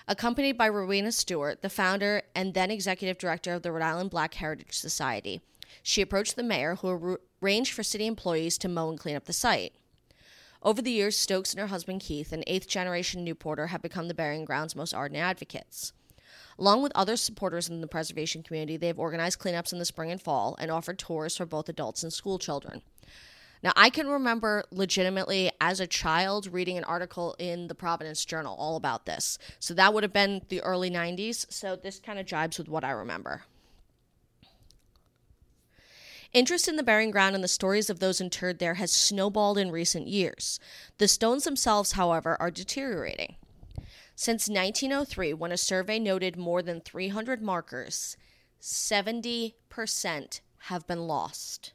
Accompanied 0.06 0.56
by 0.56 0.68
Rowena 0.68 1.10
Stewart, 1.10 1.60
the 1.60 1.68
founder 1.68 2.22
and 2.36 2.54
then 2.54 2.70
executive 2.70 3.18
director 3.18 3.52
of 3.52 3.62
the 3.62 3.72
Rhode 3.72 3.82
Island 3.82 4.10
Black 4.10 4.34
Heritage 4.34 4.78
Society, 4.78 5.40
she 5.82 6.02
approached 6.02 6.36
the 6.36 6.44
mayor, 6.44 6.76
who 6.76 7.18
arranged 7.42 7.72
for 7.72 7.82
city 7.82 8.06
employees 8.06 8.56
to 8.58 8.68
mow 8.68 8.90
and 8.90 9.00
clean 9.00 9.16
up 9.16 9.24
the 9.24 9.32
site. 9.32 9.72
Over 10.62 10.82
the 10.82 10.90
years, 10.90 11.16
Stokes 11.16 11.52
and 11.52 11.60
her 11.60 11.68
husband 11.68 12.02
Keith, 12.02 12.32
an 12.32 12.44
eighth 12.46 12.68
generation 12.68 13.26
Newporter, 13.26 13.68
have 13.68 13.80
become 13.80 14.08
the 14.08 14.14
burying 14.14 14.44
ground's 14.44 14.76
most 14.76 14.92
ardent 14.92 15.20
advocates. 15.20 15.94
Along 16.58 16.82
with 16.82 16.92
other 16.94 17.16
supporters 17.16 17.70
in 17.70 17.80
the 17.80 17.86
preservation 17.86 18.42
community, 18.42 18.76
they 18.76 18.88
have 18.88 18.98
organized 18.98 19.38
cleanups 19.38 19.72
in 19.72 19.78
the 19.78 19.86
spring 19.86 20.10
and 20.10 20.20
fall 20.20 20.56
and 20.58 20.70
offered 20.70 20.98
tours 20.98 21.34
for 21.34 21.46
both 21.46 21.70
adults 21.70 22.02
and 22.02 22.12
school 22.12 22.38
children. 22.38 22.82
Now, 23.62 23.72
I 23.74 23.88
can 23.88 24.08
remember 24.08 24.64
legitimately 24.70 25.50
as 25.62 25.80
a 25.80 25.86
child 25.86 26.46
reading 26.52 26.76
an 26.76 26.84
article 26.84 27.36
in 27.38 27.68
the 27.68 27.74
Providence 27.74 28.24
Journal 28.26 28.54
all 28.58 28.76
about 28.76 29.06
this. 29.06 29.38
So 29.58 29.72
that 29.74 29.94
would 29.94 30.02
have 30.02 30.12
been 30.12 30.42
the 30.50 30.60
early 30.60 30.90
90s. 30.90 31.50
So 31.50 31.74
this 31.74 31.98
kind 31.98 32.18
of 32.18 32.26
jibes 32.26 32.58
with 32.58 32.68
what 32.68 32.84
I 32.84 32.90
remember. 32.90 33.44
Interest 36.32 36.68
in 36.68 36.76
the 36.76 36.82
burying 36.84 37.10
ground 37.10 37.34
and 37.34 37.42
the 37.42 37.48
stories 37.48 37.90
of 37.90 37.98
those 37.98 38.20
interred 38.20 38.60
there 38.60 38.74
has 38.74 38.92
snowballed 38.92 39.58
in 39.58 39.72
recent 39.72 40.06
years. 40.06 40.60
The 40.98 41.08
stones 41.08 41.42
themselves, 41.42 41.92
however, 41.92 42.36
are 42.38 42.52
deteriorating. 42.52 43.34
Since 44.14 44.48
1903, 44.48 45.34
when 45.34 45.50
a 45.50 45.56
survey 45.56 45.98
noted 45.98 46.36
more 46.36 46.62
than 46.62 46.80
300 46.80 47.42
markers, 47.42 48.16
70% 48.60 49.54
have 50.64 50.86
been 50.86 51.08
lost. 51.08 51.72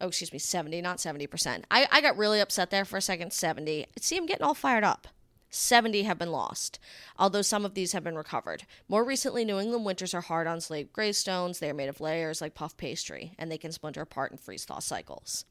Oh, 0.00 0.08
excuse 0.08 0.32
me, 0.32 0.40
70, 0.40 0.82
not 0.82 0.96
70%. 0.96 1.62
I, 1.70 1.86
I 1.92 2.00
got 2.00 2.16
really 2.16 2.40
upset 2.40 2.70
there 2.70 2.84
for 2.84 2.96
a 2.96 3.02
second. 3.02 3.32
70. 3.32 3.86
See, 4.00 4.16
I'm 4.16 4.26
getting 4.26 4.42
all 4.42 4.54
fired 4.54 4.82
up. 4.82 5.06
70 5.54 6.04
have 6.04 6.18
been 6.18 6.32
lost, 6.32 6.78
although 7.18 7.42
some 7.42 7.64
of 7.64 7.74
these 7.74 7.92
have 7.92 8.02
been 8.02 8.16
recovered. 8.16 8.64
More 8.88 9.04
recently, 9.04 9.44
New 9.44 9.58
England 9.58 9.84
winters 9.84 10.14
are 10.14 10.22
hard 10.22 10.46
on 10.46 10.62
slate 10.62 10.92
gravestones. 10.92 11.58
They 11.58 11.68
are 11.68 11.74
made 11.74 11.90
of 11.90 12.00
layers 12.00 12.40
like 12.40 12.54
puff 12.54 12.76
pastry, 12.76 13.34
and 13.38 13.50
they 13.50 13.58
can 13.58 13.70
splinter 13.70 14.00
apart 14.00 14.32
in 14.32 14.38
freeze 14.38 14.64
thaw 14.64 14.78
cycles. 14.78 15.44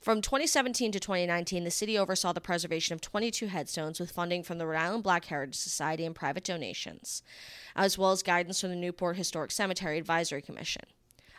From 0.00 0.22
2017 0.22 0.92
to 0.92 1.00
2019, 1.00 1.64
the 1.64 1.70
city 1.70 1.98
oversaw 1.98 2.32
the 2.32 2.40
preservation 2.40 2.94
of 2.94 3.00
22 3.00 3.48
headstones 3.48 4.00
with 4.00 4.12
funding 4.12 4.44
from 4.44 4.58
the 4.58 4.66
Rhode 4.66 4.78
Island 4.78 5.02
Black 5.02 5.24
Heritage 5.26 5.56
Society 5.56 6.06
and 6.06 6.14
private 6.14 6.44
donations, 6.44 7.22
as 7.76 7.98
well 7.98 8.12
as 8.12 8.22
guidance 8.22 8.60
from 8.60 8.70
the 8.70 8.76
Newport 8.76 9.16
Historic 9.16 9.50
Cemetery 9.50 9.98
Advisory 9.98 10.40
Commission. 10.40 10.84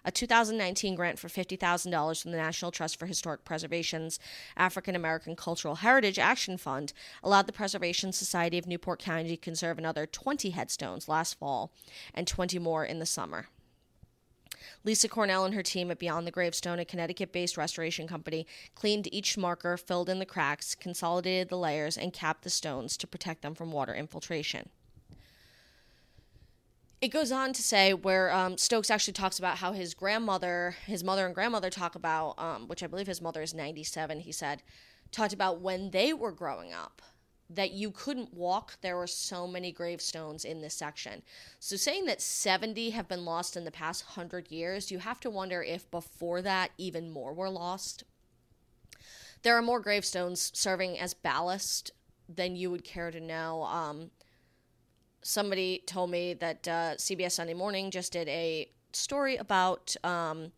A 0.05 0.11
2019 0.11 0.95
grant 0.95 1.19
for 1.19 1.27
$50,000 1.27 2.21
from 2.21 2.31
the 2.31 2.37
National 2.37 2.71
Trust 2.71 2.97
for 2.97 3.05
Historic 3.05 3.43
Preservation's 3.43 4.19
African 4.55 4.95
American 4.95 5.35
Cultural 5.35 5.75
Heritage 5.75 6.19
Action 6.19 6.57
Fund 6.57 6.93
allowed 7.23 7.47
the 7.47 7.53
Preservation 7.53 8.11
Society 8.11 8.57
of 8.57 8.67
Newport 8.67 8.99
County 8.99 9.29
to 9.29 9.37
conserve 9.37 9.77
another 9.77 10.05
20 10.05 10.51
headstones 10.51 11.09
last 11.09 11.37
fall 11.37 11.71
and 12.13 12.27
20 12.27 12.59
more 12.59 12.85
in 12.85 12.99
the 12.99 13.05
summer. 13.05 13.47
Lisa 14.83 15.09
Cornell 15.09 15.45
and 15.45 15.53
her 15.53 15.63
team 15.63 15.91
at 15.91 15.99
Beyond 15.99 16.25
the 16.25 16.31
Gravestone, 16.31 16.79
a 16.79 16.85
Connecticut 16.85 17.31
based 17.33 17.57
restoration 17.57 18.07
company, 18.07 18.47
cleaned 18.75 19.13
each 19.13 19.37
marker, 19.37 19.75
filled 19.77 20.09
in 20.09 20.19
the 20.19 20.25
cracks, 20.25 20.75
consolidated 20.75 21.49
the 21.49 21.57
layers, 21.57 21.97
and 21.97 22.13
capped 22.13 22.43
the 22.43 22.49
stones 22.49 22.95
to 22.97 23.07
protect 23.07 23.41
them 23.41 23.55
from 23.55 23.71
water 23.71 23.93
infiltration. 23.93 24.69
It 27.01 27.09
goes 27.09 27.31
on 27.31 27.53
to 27.53 27.61
say 27.61 27.93
where 27.93 28.29
um, 28.31 28.57
Stokes 28.57 28.91
actually 28.91 29.13
talks 29.13 29.39
about 29.39 29.59
how 29.59 29.71
his 29.71 29.93
grandmother, 29.93 30.75
his 30.85 31.01
mother 31.01 31.25
and 31.25 31.33
grandmother 31.33 31.69
talk 31.69 31.95
about, 31.95 32.37
um, 32.37 32.67
which 32.67 32.83
I 32.83 32.87
believe 32.87 33.07
his 33.07 33.21
mother 33.21 33.41
is 33.41 33.53
97, 33.53 34.19
he 34.19 34.33
said, 34.33 34.63
talked 35.11 35.31
about 35.31 35.61
when 35.61 35.91
they 35.91 36.11
were 36.11 36.33
growing 36.33 36.73
up 36.73 37.01
that 37.49 37.71
you 37.71 37.89
couldn't 37.89 38.33
walk. 38.33 38.77
There 38.81 38.97
were 38.97 39.07
so 39.07 39.47
many 39.47 39.71
gravestones 39.71 40.43
in 40.43 40.61
this 40.61 40.73
section. 40.73 41.23
So, 41.59 41.77
saying 41.77 42.05
that 42.05 42.21
70 42.21 42.91
have 42.91 43.07
been 43.07 43.25
lost 43.25 43.55
in 43.55 43.63
the 43.63 43.71
past 43.71 44.05
100 44.17 44.51
years, 44.51 44.91
you 44.91 44.99
have 44.99 45.21
to 45.21 45.29
wonder 45.29 45.63
if 45.63 45.89
before 45.89 46.41
that, 46.41 46.71
even 46.77 47.09
more 47.09 47.33
were 47.33 47.49
lost. 47.49 48.03
There 49.41 49.57
are 49.57 49.61
more 49.61 49.79
gravestones 49.79 50.51
serving 50.53 50.99
as 50.99 51.13
ballast 51.13 51.91
than 52.27 52.57
you 52.57 52.69
would 52.69 52.83
care 52.83 53.09
to 53.09 53.21
know. 53.21 53.63
Um, 53.63 54.11
somebody 55.21 55.83
told 55.85 56.09
me 56.09 56.33
that 56.35 56.67
uh, 56.67 56.95
CBS 56.95 57.33
Sunday 57.33 57.53
Morning 57.53 57.91
just 57.91 58.13
did 58.13 58.27
a 58.27 58.69
story 58.93 59.37
about. 59.37 59.95
Um, 60.03 60.51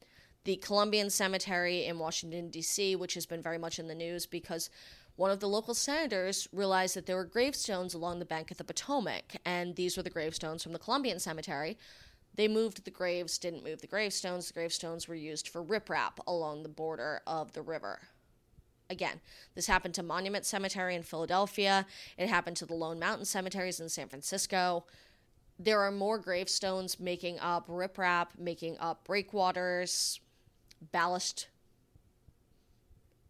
the 0.43 0.55
Columbian 0.55 1.11
Cemetery 1.11 1.85
in 1.85 1.99
Washington, 1.99 2.49
D.C., 2.49 2.95
which 2.95 3.13
has 3.13 3.27
been 3.27 3.43
very 3.43 3.59
much 3.59 3.77
in 3.77 3.87
the 3.87 3.93
news 3.93 4.25
because 4.25 4.71
one 5.15 5.29
of 5.29 5.39
the 5.39 5.47
local 5.47 5.73
senators 5.73 6.47
realized 6.51 6.95
that 6.95 7.05
there 7.05 7.15
were 7.15 7.25
gravestones 7.25 7.93
along 7.93 8.19
the 8.19 8.25
bank 8.25 8.49
of 8.49 8.57
the 8.57 8.63
Potomac, 8.63 9.35
and 9.45 9.75
these 9.75 9.97
were 9.97 10.03
the 10.03 10.09
gravestones 10.09 10.63
from 10.63 10.71
the 10.71 10.79
Columbian 10.79 11.19
Cemetery. 11.19 11.77
They 12.33 12.47
moved 12.47 12.85
the 12.85 12.91
graves, 12.91 13.37
didn't 13.37 13.63
move 13.63 13.81
the 13.81 13.87
gravestones. 13.87 14.47
The 14.47 14.53
gravestones 14.53 15.07
were 15.07 15.15
used 15.15 15.49
for 15.49 15.63
riprap 15.63 16.13
along 16.25 16.63
the 16.63 16.69
border 16.69 17.21
of 17.27 17.51
the 17.51 17.61
river. 17.61 17.99
Again, 18.91 19.21
this 19.55 19.67
happened 19.67 19.93
to 19.95 20.03
Monument 20.03 20.45
Cemetery 20.45 20.95
in 20.95 21.03
Philadelphia. 21.03 21.85
It 22.17 22.27
happened 22.27 22.57
to 22.57 22.65
the 22.65 22.73
Lone 22.73 22.99
Mountain 22.99 23.23
Cemeteries 23.23 23.79
in 23.79 23.87
San 23.87 24.09
Francisco. 24.09 24.83
There 25.57 25.79
are 25.79 25.91
more 25.91 26.19
gravestones 26.19 26.99
making 26.99 27.39
up 27.39 27.67
riprap, 27.67 28.37
making 28.37 28.77
up 28.79 29.05
breakwaters, 29.05 30.19
ballast 30.91 31.47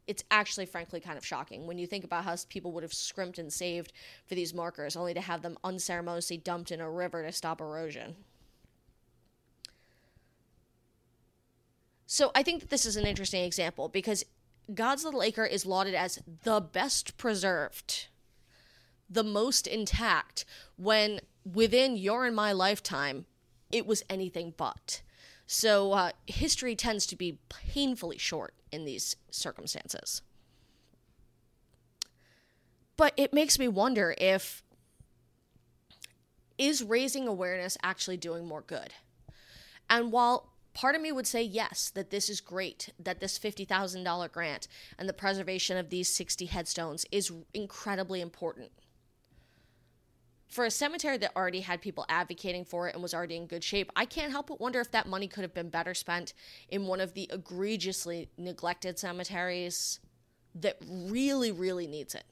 it's 0.08 0.24
actually 0.32 0.66
frankly 0.66 1.00
kind 1.00 1.18
of 1.18 1.26
shocking 1.26 1.68
when 1.68 1.78
you 1.78 1.88
think 1.88 2.04
about 2.04 2.26
how 2.26 2.36
people 2.50 2.72
would 2.74 2.84
have 2.84 2.94
scrimped 2.94 3.38
and 3.38 3.54
saved 3.54 3.94
for 4.26 4.36
these 4.36 4.54
markers 4.54 4.96
only 4.98 5.14
to 5.14 5.22
have 5.22 5.42
them 5.42 5.58
unceremoniously 5.64 6.38
dumped 6.38 6.72
in 6.72 6.82
a 6.82 6.90
river 6.90 7.24
to 7.24 7.32
stop 7.32 7.62
erosion. 7.62 8.16
So 12.08 12.32
I 12.36 12.44
think 12.44 12.60
that 12.60 12.70
this 12.70 12.86
is 12.86 12.98
an 12.98 13.06
interesting 13.06 13.46
example 13.46 13.88
because 13.88 14.26
God's 14.74 15.04
Little 15.04 15.24
Acre 15.24 15.46
is 15.46 15.66
lauded 15.66 15.94
as 15.94 16.20
the 16.44 16.62
best 16.62 17.18
preserved, 17.18 18.08
the 19.10 19.24
most 19.24 19.68
intact, 19.68 20.46
when 20.78 21.20
within 21.44 21.98
your 21.98 22.26
and 22.26 22.36
my 22.36 22.52
lifetime, 22.52 23.26
it 23.72 23.86
was 23.86 24.04
anything 24.10 24.54
but. 24.56 25.02
So 25.48 25.92
uh, 25.92 26.12
history 26.28 26.76
tends 26.76 27.06
to 27.08 27.16
be 27.16 27.40
painfully 27.50 28.18
short 28.18 28.54
in 28.72 28.86
these 28.86 29.16
circumstances. 29.30 30.22
But 32.96 33.14
it 33.18 33.34
makes 33.34 33.58
me 33.58 33.68
wonder 33.68 34.16
if 34.18 34.64
is 36.58 36.84
raising 36.84 37.28
awareness 37.28 37.78
actually 37.82 38.18
doing 38.18 38.48
more 38.48 38.62
good? 38.62 38.94
And 39.90 40.12
while 40.12 40.51
part 40.74 40.96
of 40.96 41.02
me 41.02 41.12
would 41.12 41.28
say 41.28 41.42
yes, 41.42 41.92
that 41.96 42.10
this 42.10 42.30
is 42.30 42.42
great, 42.42 42.90
that 43.00 43.20
this 43.20 43.38
$50,000 43.38 44.32
grant 44.32 44.68
and 44.98 45.08
the 45.08 45.14
preservation 45.14 45.78
of 45.78 45.90
these 45.90 46.10
60 46.10 46.46
headstones 46.46 47.06
is 47.12 47.32
incredibly 47.54 48.22
important 48.22 48.72
for 50.52 50.66
a 50.66 50.72
cemetery 50.72 51.18
that 51.18 51.32
already 51.36 51.62
had 51.62 51.82
people 51.82 52.06
advocating 52.10 52.66
for 52.66 52.90
it 52.90 52.94
and 52.94 53.02
was 53.02 53.14
already 53.14 53.38
in 53.38 53.48
good 53.48 53.64
shape, 53.64 53.90
I 53.96 54.04
can't 54.04 54.32
help 54.32 54.48
but 54.48 54.60
wonder 54.60 54.82
if 54.82 54.92
that 54.92 55.08
money 55.08 55.28
could 55.28 55.44
have 55.44 55.54
been 55.54 55.70
better 55.70 55.94
spent 55.94 56.34
in 56.68 56.88
one 56.88 57.00
of 57.00 57.14
the 57.14 57.30
egregiously 57.32 58.30
neglected 58.38 59.00
cemeteries 59.00 60.00
that 60.54 60.78
really, 60.86 61.54
really 61.54 61.88
needs 61.88 62.14
it. 62.14 62.26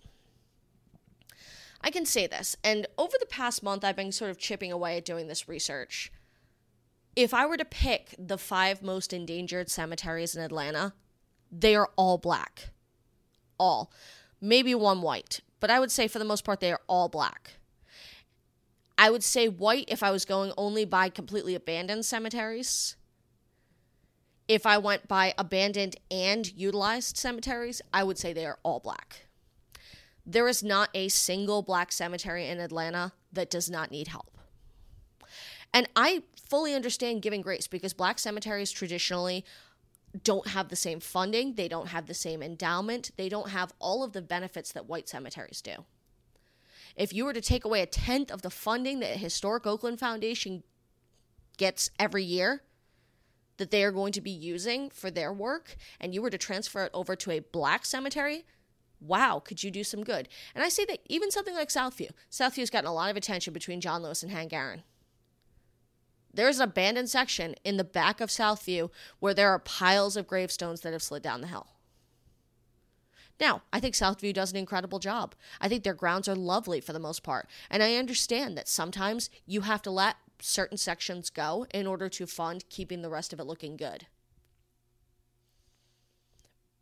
I 1.82 1.92
can 1.92 2.06
say 2.06 2.28
this, 2.28 2.58
and 2.62 2.88
over 2.98 3.16
the 3.18 3.26
past 3.26 3.64
month, 3.64 3.86
I've 3.86 3.96
been 3.96 4.12
sort 4.12 4.32
of 4.32 4.38
chipping 4.38 4.74
away 4.74 4.98
at 4.98 5.06
doing 5.06 5.28
this 5.28 5.48
research. 5.48 6.12
If 7.16 7.34
I 7.34 7.46
were 7.46 7.58
to 7.58 7.66
pick 7.66 8.16
the 8.18 8.38
five 8.38 8.82
most 8.82 9.14
endangered 9.14 9.70
cemeteries 9.70 10.36
in 10.36 10.42
Atlanta, 10.42 10.94
they 11.52 11.76
are 11.76 11.90
all 11.96 12.18
black. 12.18 12.70
All. 13.60 13.92
Maybe 14.40 14.74
one 14.74 15.02
white, 15.02 15.42
but 15.60 15.70
I 15.70 15.80
would 15.80 15.92
say 15.92 16.08
for 16.08 16.20
the 16.20 16.26
most 16.26 16.46
part, 16.46 16.60
they 16.60 16.72
are 16.72 16.82
all 16.88 17.10
black. 17.10 17.54
I 18.98 19.10
would 19.10 19.24
say 19.24 19.48
white 19.48 19.86
if 19.88 20.04
I 20.04 20.12
was 20.12 20.26
going 20.26 20.52
only 20.58 20.86
by 20.86 21.10
completely 21.10 21.56
abandoned 21.56 22.06
cemeteries. 22.06 22.96
If 24.48 24.66
I 24.66 24.78
went 24.78 25.08
by 25.08 25.34
abandoned 25.38 25.96
and 26.10 26.52
utilized 26.52 27.18
cemeteries, 27.18 27.82
I 27.94 28.04
would 28.04 28.18
say 28.18 28.34
they 28.34 28.46
are 28.46 28.60
all 28.64 28.80
black. 28.80 29.28
There 30.26 30.48
is 30.48 30.64
not 30.64 30.90
a 30.94 31.08
single 31.08 31.62
black 31.62 31.92
cemetery 31.92 32.48
in 32.48 32.60
Atlanta 32.60 33.14
that 33.32 33.50
does 33.50 33.70
not 33.70 33.92
need 33.92 34.10
help. 34.10 34.38
And 35.74 35.88
I 35.96 36.24
fully 36.50 36.74
understand 36.74 37.22
giving 37.22 37.42
grace 37.42 37.68
because 37.68 37.94
black 37.94 38.20
cemeteries 38.20 38.72
traditionally 38.72 39.46
don't 40.24 40.48
have 40.48 40.70
the 40.70 40.76
same 40.76 41.00
funding, 41.00 41.54
they 41.54 41.68
don't 41.68 41.90
have 41.90 42.08
the 42.08 42.14
same 42.14 42.42
endowment, 42.42 43.12
they 43.16 43.30
don't 43.30 43.50
have 43.50 43.72
all 43.80 44.04
of 44.04 44.14
the 44.14 44.22
benefits 44.22 44.72
that 44.72 44.88
white 44.88 45.08
cemeteries 45.08 45.62
do 45.62 45.86
if 47.00 47.14
you 47.14 47.24
were 47.24 47.34
to 47.34 47.42
take 47.42 47.64
away 47.64 47.82
a 47.82 47.86
tenth 47.86 48.30
of 48.30 48.42
the 48.42 48.50
funding 48.50 49.00
that 49.00 49.18
Historic 49.18 49.66
Oakland 49.66 50.00
Foundation 50.00 50.64
gets 51.58 51.90
every 51.98 52.24
year 52.24 52.62
that 53.58 53.72
they 53.72 53.84
are 53.84 53.92
going 53.92 54.12
to 54.12 54.22
be 54.22 54.32
using 54.32 54.90
for 54.90 55.10
their 55.10 55.34
work, 55.34 55.76
and 56.00 56.14
you 56.14 56.22
were 56.22 56.30
to 56.30 56.38
transfer 56.38 56.84
it 56.84 56.92
over 56.94 57.16
to 57.16 57.32
a 57.32 57.40
black 57.40 57.86
cemetery, 57.86 58.46
wow, 59.00 59.42
could 59.44 59.64
you 59.64 59.72
do 59.72 59.84
some 59.84 60.04
good? 60.04 60.28
And 60.54 60.64
I 60.64 60.70
say 60.70 60.86
that 60.86 61.00
even 61.08 61.32
something 61.32 61.56
like 61.56 61.70
Southview, 61.70 62.10
Southview's 62.30 62.70
gotten 62.70 62.90
a 62.90 62.94
lot 62.94 63.12
of 63.12 63.18
attention 63.18 63.54
between 63.54 63.82
John 63.82 64.04
Lewis 64.04 64.22
and 64.22 64.32
Hank 64.32 64.52
Aaron. 64.52 64.84
There's 66.34 66.60
an 66.60 66.70
abandoned 66.70 67.10
section 67.10 67.56
in 67.64 67.78
the 67.78 67.84
back 67.84 68.22
of 68.22 68.30
Southview 68.30 68.90
where 69.20 69.34
there 69.34 69.50
are 69.50 69.60
piles 69.60 70.16
of 70.16 70.28
gravestones 70.28 70.82
that 70.82 70.94
have 70.94 71.04
slid 71.04 71.24
down 71.24 71.42
the 71.42 71.48
hill. 71.48 71.68
Now, 73.40 73.62
I 73.72 73.80
think 73.80 73.96
Southview 73.96 74.34
does 74.34 74.52
an 74.52 74.58
incredible 74.58 75.00
job. 75.00 75.34
I 75.62 75.70
think 75.70 75.84
their 75.84 75.94
grounds 75.94 76.28
are 76.28 76.36
lovely 76.36 76.82
for 76.82 76.94
the 76.94 77.00
most 77.00 77.24
part. 77.24 77.48
And 77.70 77.82
I 77.82 77.96
understand 77.96 78.58
that 78.58 78.68
sometimes 78.68 79.30
you 79.46 79.62
have 79.62 79.82
to 79.84 79.92
let 79.92 80.18
certain 80.42 80.78
sections 80.78 81.30
go 81.30 81.66
in 81.74 81.88
order 81.88 82.10
to 82.10 82.28
fund 82.28 82.66
keeping 82.70 83.02
the 83.02 83.10
rest 83.10 83.32
of 83.32 83.40
it 83.40 83.46
looking 83.46 83.78
good. 83.78 84.08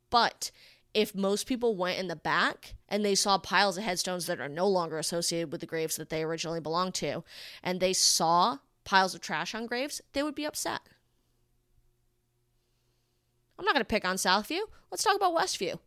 But 0.09 0.51
if 0.93 1.13
most 1.13 1.45
people 1.45 1.75
went 1.75 1.99
in 1.99 2.07
the 2.07 2.15
back 2.15 2.73
and 2.89 3.05
they 3.05 3.13
saw 3.13 3.37
piles 3.37 3.77
of 3.77 3.83
headstones 3.83 4.25
that 4.25 4.39
are 4.39 4.49
no 4.49 4.67
longer 4.67 4.97
associated 4.97 5.51
with 5.51 5.61
the 5.61 5.67
graves 5.67 5.95
that 5.97 6.09
they 6.09 6.23
originally 6.23 6.59
belonged 6.59 6.95
to, 6.95 7.23
and 7.61 7.79
they 7.79 7.93
saw 7.93 8.57
piles 8.87 9.13
of 9.13 9.19
trash 9.19 9.53
on 9.53 9.65
graves, 9.65 10.01
they 10.13 10.23
would 10.23 10.33
be 10.33 10.45
upset. 10.45 10.79
I'm 13.59 13.65
not 13.65 13.73
going 13.73 13.81
to 13.81 13.85
pick 13.85 14.05
on 14.05 14.15
Southview. 14.15 14.61
Let's 14.89 15.03
talk 15.03 15.17
about 15.17 15.35
Westview. 15.35 15.79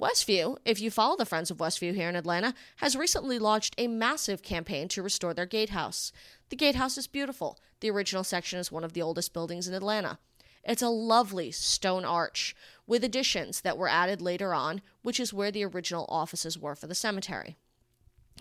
Westview, 0.00 0.56
if 0.64 0.80
you 0.80 0.90
follow 0.90 1.16
the 1.16 1.26
Friends 1.26 1.50
of 1.50 1.58
Westview 1.58 1.92
here 1.94 2.08
in 2.08 2.14
Atlanta, 2.14 2.54
has 2.76 2.94
recently 2.94 3.38
launched 3.38 3.74
a 3.76 3.88
massive 3.88 4.42
campaign 4.42 4.86
to 4.88 5.02
restore 5.02 5.34
their 5.34 5.44
gatehouse. 5.44 6.12
The 6.50 6.56
gatehouse 6.56 6.96
is 6.96 7.08
beautiful. 7.08 7.58
The 7.80 7.90
original 7.90 8.22
section 8.22 8.60
is 8.60 8.70
one 8.70 8.84
of 8.84 8.92
the 8.92 9.02
oldest 9.02 9.34
buildings 9.34 9.66
in 9.66 9.74
Atlanta. 9.74 10.18
It's 10.62 10.82
a 10.82 10.88
lovely 10.88 11.50
stone 11.50 12.04
arch 12.04 12.54
with 12.86 13.02
additions 13.02 13.62
that 13.62 13.76
were 13.76 13.88
added 13.88 14.22
later 14.22 14.54
on, 14.54 14.82
which 15.02 15.18
is 15.18 15.34
where 15.34 15.50
the 15.50 15.64
original 15.64 16.06
offices 16.08 16.56
were 16.56 16.76
for 16.76 16.86
the 16.86 16.94
cemetery. 16.94 17.56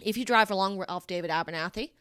If 0.01 0.15
you 0.15 0.25
drive 0.25 0.51
along 0.51 0.77
Ralph 0.77 1.07
David 1.07 1.31
Abernathy, 1.31 1.91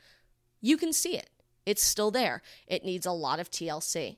you 0.60 0.76
can 0.76 0.92
see 0.92 1.16
it. 1.16 1.30
It's 1.68 1.82
still 1.82 2.10
there. 2.10 2.40
It 2.66 2.82
needs 2.82 3.04
a 3.04 3.12
lot 3.12 3.38
of 3.38 3.50
TLC. 3.50 4.16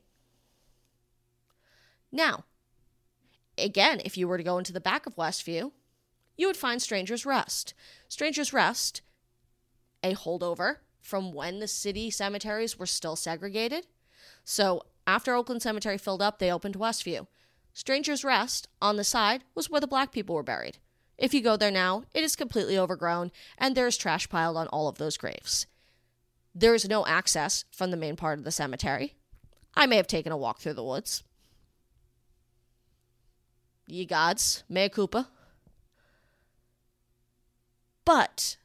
Now, 2.13 2.45
again, 3.59 4.01
if 4.05 4.17
you 4.17 4.29
were 4.29 4.39
to 4.39 4.45
go 4.45 4.57
into 4.57 4.73
the 4.73 4.81
back 4.81 5.05
of 5.05 5.17
Westview, 5.17 5.73
you 6.37 6.47
would 6.47 6.57
find 6.57 6.81
Stranger's 6.81 7.27
Rest. 7.27 7.75
Stranger's 8.09 8.53
Rest, 8.53 9.03
a 10.05 10.15
holdover 10.15 10.77
from 11.01 11.33
when 11.33 11.59
the 11.59 11.67
city 11.67 12.09
cemeteries 12.09 12.79
were 12.79 12.87
still 12.87 13.17
segregated. 13.17 13.89
So 14.45 14.85
after 15.05 15.35
Oakland 15.35 15.61
Cemetery 15.61 15.99
filled 15.99 16.23
up, 16.23 16.39
they 16.39 16.53
opened 16.53 16.79
Westview. 16.79 17.27
Stranger's 17.75 18.23
Rest, 18.23 18.69
on 18.81 18.95
the 18.95 19.03
side, 19.03 19.43
was 19.57 19.69
where 19.69 19.81
the 19.81 19.89
black 19.89 20.13
people 20.13 20.37
were 20.37 20.45
buried. 20.45 20.79
If 21.19 21.35
you 21.35 21.41
go 21.41 21.57
there 21.57 21.73
now, 21.73 22.05
it 22.15 22.23
is 22.23 22.37
completely 22.37 22.79
overgrown, 22.79 23.33
and 23.59 23.75
there 23.75 23.89
is 23.89 23.97
trash 23.97 24.29
piled 24.29 24.57
on 24.57 24.69
all 24.69 24.87
of 24.87 24.99
those 24.99 25.17
graves. 25.17 25.67
There 26.55 26.75
is 26.75 26.89
no 26.89 27.07
access 27.07 27.65
from 27.71 27.91
the 27.91 27.97
main 27.97 28.17
part 28.17 28.39
of 28.39 28.45
the 28.45 28.51
cemetery. 28.51 29.15
I 29.75 29.87
may 29.87 29.97
have 29.97 30.07
taken 30.07 30.33
a 30.33 30.37
walk 30.37 30.61
through 30.61 30.75
the 30.75 30.85
woods. 30.85 31.23
Ye 33.87 34.05
gods, 34.05 34.65
mea 34.69 34.89
culpa. 34.89 35.29
But 38.05 38.57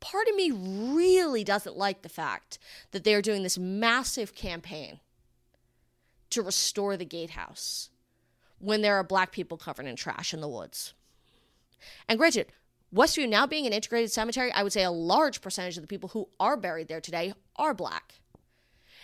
part 0.00 0.28
of 0.28 0.36
me 0.36 0.50
really 0.50 1.44
doesn't 1.44 1.76
like 1.76 2.02
the 2.02 2.08
fact 2.08 2.58
that 2.92 3.04
they 3.04 3.14
are 3.14 3.22
doing 3.22 3.42
this 3.42 3.58
massive 3.58 4.34
campaign 4.34 5.00
to 6.30 6.42
restore 6.42 6.96
the 6.96 7.04
gatehouse 7.04 7.90
when 8.58 8.82
there 8.82 8.96
are 8.96 9.04
black 9.04 9.32
people 9.32 9.58
covered 9.58 9.86
in 9.86 9.96
trash 9.96 10.32
in 10.32 10.40
the 10.40 10.48
woods. 10.48 10.94
And 12.08 12.18
granted, 12.18 12.52
Westview 12.94 13.28
now 13.28 13.46
being 13.46 13.66
an 13.66 13.72
integrated 13.72 14.12
cemetery, 14.12 14.52
I 14.52 14.62
would 14.62 14.72
say 14.72 14.84
a 14.84 14.90
large 14.90 15.40
percentage 15.40 15.76
of 15.76 15.82
the 15.82 15.88
people 15.88 16.10
who 16.10 16.28
are 16.38 16.56
buried 16.56 16.88
there 16.88 17.00
today 17.00 17.34
are 17.56 17.74
black. 17.74 18.14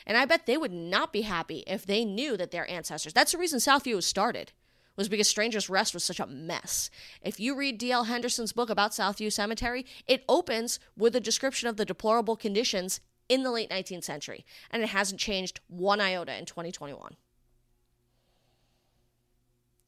And 0.07 0.16
I 0.16 0.24
bet 0.24 0.47
they 0.47 0.57
would 0.57 0.72
not 0.72 1.12
be 1.12 1.22
happy 1.22 1.64
if 1.66 1.87
they 1.87 2.05
knew 2.05 2.37
that 2.37 2.51
their 2.51 2.68
ancestors. 2.70 3.12
That's 3.12 3.33
the 3.33 3.39
reason 3.39 3.59
Southview 3.59 3.97
was 3.97 4.07
started. 4.07 4.53
Was 4.95 5.09
because 5.09 5.28
Strangers 5.28 5.70
Rest 5.70 5.95
was 5.95 6.05
such 6.05 6.20
a 6.20 6.26
mess. 6.26 6.91
If 7.22 7.41
you 7.41 7.57
read 7.57 7.78
D.L. 7.78 8.05
Henderson's 8.05 8.53
book 8.53 8.68
about 8.68 8.91
Southview 8.91 9.33
Cemetery, 9.33 9.87
it 10.07 10.22
opens 10.28 10.78
with 10.99 11.16
a 11.16 11.20
description 11.20 11.66
of 11.66 11.78
the 11.78 11.87
deplorable 11.87 12.37
conditions 12.37 13.01
in 13.26 13.43
the 13.43 13.51
late 13.51 13.70
19th 13.70 14.05
century, 14.05 14.45
and 14.70 14.83
it 14.83 14.91
hasn't 14.91 15.18
changed 15.18 15.61
one 15.68 15.99
iota 15.99 16.37
in 16.37 16.45
2021. 16.45 17.16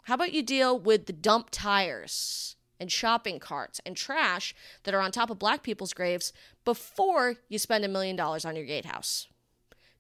How 0.05 0.15
about 0.15 0.33
you 0.33 0.43
deal 0.43 0.79
with 0.79 1.05
the 1.05 1.13
dump 1.13 1.49
tires 1.51 2.57
and 2.81 2.91
shopping 2.91 3.39
carts 3.39 3.81
and 3.87 3.97
trash 3.97 4.55
that 4.83 4.95
are 4.95 5.01
on 5.01 5.13
top 5.13 5.31
of 5.31 5.39
black 5.39 5.63
people's 5.63 5.93
graves 5.93 6.33
before 6.65 7.37
you 7.49 7.59
spend 7.59 7.85
a 7.85 7.89
million 7.89 8.17
dollars 8.17 8.45
on 8.45 8.57
your 8.57 8.67
gatehouse? 8.67 9.29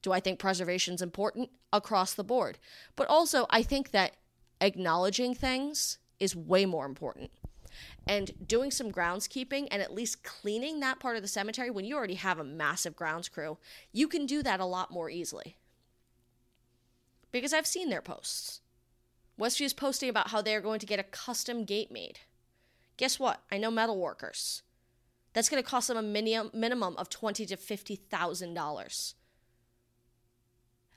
Do 0.02 0.12
I 0.12 0.20
think 0.20 0.38
preservation 0.38 0.94
is 0.94 1.02
important? 1.02 1.50
Across 1.72 2.14
the 2.14 2.24
board. 2.24 2.58
But 2.94 3.08
also, 3.08 3.46
I 3.50 3.62
think 3.62 3.90
that 3.90 4.16
acknowledging 4.60 5.34
things 5.34 5.98
is 6.20 6.36
way 6.36 6.66
more 6.66 6.86
important. 6.86 7.30
And 8.06 8.32
doing 8.46 8.70
some 8.70 8.92
groundskeeping 8.92 9.66
and 9.70 9.82
at 9.82 9.94
least 9.94 10.22
cleaning 10.22 10.80
that 10.80 11.00
part 11.00 11.16
of 11.16 11.22
the 11.22 11.28
cemetery 11.28 11.70
when 11.70 11.84
you 11.84 11.96
already 11.96 12.14
have 12.14 12.38
a 12.38 12.44
massive 12.44 12.94
grounds 12.94 13.28
crew, 13.28 13.58
you 13.92 14.06
can 14.06 14.26
do 14.26 14.42
that 14.42 14.60
a 14.60 14.64
lot 14.64 14.90
more 14.90 15.10
easily. 15.10 15.56
Because 17.32 17.52
I've 17.52 17.66
seen 17.66 17.88
their 17.88 18.02
posts. 18.02 18.60
Westview 19.40 19.64
is 19.64 19.72
posting 19.72 20.08
about 20.08 20.28
how 20.28 20.40
they're 20.40 20.60
going 20.60 20.78
to 20.78 20.86
get 20.86 21.00
a 21.00 21.04
custom 21.04 21.64
gate 21.64 21.90
made. 21.90 22.20
Guess 22.96 23.18
what? 23.18 23.42
I 23.50 23.58
know 23.58 23.70
metal 23.70 23.98
workers. 23.98 24.62
That's 25.32 25.48
going 25.48 25.62
to 25.62 25.68
cost 25.68 25.88
them 25.88 25.96
a 25.96 26.02
minimum 26.02 26.50
minimum 26.54 26.96
of 26.96 27.10
twenty 27.10 27.44
to 27.46 27.56
fifty 27.56 27.96
thousand 27.96 28.54
dollars. 28.54 29.14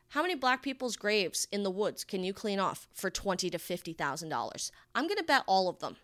How 0.09 0.21
many 0.21 0.35
black 0.35 0.61
people's 0.61 0.95
graves 0.95 1.47
in 1.51 1.63
the 1.63 1.71
woods 1.71 2.03
can 2.03 2.23
you 2.23 2.33
clean 2.33 2.59
off 2.59 2.87
for 2.93 3.09
twenty 3.09 3.49
to 3.49 3.57
fifty 3.57 3.93
thousand 3.93 4.29
dollars? 4.29 4.71
I'm 4.93 5.07
going 5.07 5.17
to 5.17 5.23
bet 5.23 5.43
all 5.47 5.67
of 5.67 5.79
them. 5.79 5.97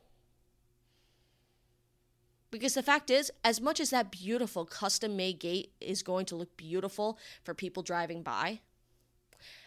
Because 2.49 2.73
the 2.73 2.83
fact 2.83 3.09
is, 3.09 3.31
as 3.43 3.61
much 3.61 3.79
as 3.79 3.89
that 3.91 4.11
beautiful 4.11 4.65
custom 4.65 5.15
made 5.15 5.39
gate 5.39 5.71
is 5.81 6.03
going 6.03 6.25
to 6.27 6.35
look 6.35 6.55
beautiful 6.55 7.17
for 7.43 7.55
people 7.55 7.81
driving 7.81 8.21
by, 8.21 8.59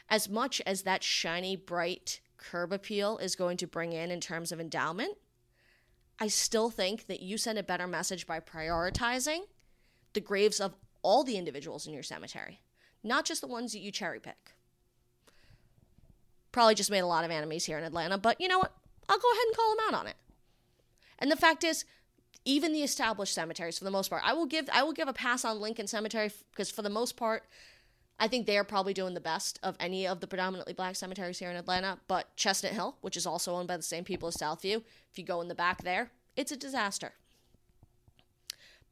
as 0.08 0.28
much 0.28 0.62
as 0.64 0.82
that 0.82 1.02
shiny, 1.02 1.56
bright 1.56 2.20
curb 2.36 2.72
appeal 2.72 3.18
is 3.18 3.34
going 3.34 3.56
to 3.56 3.66
bring 3.66 3.92
in 3.92 4.12
in 4.12 4.20
terms 4.20 4.52
of 4.52 4.60
endowment, 4.60 5.16
I 6.18 6.28
still 6.28 6.70
think 6.70 7.06
that 7.06 7.20
you 7.20 7.36
send 7.38 7.58
a 7.58 7.62
better 7.62 7.86
message 7.86 8.26
by 8.26 8.40
prioritizing 8.40 9.40
the 10.12 10.20
graves 10.20 10.60
of 10.60 10.74
all 11.02 11.24
the 11.24 11.36
individuals 11.36 11.86
in 11.86 11.92
your 11.92 12.02
cemetery 12.02 12.60
not 13.06 13.24
just 13.24 13.40
the 13.40 13.46
ones 13.46 13.72
that 13.72 13.78
you 13.78 13.90
cherry 13.90 14.20
pick. 14.20 14.52
Probably 16.52 16.74
just 16.74 16.90
made 16.90 17.00
a 17.00 17.06
lot 17.06 17.24
of 17.24 17.30
enemies 17.30 17.64
here 17.64 17.78
in 17.78 17.84
Atlanta, 17.84 18.18
but 18.18 18.40
you 18.40 18.48
know 18.48 18.58
what? 18.58 18.72
I'll 19.08 19.18
go 19.18 19.32
ahead 19.32 19.46
and 19.46 19.56
call 19.56 19.70
them 19.70 19.84
out 19.88 20.00
on 20.00 20.06
it. 20.06 20.16
And 21.18 21.30
the 21.30 21.36
fact 21.36 21.64
is, 21.64 21.84
even 22.44 22.72
the 22.72 22.82
established 22.82 23.34
cemeteries, 23.34 23.78
for 23.78 23.84
the 23.84 23.90
most 23.90 24.08
part, 24.08 24.22
I 24.24 24.32
will 24.32 24.46
give 24.46 24.68
I 24.72 24.82
will 24.82 24.92
give 24.92 25.08
a 25.08 25.12
pass 25.12 25.44
on 25.44 25.60
Lincoln 25.60 25.86
Cemetery 25.86 26.30
because 26.50 26.70
for 26.70 26.82
the 26.82 26.90
most 26.90 27.16
part, 27.16 27.44
I 28.18 28.28
think 28.28 28.46
they 28.46 28.56
are 28.56 28.64
probably 28.64 28.94
doing 28.94 29.14
the 29.14 29.20
best 29.20 29.58
of 29.62 29.76
any 29.78 30.06
of 30.06 30.20
the 30.20 30.26
predominantly 30.26 30.72
black 30.72 30.96
cemeteries 30.96 31.38
here 31.38 31.50
in 31.50 31.56
Atlanta. 31.56 31.98
But 32.08 32.34
Chestnut 32.36 32.72
Hill, 32.72 32.96
which 33.02 33.16
is 33.16 33.26
also 33.26 33.54
owned 33.54 33.68
by 33.68 33.76
the 33.76 33.82
same 33.82 34.04
people 34.04 34.28
as 34.28 34.36
Southview, 34.36 34.82
if 35.10 35.18
you 35.18 35.24
go 35.24 35.40
in 35.42 35.48
the 35.48 35.54
back 35.54 35.82
there, 35.82 36.10
it's 36.34 36.52
a 36.52 36.56
disaster. 36.56 37.12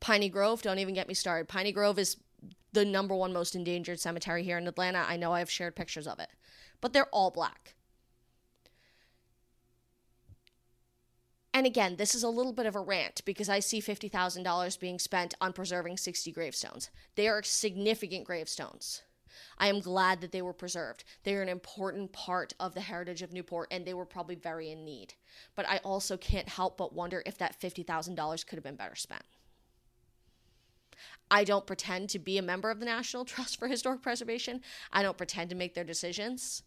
Piney 0.01 0.29
Grove, 0.29 0.61
don't 0.61 0.79
even 0.79 0.95
get 0.95 1.09
me 1.09 1.15
started. 1.15 1.49
Piney 1.49 1.73
Grove 1.73 1.99
is 1.99 2.19
the 2.73 2.85
number 2.85 3.15
one 3.15 3.33
most 3.33 3.55
endangered 3.55 3.99
cemetery 3.99 4.43
here 4.43 4.59
in 4.59 4.67
Atlanta. 4.67 5.05
I 5.07 5.17
know 5.17 5.33
I've 5.33 5.51
shared 5.51 5.77
pictures 5.77 6.07
of 6.07 6.19
it, 6.19 6.29
but 6.83 6.93
they're 6.93 7.07
all 7.07 7.31
black. 7.31 7.75
And 11.55 11.67
again, 11.67 11.97
this 11.97 12.17
is 12.17 12.25
a 12.25 12.29
little 12.29 12.53
bit 12.53 12.67
of 12.67 12.75
a 12.75 12.81
rant 12.81 13.23
because 13.25 13.49
I 13.49 13.61
see 13.61 13.81
$50,000 13.81 14.81
being 14.81 14.99
spent 14.99 15.35
on 15.41 15.53
preserving 15.53 15.99
60 15.99 16.33
gravestones. 16.33 16.91
They 17.15 17.29
are 17.29 17.45
significant 17.45 18.25
gravestones. 18.25 19.03
I 19.59 19.69
am 19.69 19.81
glad 19.81 20.21
that 20.21 20.33
they 20.33 20.43
were 20.43 20.53
preserved. 20.53 21.05
They 21.23 21.35
are 21.35 21.43
an 21.43 21.49
important 21.49 22.13
part 22.13 22.53
of 22.61 22.75
the 22.75 22.81
heritage 22.81 23.23
of 23.23 23.33
Newport 23.33 23.69
and 23.71 23.85
they 23.85 23.95
were 23.95 24.07
probably 24.07 24.35
very 24.35 24.71
in 24.71 24.85
need. 24.85 25.15
But 25.55 25.69
I 25.69 25.79
also 25.79 26.17
can't 26.17 26.49
help 26.49 26.77
but 26.77 26.95
wonder 26.95 27.23
if 27.27 27.39
that 27.39 27.61
$50,000 27.61 28.47
could 28.47 28.57
have 28.57 28.65
been 28.65 28.77
better 28.77 28.97
spent. 28.97 29.25
I 31.31 31.45
don't 31.45 31.67
pretend 31.67 32.11
to 32.11 32.19
be 32.19 32.39
a 32.39 32.43
member 32.43 32.71
of 32.71 32.81
the 32.81 32.87
National 32.87 33.25
Trust 33.27 33.59
for 33.59 33.69
Historic 33.69 34.03
Preservation. 34.03 34.61
I 34.93 35.03
don't 35.03 35.17
pretend 35.17 35.51
to 35.51 35.57
make 35.57 35.75
their 35.75 35.85
decisions. 35.85 36.63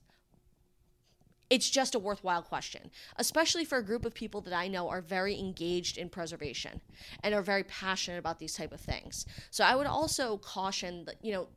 It's 1.49 1.69
just 1.69 1.95
a 1.95 1.99
worthwhile 1.99 2.41
question, 2.41 2.91
especially 3.15 3.63
for 3.63 3.77
a 3.77 3.85
group 3.85 4.03
of 4.03 4.13
people 4.13 4.41
that 4.41 4.53
I 4.53 4.67
know 4.67 4.89
are 4.89 4.99
very 4.99 5.39
engaged 5.39 5.97
in 5.97 6.09
preservation 6.09 6.81
and 7.23 7.33
are 7.33 7.41
very 7.41 7.63
passionate 7.63 8.17
about 8.17 8.39
these 8.39 8.53
type 8.53 8.73
of 8.73 8.81
things. 8.81 9.25
So 9.49 9.63
I 9.63 9.75
would 9.75 9.87
also 9.87 10.37
caution 10.37 11.05
that, 11.05 11.23
you 11.23 11.31
know, 11.31 11.47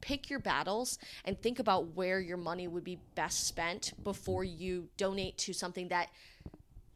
pick 0.00 0.30
your 0.30 0.38
battles 0.38 0.98
and 1.24 1.40
think 1.40 1.58
about 1.58 1.94
where 1.94 2.20
your 2.20 2.36
money 2.36 2.68
would 2.68 2.84
be 2.84 2.98
best 3.14 3.46
spent 3.46 3.92
before 4.02 4.44
you 4.44 4.88
donate 4.96 5.38
to 5.38 5.52
something 5.52 5.88
that 5.88 6.08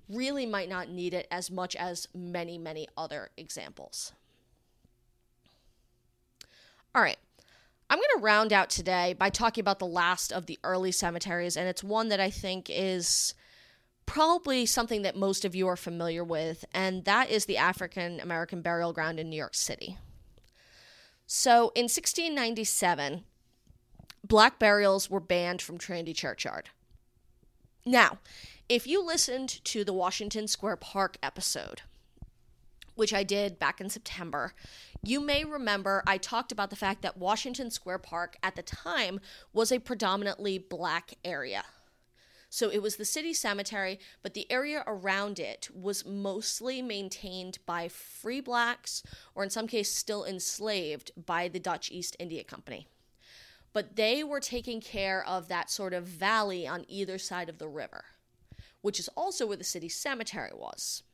really 0.08 0.46
might 0.46 0.68
not 0.68 0.88
need 0.88 1.14
it 1.14 1.26
as 1.30 1.50
much 1.50 1.76
as 1.76 2.08
many, 2.14 2.58
many 2.58 2.88
other 2.96 3.30
examples. 3.36 4.12
All 6.94 7.02
right. 7.02 7.18
I'm 7.88 7.98
going 7.98 8.08
to 8.16 8.22
round 8.22 8.52
out 8.52 8.70
today 8.70 9.14
by 9.18 9.30
talking 9.30 9.62
about 9.62 9.80
the 9.80 9.86
last 9.86 10.32
of 10.32 10.46
the 10.46 10.58
early 10.62 10.92
cemeteries, 10.92 11.56
and 11.56 11.68
it's 11.68 11.82
one 11.82 12.08
that 12.08 12.20
I 12.20 12.30
think 12.30 12.70
is 12.70 13.34
probably 14.06 14.64
something 14.64 15.02
that 15.02 15.16
most 15.16 15.44
of 15.44 15.56
you 15.56 15.66
are 15.66 15.76
familiar 15.76 16.22
with, 16.22 16.64
and 16.72 17.04
that 17.04 17.30
is 17.30 17.46
the 17.46 17.56
African 17.56 18.20
American 18.20 18.62
Burial 18.62 18.92
Ground 18.92 19.18
in 19.18 19.28
New 19.28 19.36
York 19.36 19.56
City. 19.56 19.98
So 21.32 21.70
in 21.76 21.84
1697, 21.84 23.22
black 24.26 24.58
burials 24.58 25.08
were 25.08 25.20
banned 25.20 25.62
from 25.62 25.78
Trinity 25.78 26.12
Churchyard. 26.12 26.70
Now, 27.86 28.18
if 28.68 28.84
you 28.84 29.00
listened 29.00 29.64
to 29.66 29.84
the 29.84 29.92
Washington 29.92 30.48
Square 30.48 30.78
Park 30.78 31.18
episode, 31.22 31.82
which 32.96 33.14
I 33.14 33.22
did 33.22 33.60
back 33.60 33.80
in 33.80 33.88
September, 33.88 34.54
you 35.04 35.20
may 35.20 35.44
remember 35.44 36.02
I 36.04 36.18
talked 36.18 36.50
about 36.50 36.68
the 36.68 36.74
fact 36.74 37.02
that 37.02 37.16
Washington 37.16 37.70
Square 37.70 37.98
Park 37.98 38.36
at 38.42 38.56
the 38.56 38.62
time 38.62 39.20
was 39.52 39.70
a 39.70 39.78
predominantly 39.78 40.58
black 40.58 41.14
area. 41.24 41.62
So 42.52 42.68
it 42.68 42.82
was 42.82 42.96
the 42.96 43.04
city 43.04 43.32
cemetery, 43.32 44.00
but 44.22 44.34
the 44.34 44.50
area 44.50 44.82
around 44.86 45.38
it 45.38 45.68
was 45.72 46.04
mostly 46.04 46.82
maintained 46.82 47.60
by 47.64 47.86
free 47.86 48.40
blacks, 48.40 49.04
or 49.36 49.44
in 49.44 49.50
some 49.50 49.68
cases, 49.68 49.94
still 49.94 50.24
enslaved 50.24 51.12
by 51.16 51.46
the 51.46 51.60
Dutch 51.60 51.92
East 51.92 52.16
India 52.18 52.42
Company. 52.42 52.88
But 53.72 53.94
they 53.94 54.24
were 54.24 54.40
taking 54.40 54.80
care 54.80 55.24
of 55.24 55.46
that 55.46 55.70
sort 55.70 55.94
of 55.94 56.04
valley 56.04 56.66
on 56.66 56.84
either 56.88 57.18
side 57.18 57.48
of 57.48 57.58
the 57.58 57.68
river, 57.68 58.04
which 58.80 58.98
is 58.98 59.08
also 59.16 59.46
where 59.46 59.56
the 59.56 59.62
city 59.62 59.88
cemetery 59.88 60.50
was. 60.52 61.04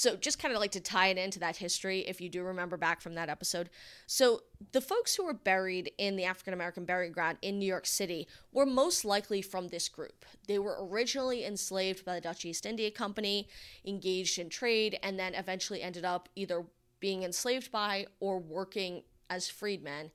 So, 0.00 0.16
just 0.16 0.38
kind 0.38 0.54
of 0.54 0.60
like 0.60 0.70
to 0.70 0.80
tie 0.80 1.08
it 1.08 1.18
into 1.18 1.38
that 1.40 1.58
history, 1.58 2.00
if 2.08 2.22
you 2.22 2.30
do 2.30 2.42
remember 2.42 2.78
back 2.78 3.02
from 3.02 3.16
that 3.16 3.28
episode. 3.28 3.68
So, 4.06 4.44
the 4.72 4.80
folks 4.80 5.14
who 5.14 5.26
were 5.26 5.34
buried 5.34 5.92
in 5.98 6.16
the 6.16 6.24
African 6.24 6.54
American 6.54 6.86
burial 6.86 7.12
ground 7.12 7.36
in 7.42 7.58
New 7.58 7.66
York 7.66 7.84
City 7.84 8.26
were 8.50 8.64
most 8.64 9.04
likely 9.04 9.42
from 9.42 9.68
this 9.68 9.90
group. 9.90 10.24
They 10.48 10.58
were 10.58 10.78
originally 10.88 11.44
enslaved 11.44 12.06
by 12.06 12.14
the 12.14 12.22
Dutch 12.22 12.46
East 12.46 12.64
India 12.64 12.90
Company, 12.90 13.46
engaged 13.84 14.38
in 14.38 14.48
trade, 14.48 14.98
and 15.02 15.18
then 15.18 15.34
eventually 15.34 15.82
ended 15.82 16.06
up 16.06 16.30
either 16.34 16.64
being 16.98 17.22
enslaved 17.22 17.70
by 17.70 18.06
or 18.20 18.38
working 18.38 19.02
as 19.28 19.50
freedmen 19.50 20.12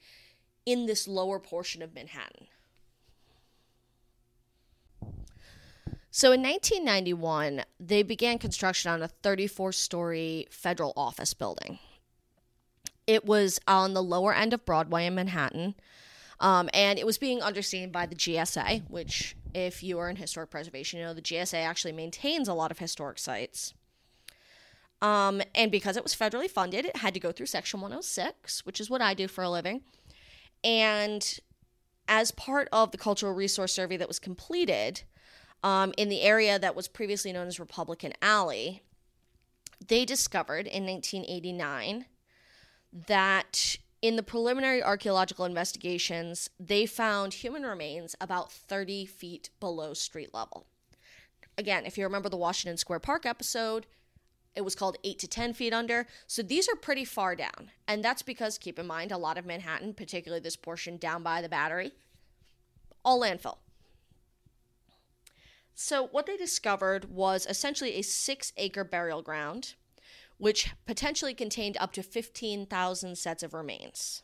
in 0.66 0.88
this 0.88 1.08
lower 1.08 1.40
portion 1.40 1.84
of 1.84 1.94
Manhattan. 1.94 2.48
So 6.16 6.32
in 6.32 6.42
1991, 6.44 7.66
they 7.78 8.02
began 8.02 8.38
construction 8.38 8.90
on 8.90 9.04
a 9.04 9.10
34 9.10 9.74
story 9.74 10.48
federal 10.50 10.94
office 10.96 11.34
building. 11.34 11.78
It 13.06 13.26
was 13.26 13.60
on 13.68 13.94
the 13.94 14.02
lower 14.02 14.34
end 14.34 14.54
of 14.54 14.64
Broadway 14.64 15.08
in 15.08 15.16
Manhattan, 15.16 15.76
um, 16.40 16.70
and 16.74 16.98
it 16.98 17.06
was 17.06 17.18
being 17.18 17.42
underseen 17.42 17.92
by 17.92 18.06
the 18.06 18.16
GSA, 18.16 18.90
which, 18.90 19.36
if 19.54 19.84
you 19.84 20.00
are 20.00 20.10
in 20.10 20.16
historic 20.16 20.50
preservation, 20.50 21.00
you 21.00 21.06
know 21.06 21.14
the 21.14 21.22
GSA 21.22 21.62
actually 21.66 21.92
maintains 21.92 22.48
a 22.48 22.54
lot 22.54 22.72
of 22.72 22.80
historic 22.80 23.20
sites. 23.20 23.74
Um, 25.02 25.42
and 25.54 25.70
because 25.70 25.98
it 25.98 26.04
was 26.04 26.16
federally 26.16 26.50
funded, 26.50 26.86
it 26.86 26.96
had 26.96 27.14
to 27.16 27.20
go 27.20 27.34
through 27.34 27.48
Section 27.48 27.82
106, 27.82 28.66
which 28.66 28.80
is 28.80 28.90
what 28.90 29.02
I 29.02 29.16
do 29.16 29.28
for 29.28 29.44
a 29.44 29.50
living. 29.50 29.82
And 30.64 31.42
as 32.08 32.32
part 32.32 32.70
of 32.72 32.92
the 32.92 32.98
cultural 32.98 33.34
resource 33.34 33.74
survey 33.74 33.98
that 33.98 34.08
was 34.08 34.20
completed, 34.20 35.04
um, 35.66 35.96
in 35.98 36.10
the 36.10 36.22
area 36.22 36.60
that 36.60 36.76
was 36.76 36.88
previously 36.88 37.34
known 37.34 37.48
as 37.48 37.60
Republican 37.60 38.14
Alley, 38.22 38.84
they 39.86 40.06
discovered 40.06 40.68
in 40.68 40.86
1989 40.86 42.06
that 43.08 43.78
in 44.00 44.16
the 44.16 44.22
preliminary 44.22 44.84
archaeological 44.84 45.44
investigations, 45.44 46.52
they 46.60 46.86
found 46.86 47.34
human 47.34 47.64
remains 47.64 48.16
about 48.22 48.52
30 48.52 49.08
feet 49.08 49.50
below 49.60 49.96
street 49.96 50.36
level. 50.36 50.68
Again, 51.58 51.88
if 51.88 51.98
you 51.98 52.04
remember 52.04 52.30
the 52.30 52.38
Washington 52.38 52.78
Square 52.78 53.00
Park 53.00 53.26
episode, 53.26 53.88
it 54.54 54.62
was 54.62 54.76
called 54.76 54.98
8 55.04 55.18
to 55.18 55.28
10 55.28 55.54
feet 55.54 55.74
under. 55.74 56.06
So 56.28 56.44
these 56.44 56.70
are 56.70 56.76
pretty 56.76 57.06
far 57.06 57.36
down. 57.36 57.72
And 57.88 58.06
that's 58.06 58.22
because, 58.22 58.60
keep 58.60 58.78
in 58.78 58.86
mind, 58.86 59.12
a 59.12 59.18
lot 59.18 59.40
of 59.40 59.48
Manhattan, 59.48 59.96
particularly 59.96 60.42
this 60.42 60.56
portion 60.56 60.98
down 60.98 61.24
by 61.24 61.42
the 61.42 61.50
battery, 61.50 61.94
all 63.04 63.20
landfill. 63.20 63.58
So, 65.78 66.08
what 66.08 66.26
they 66.26 66.38
discovered 66.38 67.12
was 67.12 67.46
essentially 67.46 67.96
a 67.96 68.02
six 68.02 68.54
acre 68.56 68.86
burial 68.86 69.22
ground, 69.22 69.76
which 70.38 70.74
potentially 70.86 71.34
contained 71.34 71.76
up 71.82 71.92
to 71.94 72.02
15,000 72.02 73.18
sets 73.18 73.44
of 73.44 73.54
remains. 73.54 74.24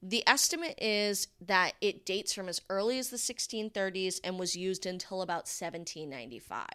The 0.00 0.26
estimate 0.26 0.78
is 0.80 1.26
that 1.40 1.74
it 1.80 2.06
dates 2.06 2.32
from 2.32 2.48
as 2.48 2.62
early 2.70 3.00
as 3.00 3.10
the 3.10 3.16
1630s 3.16 4.20
and 4.22 4.38
was 4.38 4.56
used 4.56 4.86
until 4.86 5.22
about 5.22 5.48
1795. 5.48 6.66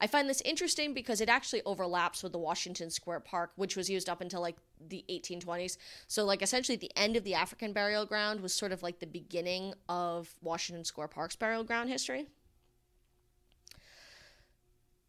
I 0.00 0.06
find 0.08 0.28
this 0.28 0.42
interesting 0.42 0.92
because 0.92 1.20
it 1.20 1.28
actually 1.28 1.62
overlaps 1.62 2.22
with 2.22 2.32
the 2.32 2.38
Washington 2.38 2.90
Square 2.90 3.20
Park, 3.20 3.52
which 3.54 3.76
was 3.76 3.88
used 3.88 4.08
up 4.08 4.20
until 4.20 4.40
like 4.40 4.56
the 4.80 5.04
1820s. 5.08 5.76
So, 6.08 6.24
like, 6.24 6.42
essentially, 6.42 6.76
the 6.76 6.90
end 6.96 7.16
of 7.16 7.24
the 7.24 7.34
African 7.34 7.72
burial 7.72 8.06
ground 8.06 8.40
was 8.40 8.52
sort 8.52 8.72
of 8.72 8.82
like 8.82 8.98
the 8.98 9.06
beginning 9.06 9.74
of 9.88 10.34
Washington 10.42 10.84
Square 10.84 11.08
Park's 11.08 11.36
burial 11.36 11.64
ground 11.64 11.90
history. 11.90 12.26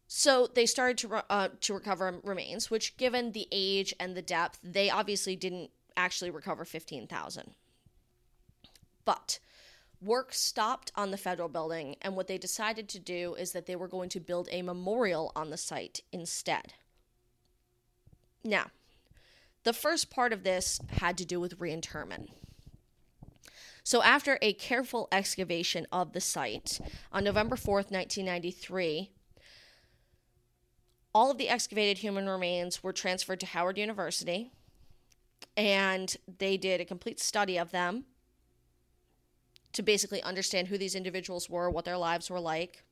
So 0.08 0.46
they 0.46 0.66
started 0.66 0.98
to 0.98 1.24
uh, 1.30 1.48
to 1.62 1.74
recover 1.74 2.20
remains, 2.22 2.70
which, 2.70 2.96
given 2.96 3.32
the 3.32 3.48
age 3.50 3.92
and 3.98 4.16
the 4.16 4.22
depth, 4.22 4.58
they 4.62 4.88
obviously 4.88 5.34
didn't 5.34 5.70
actually 5.96 6.30
recover 6.30 6.64
fifteen 6.64 7.06
thousand. 7.06 7.54
But 9.04 9.40
work 10.00 10.32
stopped 10.32 10.92
on 10.94 11.10
the 11.10 11.16
federal 11.16 11.48
building, 11.48 11.96
and 12.02 12.14
what 12.14 12.28
they 12.28 12.38
decided 12.38 12.88
to 12.90 12.98
do 13.00 13.34
is 13.34 13.52
that 13.52 13.66
they 13.66 13.76
were 13.76 13.88
going 13.88 14.08
to 14.10 14.20
build 14.20 14.48
a 14.52 14.62
memorial 14.62 15.32
on 15.34 15.50
the 15.50 15.56
site 15.56 16.02
instead. 16.12 16.74
Now, 18.44 18.66
the 19.66 19.72
first 19.72 20.10
part 20.10 20.32
of 20.32 20.44
this 20.44 20.78
had 21.00 21.18
to 21.18 21.24
do 21.24 21.40
with 21.40 21.60
reinterment. 21.60 22.30
So, 23.82 24.00
after 24.00 24.38
a 24.40 24.52
careful 24.52 25.08
excavation 25.10 25.88
of 25.90 26.12
the 26.12 26.20
site 26.20 26.80
on 27.10 27.24
November 27.24 27.56
4th, 27.56 27.90
1993, 27.90 29.10
all 31.12 31.32
of 31.32 31.38
the 31.38 31.48
excavated 31.48 31.98
human 31.98 32.28
remains 32.28 32.84
were 32.84 32.92
transferred 32.92 33.40
to 33.40 33.46
Howard 33.46 33.76
University 33.76 34.52
and 35.56 36.16
they 36.38 36.56
did 36.56 36.80
a 36.80 36.84
complete 36.84 37.18
study 37.18 37.58
of 37.58 37.72
them 37.72 38.04
to 39.72 39.82
basically 39.82 40.22
understand 40.22 40.68
who 40.68 40.78
these 40.78 40.94
individuals 40.94 41.50
were, 41.50 41.68
what 41.68 41.84
their 41.84 41.98
lives 41.98 42.30
were 42.30 42.38
like. 42.38 42.84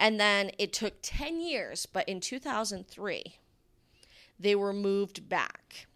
And 0.00 0.18
then 0.18 0.50
it 0.58 0.72
took 0.72 0.94
10 1.02 1.42
years, 1.42 1.84
but 1.84 2.08
in 2.08 2.20
2003, 2.20 3.38
they 4.38 4.54
were 4.54 4.72
moved 4.72 5.28
back. 5.28 5.86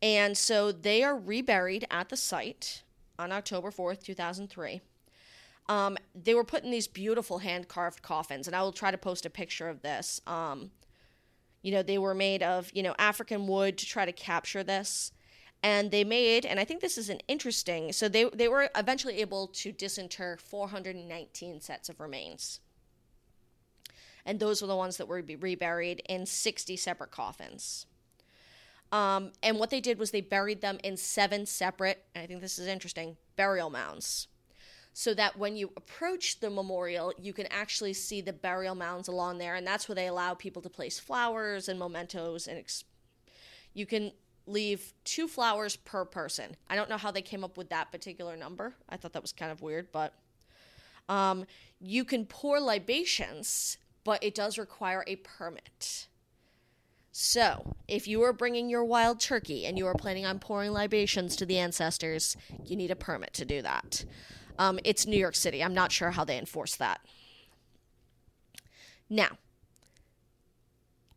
And 0.00 0.36
so 0.36 0.70
they 0.72 1.02
are 1.02 1.16
reburied 1.16 1.86
at 1.90 2.08
the 2.08 2.16
site 2.16 2.82
on 3.18 3.32
October 3.32 3.70
4th, 3.70 4.02
2003. 4.02 4.80
Um, 5.68 5.98
they 6.14 6.34
were 6.34 6.44
put 6.44 6.64
in 6.64 6.70
these 6.70 6.88
beautiful 6.88 7.38
hand 7.38 7.68
carved 7.68 8.00
coffins, 8.02 8.46
and 8.46 8.56
I 8.56 8.62
will 8.62 8.72
try 8.72 8.90
to 8.90 8.98
post 8.98 9.26
a 9.26 9.30
picture 9.30 9.68
of 9.68 9.82
this. 9.82 10.20
Um, 10.26 10.70
you 11.62 11.72
know, 11.72 11.82
they 11.82 11.98
were 11.98 12.14
made 12.14 12.42
of, 12.42 12.70
you 12.72 12.82
know, 12.82 12.94
African 12.98 13.46
wood 13.46 13.76
to 13.78 13.86
try 13.86 14.06
to 14.06 14.12
capture 14.12 14.62
this. 14.62 15.12
And 15.62 15.90
they 15.90 16.04
made, 16.04 16.46
and 16.46 16.60
I 16.60 16.64
think 16.64 16.80
this 16.80 16.96
is 16.96 17.08
an 17.08 17.18
interesting, 17.26 17.92
so 17.92 18.08
they, 18.08 18.30
they 18.32 18.46
were 18.46 18.70
eventually 18.76 19.20
able 19.20 19.48
to 19.48 19.72
disinter 19.72 20.38
419 20.40 21.60
sets 21.60 21.88
of 21.88 21.98
remains 21.98 22.60
and 24.28 24.38
those 24.38 24.60
were 24.60 24.68
the 24.68 24.76
ones 24.76 24.98
that 24.98 25.08
were 25.08 25.22
reburied 25.22 26.02
in 26.06 26.26
60 26.26 26.76
separate 26.76 27.10
coffins. 27.10 27.86
Um, 28.92 29.32
and 29.42 29.58
what 29.58 29.70
they 29.70 29.80
did 29.80 29.98
was 29.98 30.10
they 30.10 30.20
buried 30.20 30.60
them 30.60 30.78
in 30.84 30.98
seven 30.98 31.46
separate, 31.46 32.04
and 32.14 32.24
I 32.24 32.26
think 32.26 32.42
this 32.42 32.58
is 32.58 32.66
interesting, 32.66 33.16
burial 33.36 33.70
mounds. 33.70 34.28
So 34.92 35.14
that 35.14 35.38
when 35.38 35.56
you 35.56 35.72
approach 35.78 36.40
the 36.40 36.50
memorial, 36.50 37.14
you 37.18 37.32
can 37.32 37.46
actually 37.46 37.94
see 37.94 38.20
the 38.20 38.34
burial 38.34 38.74
mounds 38.74 39.08
along 39.08 39.38
there, 39.38 39.54
and 39.54 39.66
that's 39.66 39.88
where 39.88 39.96
they 39.96 40.08
allow 40.08 40.34
people 40.34 40.60
to 40.60 40.68
place 40.68 40.98
flowers 40.98 41.70
and 41.70 41.78
mementos. 41.78 42.46
And 42.46 42.58
ex- 42.58 42.84
you 43.72 43.86
can 43.86 44.12
leave 44.46 44.92
two 45.04 45.26
flowers 45.26 45.76
per 45.76 46.04
person. 46.04 46.54
I 46.68 46.76
don't 46.76 46.90
know 46.90 46.98
how 46.98 47.10
they 47.10 47.22
came 47.22 47.44
up 47.44 47.56
with 47.56 47.70
that 47.70 47.90
particular 47.90 48.36
number. 48.36 48.74
I 48.90 48.98
thought 48.98 49.14
that 49.14 49.22
was 49.22 49.32
kind 49.32 49.50
of 49.50 49.62
weird, 49.62 49.90
but 49.90 50.12
um, 51.08 51.46
you 51.80 52.04
can 52.04 52.26
pour 52.26 52.60
libations 52.60 53.78
but 54.04 54.22
it 54.22 54.34
does 54.34 54.58
require 54.58 55.04
a 55.06 55.16
permit. 55.16 56.08
So, 57.10 57.74
if 57.88 58.06
you 58.06 58.22
are 58.22 58.32
bringing 58.32 58.70
your 58.70 58.84
wild 58.84 59.18
turkey 59.18 59.66
and 59.66 59.76
you 59.76 59.86
are 59.86 59.94
planning 59.94 60.24
on 60.24 60.38
pouring 60.38 60.70
libations 60.70 61.34
to 61.36 61.46
the 61.46 61.58
ancestors, 61.58 62.36
you 62.64 62.76
need 62.76 62.90
a 62.90 62.96
permit 62.96 63.32
to 63.34 63.44
do 63.44 63.60
that. 63.62 64.04
Um, 64.58 64.78
it's 64.84 65.06
New 65.06 65.16
York 65.16 65.34
City. 65.34 65.62
I'm 65.62 65.74
not 65.74 65.90
sure 65.90 66.12
how 66.12 66.24
they 66.24 66.38
enforce 66.38 66.76
that. 66.76 67.00
Now, 69.10 69.38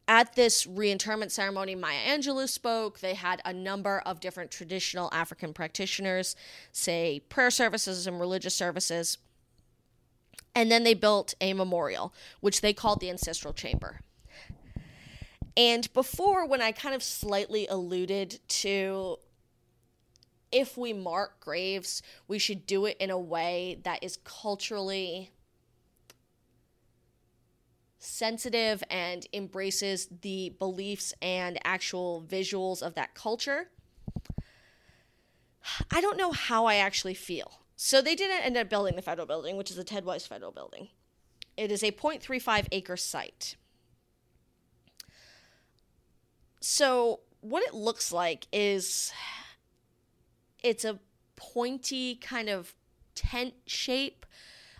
at 0.07 0.35
this 0.35 0.67
reinterment 0.67 1.31
ceremony, 1.31 1.75
Maya 1.75 1.99
Angelou 2.07 2.47
spoke. 2.47 2.99
They 2.99 3.13
had 3.13 3.41
a 3.45 3.53
number 3.53 4.01
of 4.05 4.19
different 4.19 4.51
traditional 4.51 5.09
African 5.13 5.53
practitioners 5.53 6.35
say 6.71 7.21
prayer 7.29 7.51
services 7.51 8.07
and 8.07 8.19
religious 8.19 8.55
services. 8.55 9.17
And 10.53 10.71
then 10.71 10.83
they 10.83 10.93
built 10.93 11.33
a 11.39 11.53
memorial, 11.53 12.13
which 12.41 12.61
they 12.61 12.73
called 12.73 12.99
the 12.99 13.09
Ancestral 13.09 13.53
Chamber. 13.53 14.01
And 15.55 15.91
before, 15.93 16.45
when 16.47 16.61
I 16.61 16.71
kind 16.71 16.95
of 16.95 17.03
slightly 17.03 17.67
alluded 17.67 18.39
to 18.47 19.17
if 20.51 20.77
we 20.77 20.91
mark 20.93 21.39
graves, 21.39 22.01
we 22.27 22.37
should 22.37 22.65
do 22.65 22.85
it 22.85 22.97
in 22.99 23.09
a 23.09 23.17
way 23.17 23.79
that 23.83 24.03
is 24.03 24.17
culturally 24.23 25.31
sensitive 27.99 28.83
and 28.89 29.27
embraces 29.31 30.07
the 30.21 30.53
beliefs 30.57 31.13
and 31.21 31.59
actual 31.63 32.25
visuals 32.27 32.81
of 32.81 32.95
that 32.95 33.13
culture. 33.13 33.69
I 35.91 36.01
don't 36.01 36.17
know 36.17 36.31
how 36.31 36.65
I 36.65 36.75
actually 36.75 37.13
feel. 37.13 37.60
So 37.83 37.99
they 37.99 38.13
didn't 38.13 38.45
end 38.45 38.57
up 38.57 38.69
building 38.69 38.95
the 38.95 39.01
federal 39.01 39.25
building, 39.25 39.57
which 39.57 39.71
is 39.71 39.75
the 39.75 39.83
Ted 39.83 40.05
Weiss 40.05 40.27
Federal 40.27 40.51
Building. 40.51 40.89
It 41.57 41.71
is 41.71 41.81
a 41.81 41.91
0.35 41.91 42.67
acre 42.71 42.95
site. 42.95 43.55
So 46.59 47.21
what 47.39 47.63
it 47.63 47.73
looks 47.73 48.11
like 48.11 48.45
is 48.53 49.11
it's 50.63 50.85
a 50.85 50.99
pointy 51.35 52.17
kind 52.17 52.49
of 52.49 52.75
tent 53.15 53.55
shape. 53.65 54.27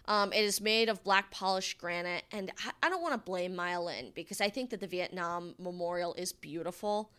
Um, 0.06 0.32
it 0.32 0.46
is 0.46 0.62
made 0.62 0.88
of 0.88 1.04
black 1.04 1.32
polished 1.32 1.80
granite, 1.80 2.26
and 2.32 2.52
I, 2.64 2.86
I 2.86 2.90
don't 2.90 3.02
want 3.02 3.16
to 3.16 3.18
blame 3.18 3.56
Maya 3.56 3.82
Lin 3.82 4.12
because 4.14 4.40
I 4.42 4.50
think 4.50 4.70
that 4.70 4.80
the 4.80 4.86
Vietnam 4.86 5.56
Memorial 5.58 6.14
is 6.20 6.34
beautiful. 6.34 7.12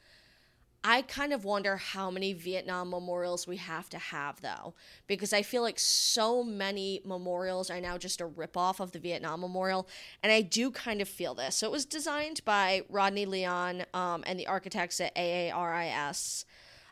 I 0.84 1.02
kind 1.02 1.32
of 1.32 1.44
wonder 1.44 1.76
how 1.76 2.10
many 2.10 2.32
Vietnam 2.32 2.90
memorials 2.90 3.46
we 3.46 3.56
have 3.58 3.88
to 3.90 3.98
have, 3.98 4.40
though, 4.40 4.74
because 5.06 5.32
I 5.32 5.42
feel 5.42 5.62
like 5.62 5.78
so 5.78 6.42
many 6.42 7.00
memorials 7.04 7.70
are 7.70 7.80
now 7.80 7.98
just 7.98 8.20
a 8.20 8.26
ripoff 8.26 8.80
of 8.80 8.90
the 8.90 8.98
Vietnam 8.98 9.40
Memorial, 9.40 9.88
and 10.24 10.32
I 10.32 10.42
do 10.42 10.72
kind 10.72 11.00
of 11.00 11.08
feel 11.08 11.34
this. 11.34 11.56
So 11.56 11.68
it 11.68 11.72
was 11.72 11.84
designed 11.84 12.44
by 12.44 12.82
Rodney 12.88 13.26
Leon 13.26 13.84
um, 13.94 14.24
and 14.26 14.40
the 14.40 14.48
architects 14.48 15.00
at 15.00 15.14
AARRIS. 15.14 16.44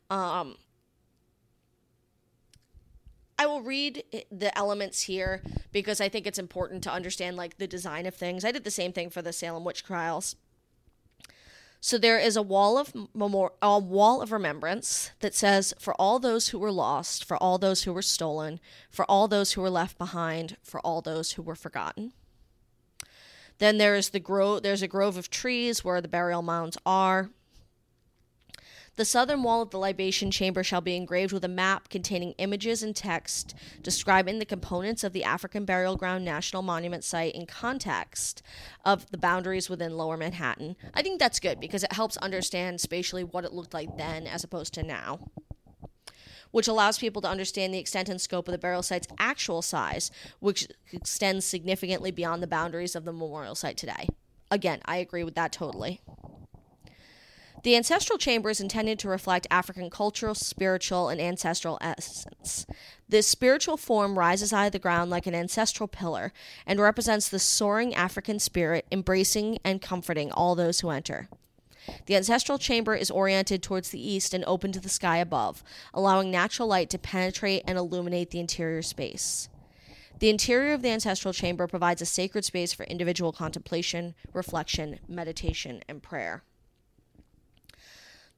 Um, 0.09 0.57
I 3.41 3.47
will 3.47 3.63
read 3.63 4.05
the 4.31 4.57
elements 4.57 5.03
here 5.03 5.43
because 5.73 6.01
I 6.01 6.09
think 6.09 6.27
it's 6.27 6.39
important 6.39 6.85
to 6.85 6.93
understand 6.93 7.37
like 7.37 7.59
the 7.59 7.67
design 7.67 8.07
of 8.07 8.15
things. 8.15 8.45
I 8.45 8.53
did 8.53 8.65
the 8.65 8.71
same 8.71 8.93
thing 8.93 9.11
for 9.11 9.23
the 9.23 9.33
Salem 9.33 9.65
witch 9.65 9.83
trials. 9.83 10.37
So 11.83 11.97
there 11.97 12.19
is 12.19 12.37
a 12.37 12.43
wall 12.43 12.77
of 12.77 12.93
memor- 13.15 13.53
a 13.63 13.79
wall 13.79 14.21
of 14.21 14.33
remembrance 14.33 15.11
that 15.21 15.35
says, 15.35 15.73
"For 15.79 15.95
all 15.95 16.19
those 16.19 16.49
who 16.49 16.59
were 16.59 16.71
lost, 16.71 17.25
for 17.25 17.37
all 17.39 17.57
those 17.57 17.85
who 17.85 17.93
were 17.95 18.03
stolen, 18.03 18.61
for 18.91 19.05
all 19.07 19.29
those 19.29 19.53
who 19.53 19.63
were 19.63 19.71
left 19.71 19.97
behind, 19.97 20.59
for 20.63 20.79
all 20.81 21.01
those 21.01 21.33
who 21.33 21.43
were 21.43 21.57
forgotten." 21.57 22.13
Then 23.59 23.79
there 23.79 23.97
is 23.97 24.11
the 24.11 24.21
grove. 24.21 24.63
There's 24.63 24.83
a 24.83 24.89
grove 24.89 25.17
of 25.17 25.31
trees 25.31 25.83
where 25.83 26.01
the 26.01 26.09
burial 26.09 26.43
mounds 26.43 26.77
are. 26.85 27.31
The 29.01 29.07
southern 29.07 29.43
wall 29.43 29.63
of 29.63 29.71
the 29.71 29.79
libation 29.79 30.31
chamber 30.31 30.63
shall 30.63 30.83
be 30.83 30.95
engraved 30.95 31.33
with 31.33 31.43
a 31.43 31.49
map 31.49 31.89
containing 31.89 32.33
images 32.33 32.83
and 32.83 32.95
text 32.95 33.55
describing 33.83 34.39
the 34.39 34.45
components 34.45 35.03
of 35.03 35.15
the 35.15 35.25
African 35.25 35.65
Burial 35.65 35.97
Ground 35.97 36.23
National 36.23 36.61
Monument 36.61 37.03
site 37.03 37.35
in 37.35 37.47
context 37.47 38.43
of 38.85 39.11
the 39.11 39.17
boundaries 39.17 39.71
within 39.71 39.97
Lower 39.97 40.19
Manhattan. 40.19 40.77
I 40.93 41.01
think 41.01 41.19
that's 41.19 41.41
good 41.41 41.61
because 41.61 41.83
it 41.83 41.95
helps 41.95 42.19
understand 42.19 42.83
spatially 42.83 43.25
what 43.25 43.47
it 43.47 43.55
looked 43.55 43.73
like 43.73 43.97
then 43.97 44.27
as 44.27 44.45
opposed 44.45 44.75
to 44.75 44.83
now 44.83 45.31
which 46.51 46.69
allows 46.69 46.99
people 46.99 47.23
to 47.23 47.29
understand 47.29 47.73
the 47.73 47.79
extent 47.79 48.11
and 48.11 48.21
scope 48.21 48.49
of 48.49 48.53
the 48.53 48.59
burial 48.59 48.83
site's 48.83 49.07
actual 49.19 49.63
size, 49.63 50.11
which 50.41 50.67
extends 50.93 51.47
significantly 51.47 52.11
beyond 52.11 52.43
the 52.43 52.47
boundaries 52.47 52.97
of 52.97 53.05
the 53.05 53.13
memorial 53.13 53.55
site 53.55 53.77
today. 53.77 54.09
Again, 54.51 54.81
I 54.85 54.97
agree 54.97 55.23
with 55.23 55.37
that 55.37 55.53
totally. 55.53 56.01
The 57.63 57.77
ancestral 57.77 58.17
chamber 58.19 58.49
is 58.49 58.61
intended 58.61 58.99
to 59.01 59.09
reflect 59.09 59.47
African 59.51 59.91
cultural, 59.91 60.35
spiritual, 60.35 61.11
and 61.11 61.21
ancestral 61.21 61.77
essence. 61.83 62.67
This 63.09 63.27
spiritual 63.27 63.77
form 63.77 64.19
rises 64.19 64.53
out 64.53 64.67
of 64.67 64.73
the 64.73 64.79
ground 64.79 65.11
like 65.11 65.27
an 65.27 65.35
ancestral 65.35 65.87
pillar 65.87 66.33
and 66.67 66.81
represents 66.81 67.29
the 67.29 67.39
soaring 67.39 67.95
African 67.95 68.39
spirit, 68.39 68.87
embracing 68.91 69.59
and 69.63 69.83
comforting 69.83 70.33
all 70.33 70.55
those 70.55 70.81
who 70.81 70.91
enter. 70.91 71.29
The 72.07 72.17
ancestral 72.17 72.57
chamber 72.57 72.95
is 72.95 73.11
oriented 73.11 73.63
towards 73.63 73.91
the 73.91 74.01
east 74.01 74.33
and 74.33 74.45
open 74.47 74.73
to 74.73 74.81
the 74.81 74.89
sky 74.89 75.19
above, 75.19 75.63
allowing 75.93 76.31
natural 76.31 76.69
light 76.69 76.89
to 76.91 76.99
penetrate 76.99 77.65
and 77.67 77.77
illuminate 77.77 78.31
the 78.31 78.41
interior 78.41 78.83
space. 78.83 79.49
The 80.19 80.31
interior 80.31 80.75
of 80.75 80.83
the 80.83 80.91
ancestral 80.91 81.33
chamber 81.35 81.67
provides 81.67 82.03
a 82.03 82.07
sacred 82.07 82.45
space 82.45 82.73
for 82.73 82.85
individual 82.85 83.33
contemplation, 83.33 84.15
reflection, 84.33 85.01
meditation, 85.09 85.83
and 85.89 86.03
prayer. 86.03 86.43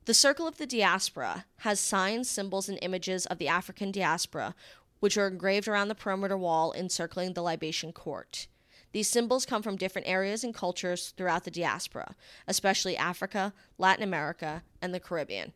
The 0.05 0.15
Circle 0.15 0.49
of 0.49 0.59
the 0.59 0.67
Diaspora 0.67 1.45
has 1.59 1.79
signs, 1.79 2.29
symbols, 2.29 2.69
and 2.69 2.77
images 2.83 3.25
of 3.27 3.39
the 3.39 3.47
African 3.47 3.93
diaspora, 3.93 4.57
which 4.99 5.17
are 5.17 5.29
engraved 5.29 5.69
around 5.69 5.87
the 5.87 5.95
perimeter 5.95 6.37
wall 6.37 6.73
encircling 6.73 7.35
the 7.35 7.43
libation 7.43 7.93
court. 7.93 8.49
These 8.91 9.09
symbols 9.09 9.47
come 9.47 9.63
from 9.63 9.77
different 9.77 10.09
areas 10.09 10.43
and 10.43 10.53
cultures 10.53 11.15
throughout 11.17 11.45
the 11.45 11.53
diaspora, 11.53 12.17
especially 12.49 12.97
Africa, 12.97 13.55
Latin 13.79 14.03
America, 14.03 14.65
and 14.83 14.93
the 14.93 14.99
Caribbean. 14.99 15.53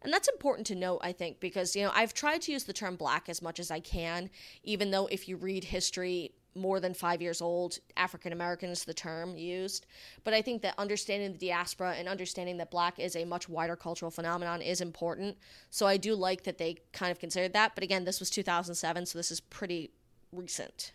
And 0.00 0.12
that's 0.12 0.28
important 0.28 0.68
to 0.68 0.76
note, 0.76 1.00
I 1.02 1.10
think, 1.10 1.40
because, 1.40 1.74
you 1.74 1.82
know, 1.82 1.90
I've 1.92 2.14
tried 2.14 2.42
to 2.42 2.52
use 2.52 2.64
the 2.64 2.72
term 2.72 2.94
black 2.94 3.28
as 3.28 3.42
much 3.42 3.58
as 3.58 3.68
I 3.68 3.80
can, 3.80 4.30
even 4.62 4.92
though 4.92 5.08
if 5.08 5.28
you 5.28 5.36
read 5.36 5.64
history, 5.64 6.30
more 6.58 6.80
than 6.80 6.94
five 6.94 7.22
years 7.22 7.40
old, 7.40 7.78
African 7.96 8.32
American 8.32 8.70
is 8.70 8.84
the 8.84 8.94
term 8.94 9.36
used. 9.36 9.86
But 10.24 10.34
I 10.34 10.42
think 10.42 10.62
that 10.62 10.74
understanding 10.78 11.32
the 11.32 11.46
diaspora 11.46 11.94
and 11.94 12.08
understanding 12.08 12.56
that 12.58 12.70
black 12.70 12.98
is 12.98 13.16
a 13.16 13.24
much 13.24 13.48
wider 13.48 13.76
cultural 13.76 14.10
phenomenon 14.10 14.62
is 14.62 14.80
important. 14.80 15.36
So 15.70 15.86
I 15.86 15.96
do 15.96 16.14
like 16.14 16.44
that 16.44 16.58
they 16.58 16.76
kind 16.92 17.10
of 17.10 17.18
considered 17.18 17.52
that. 17.54 17.74
But 17.74 17.84
again, 17.84 18.04
this 18.04 18.20
was 18.20 18.30
2007, 18.30 19.06
so 19.06 19.18
this 19.18 19.30
is 19.30 19.40
pretty 19.40 19.90
recent. 20.32 20.92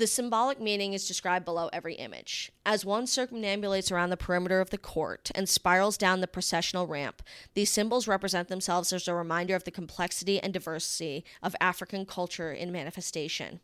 The 0.00 0.06
symbolic 0.06 0.58
meaning 0.58 0.94
is 0.94 1.06
described 1.06 1.44
below 1.44 1.68
every 1.74 1.92
image. 1.96 2.50
As 2.64 2.86
one 2.86 3.04
circumambulates 3.04 3.92
around 3.92 4.08
the 4.08 4.16
perimeter 4.16 4.62
of 4.62 4.70
the 4.70 4.78
court 4.78 5.30
and 5.34 5.46
spirals 5.46 5.98
down 5.98 6.22
the 6.22 6.26
processional 6.26 6.86
ramp, 6.86 7.22
these 7.52 7.68
symbols 7.68 8.08
represent 8.08 8.48
themselves 8.48 8.94
as 8.94 9.06
a 9.06 9.14
reminder 9.14 9.54
of 9.54 9.64
the 9.64 9.70
complexity 9.70 10.40
and 10.40 10.54
diversity 10.54 11.22
of 11.42 11.54
African 11.60 12.06
culture 12.06 12.50
in 12.50 12.72
manifestation. 12.72 13.60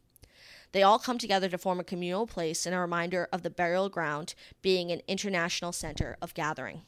They 0.73 0.83
all 0.83 0.99
come 0.99 1.17
together 1.17 1.49
to 1.49 1.57
form 1.57 1.81
a 1.81 1.85
communal 1.85 2.27
place 2.27 2.67
and 2.67 2.75
a 2.75 2.81
reminder 2.81 3.31
of 3.33 3.43
the 3.43 3.49
burial 3.49 3.89
ground 3.89 4.35
being 4.61 4.93
an 4.93 5.01
international 5.09 5.73
center 5.73 6.19
of 6.21 6.35
gathering. 6.35 6.83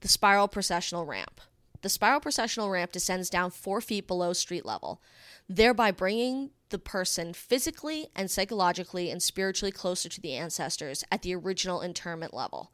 The 0.00 0.08
spiral 0.08 0.48
processional 0.48 1.06
ramp. 1.06 1.40
The 1.80 1.88
spiral 1.88 2.20
processional 2.20 2.68
ramp 2.68 2.92
descends 2.92 3.30
down 3.30 3.50
four 3.50 3.80
feet 3.80 4.06
below 4.06 4.34
street 4.34 4.66
level, 4.66 5.00
thereby 5.48 5.92
bringing 5.92 6.50
the 6.70 6.78
person 6.78 7.32
physically 7.32 8.08
and 8.16 8.30
psychologically 8.30 9.10
and 9.10 9.22
spiritually 9.22 9.72
closer 9.72 10.08
to 10.08 10.20
the 10.20 10.34
ancestors 10.34 11.04
at 11.12 11.22
the 11.22 11.34
original 11.34 11.82
interment 11.82 12.34
level. 12.34 12.72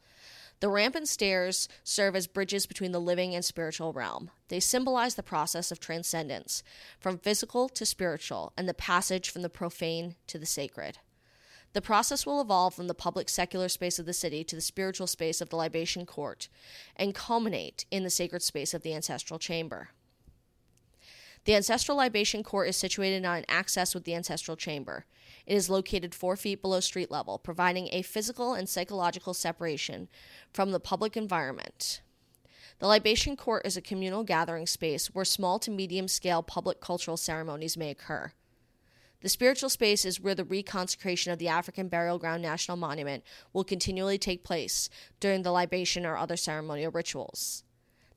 The 0.60 0.70
ramp 0.70 0.94
and 0.94 1.06
stairs 1.06 1.68
serve 1.84 2.16
as 2.16 2.26
bridges 2.26 2.64
between 2.64 2.92
the 2.92 3.00
living 3.00 3.34
and 3.34 3.44
spiritual 3.44 3.92
realm. 3.92 4.30
They 4.48 4.60
symbolize 4.60 5.14
the 5.14 5.22
process 5.22 5.70
of 5.70 5.80
transcendence, 5.80 6.62
from 6.98 7.18
physical 7.18 7.68
to 7.70 7.84
spiritual, 7.84 8.54
and 8.56 8.66
the 8.66 8.72
passage 8.72 9.28
from 9.28 9.42
the 9.42 9.50
profane 9.50 10.16
to 10.28 10.38
the 10.38 10.46
sacred. 10.46 10.98
The 11.74 11.82
process 11.82 12.24
will 12.24 12.40
evolve 12.40 12.74
from 12.74 12.86
the 12.86 12.94
public 12.94 13.28
secular 13.28 13.68
space 13.68 13.98
of 13.98 14.06
the 14.06 14.14
city 14.14 14.44
to 14.44 14.56
the 14.56 14.62
spiritual 14.62 15.06
space 15.06 15.42
of 15.42 15.50
the 15.50 15.56
libation 15.56 16.06
court 16.06 16.48
and 16.96 17.14
culminate 17.14 17.84
in 17.90 18.02
the 18.02 18.08
sacred 18.08 18.40
space 18.40 18.72
of 18.72 18.80
the 18.80 18.94
ancestral 18.94 19.38
chamber. 19.38 19.90
The 21.46 21.54
ancestral 21.54 21.96
libation 21.96 22.42
court 22.42 22.68
is 22.68 22.76
situated 22.76 23.24
on 23.24 23.38
an 23.38 23.44
access 23.48 23.94
with 23.94 24.02
the 24.02 24.16
ancestral 24.16 24.56
chamber. 24.56 25.06
It 25.46 25.54
is 25.54 25.70
located 25.70 26.12
four 26.12 26.36
feet 26.36 26.60
below 26.60 26.80
street 26.80 27.08
level, 27.08 27.38
providing 27.38 27.88
a 27.92 28.02
physical 28.02 28.54
and 28.54 28.68
psychological 28.68 29.32
separation 29.32 30.08
from 30.52 30.72
the 30.72 30.80
public 30.80 31.16
environment. 31.16 32.00
The 32.80 32.88
libation 32.88 33.36
court 33.36 33.64
is 33.64 33.76
a 33.76 33.80
communal 33.80 34.24
gathering 34.24 34.66
space 34.66 35.14
where 35.14 35.24
small 35.24 35.60
to 35.60 35.70
medium 35.70 36.08
scale 36.08 36.42
public 36.42 36.80
cultural 36.80 37.16
ceremonies 37.16 37.76
may 37.76 37.90
occur. 37.90 38.32
The 39.20 39.28
spiritual 39.28 39.70
space 39.70 40.04
is 40.04 40.20
where 40.20 40.34
the 40.34 40.44
reconsecration 40.44 41.32
of 41.32 41.38
the 41.38 41.48
African 41.48 41.86
Burial 41.86 42.18
Ground 42.18 42.42
National 42.42 42.76
Monument 42.76 43.22
will 43.52 43.64
continually 43.64 44.18
take 44.18 44.42
place 44.42 44.90
during 45.20 45.42
the 45.42 45.52
libation 45.52 46.04
or 46.04 46.16
other 46.16 46.36
ceremonial 46.36 46.90
rituals. 46.90 47.62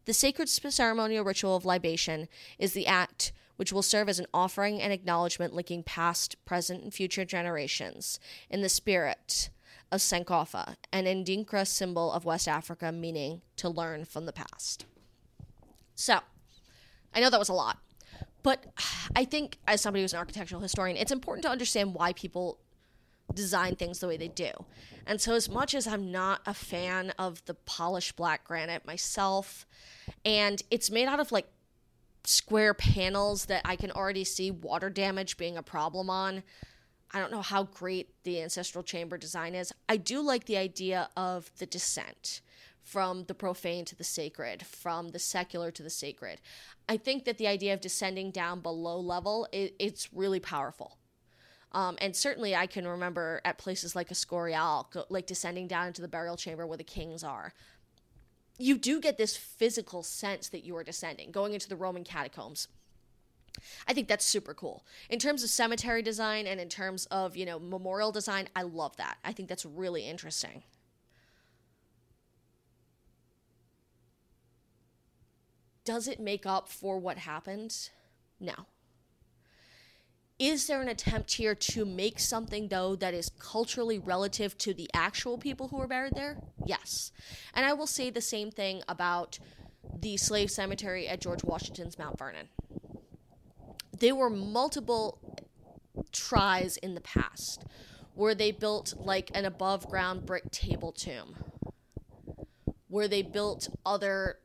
The 0.09 0.13
sacred 0.15 0.49
ceremonial 0.49 1.23
ritual 1.23 1.55
of 1.55 1.65
libation 1.65 2.29
is 2.57 2.73
the 2.73 2.87
act 2.87 3.31
which 3.57 3.71
will 3.71 3.83
serve 3.83 4.09
as 4.09 4.17
an 4.17 4.25
offering 4.33 4.81
and 4.81 4.91
acknowledgement 4.91 5.53
linking 5.53 5.83
past, 5.83 6.35
present, 6.45 6.81
and 6.81 6.91
future 6.91 7.25
generations 7.25 8.19
in 8.49 8.63
the 8.63 8.69
spirit 8.69 9.51
of 9.91 9.99
Sankofa, 9.99 10.77
an 10.91 11.05
Adinkra 11.05 11.67
symbol 11.67 12.11
of 12.11 12.25
West 12.25 12.47
Africa 12.47 12.91
meaning 12.91 13.43
to 13.57 13.69
learn 13.69 14.03
from 14.03 14.25
the 14.25 14.33
past. 14.33 14.87
So, 15.93 16.21
I 17.13 17.19
know 17.19 17.29
that 17.29 17.37
was 17.37 17.49
a 17.49 17.53
lot, 17.53 17.77
but 18.41 18.65
I 19.15 19.25
think 19.25 19.59
as 19.67 19.79
somebody 19.79 20.01
who's 20.01 20.13
an 20.13 20.17
architectural 20.17 20.59
historian, 20.59 20.97
it's 20.97 21.11
important 21.11 21.43
to 21.43 21.51
understand 21.51 21.93
why 21.93 22.13
people 22.13 22.57
design 23.33 23.75
things 23.75 23.99
the 23.99 24.07
way 24.07 24.17
they 24.17 24.27
do. 24.27 24.51
And 25.05 25.19
so, 25.19 25.33
as 25.33 25.49
much 25.49 25.73
as 25.73 25.87
I'm 25.87 26.11
not 26.11 26.41
a 26.45 26.53
fan 26.53 27.11
of 27.17 27.43
the 27.45 27.53
polished 27.53 28.15
black 28.15 28.43
granite 28.43 28.85
myself, 28.85 29.65
and 30.25 30.61
it's 30.69 30.91
made 30.91 31.07
out 31.07 31.19
of 31.19 31.31
like 31.31 31.47
square 32.23 32.73
panels 32.73 33.45
that 33.45 33.61
I 33.65 33.75
can 33.75 33.91
already 33.91 34.23
see 34.23 34.51
water 34.51 34.89
damage 34.89 35.37
being 35.37 35.57
a 35.57 35.63
problem 35.63 36.09
on. 36.09 36.43
I 37.11 37.19
don't 37.19 37.31
know 37.31 37.41
how 37.41 37.63
great 37.63 38.23
the 38.23 38.41
ancestral 38.41 38.83
chamber 38.83 39.17
design 39.17 39.55
is. 39.55 39.73
I 39.87 39.97
do 39.97 40.21
like 40.21 40.45
the 40.45 40.57
idea 40.57 41.09
of 41.17 41.49
the 41.57 41.65
descent 41.65 42.41
from 42.83 43.23
the 43.25 43.33
profane 43.33 43.85
to 43.85 43.95
the 43.95 44.03
sacred, 44.03 44.65
from 44.65 45.09
the 45.09 45.19
secular 45.19 45.71
to 45.71 45.81
the 45.81 45.89
sacred. 45.89 46.39
I 46.87 46.97
think 46.97 47.25
that 47.25 47.37
the 47.37 47.47
idea 47.47 47.73
of 47.73 47.81
descending 47.81 48.31
down 48.31 48.61
below 48.61 48.99
level, 48.99 49.47
it, 49.51 49.75
it's 49.79 50.13
really 50.13 50.39
powerful. 50.39 50.98
Um, 51.71 51.97
and 52.01 52.15
certainly, 52.15 52.55
I 52.55 52.65
can 52.65 52.87
remember 52.87 53.41
at 53.45 53.57
places 53.57 53.95
like 53.95 54.09
Escorial, 54.09 54.87
like 55.09 55.27
descending 55.27 55.67
down 55.67 55.87
into 55.87 56.01
the 56.01 56.07
burial 56.07 56.35
chamber 56.35 56.65
where 56.65 56.77
the 56.77 56.83
kings 56.83 57.23
are. 57.23 57.53
You 58.57 58.77
do 58.77 58.99
get 58.99 59.17
this 59.17 59.37
physical 59.37 60.03
sense 60.03 60.49
that 60.49 60.65
you 60.65 60.75
are 60.75 60.83
descending, 60.83 61.31
going 61.31 61.53
into 61.53 61.69
the 61.69 61.75
Roman 61.75 62.03
catacombs. 62.03 62.67
I 63.87 63.93
think 63.93 64.07
that's 64.07 64.25
super 64.25 64.53
cool. 64.53 64.85
In 65.09 65.19
terms 65.19 65.43
of 65.43 65.49
cemetery 65.49 66.01
design 66.01 66.47
and 66.47 66.59
in 66.59 66.69
terms 66.69 67.05
of, 67.07 67.35
you 67.35 67.45
know, 67.45 67.59
memorial 67.59 68.11
design, 68.11 68.49
I 68.55 68.63
love 68.63 68.97
that. 68.97 69.17
I 69.23 69.31
think 69.31 69.47
that's 69.47 69.65
really 69.65 70.07
interesting. 70.07 70.63
Does 75.85 76.07
it 76.07 76.19
make 76.19 76.45
up 76.45 76.69
for 76.69 76.99
what 76.99 77.17
happened? 77.17 77.89
No. 78.39 78.53
Is 80.39 80.67
there 80.67 80.81
an 80.81 80.87
attempt 80.87 81.33
here 81.33 81.53
to 81.53 81.83
make 81.83 82.17
something, 82.17 82.69
though, 82.69 82.95
that 82.95 83.13
is 83.13 83.29
culturally 83.39 83.99
relative 83.99 84.57
to 84.59 84.73
the 84.73 84.89
actual 84.93 85.37
people 85.37 85.67
who 85.67 85.77
were 85.77 85.87
buried 85.87 86.15
there? 86.15 86.37
Yes. 86.65 87.11
And 87.53 87.65
I 87.65 87.73
will 87.73 87.87
say 87.87 88.09
the 88.09 88.21
same 88.21 88.49
thing 88.49 88.81
about 88.87 89.37
the 89.93 90.15
slave 90.15 90.49
cemetery 90.49 91.09
at 91.09 91.19
George 91.19 91.43
Washington's 91.43 91.99
Mount 91.99 92.17
Vernon. 92.17 92.47
There 93.97 94.15
were 94.15 94.29
multiple 94.29 95.19
tries 96.13 96.77
in 96.77 96.95
the 96.95 97.01
past 97.01 97.65
where 98.13 98.33
they 98.33 98.51
built 98.51 98.93
like 98.97 99.31
an 99.33 99.43
above 99.43 99.89
ground 99.89 100.25
brick 100.25 100.51
table 100.51 100.93
tomb, 100.93 101.35
where 102.87 103.09
they 103.09 103.21
built 103.21 103.67
other 103.85 104.39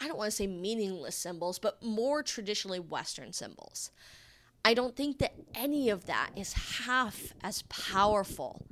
I 0.00 0.06
don't 0.06 0.18
want 0.18 0.30
to 0.30 0.36
say 0.36 0.46
meaningless 0.46 1.16
symbols, 1.16 1.58
but 1.58 1.82
more 1.82 2.22
traditionally 2.22 2.78
Western 2.78 3.32
symbols. 3.32 3.90
I 4.64 4.74
don't 4.74 4.96
think 4.96 5.18
that 5.18 5.34
any 5.54 5.88
of 5.88 6.06
that 6.06 6.30
is 6.36 6.52
half 6.52 7.32
as 7.42 7.62
powerful 7.62 8.66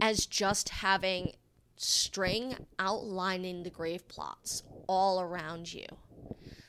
as 0.00 0.26
just 0.26 0.68
having 0.68 1.32
string 1.76 2.54
outlining 2.78 3.62
the 3.62 3.70
grave 3.70 4.06
plots 4.08 4.62
all 4.86 5.20
around 5.20 5.72
you 5.72 5.86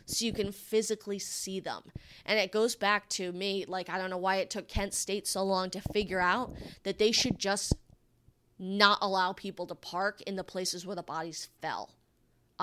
so 0.05 0.25
you 0.25 0.33
can 0.33 0.51
physically 0.51 1.19
see 1.19 1.59
them. 1.59 1.83
And 2.25 2.39
it 2.39 2.51
goes 2.51 2.75
back 2.75 3.09
to 3.09 3.31
me 3.31 3.65
like 3.67 3.89
I 3.89 3.97
don't 3.97 4.09
know 4.09 4.17
why 4.17 4.37
it 4.37 4.49
took 4.49 4.67
Kent 4.67 4.93
State 4.93 5.27
so 5.27 5.43
long 5.43 5.69
to 5.71 5.81
figure 5.93 6.19
out 6.19 6.55
that 6.83 6.97
they 6.97 7.11
should 7.11 7.39
just 7.39 7.75
not 8.59 8.99
allow 9.01 9.33
people 9.33 9.65
to 9.67 9.75
park 9.75 10.21
in 10.21 10.35
the 10.35 10.43
places 10.43 10.85
where 10.85 10.95
the 10.95 11.03
bodies 11.03 11.49
fell 11.61 11.91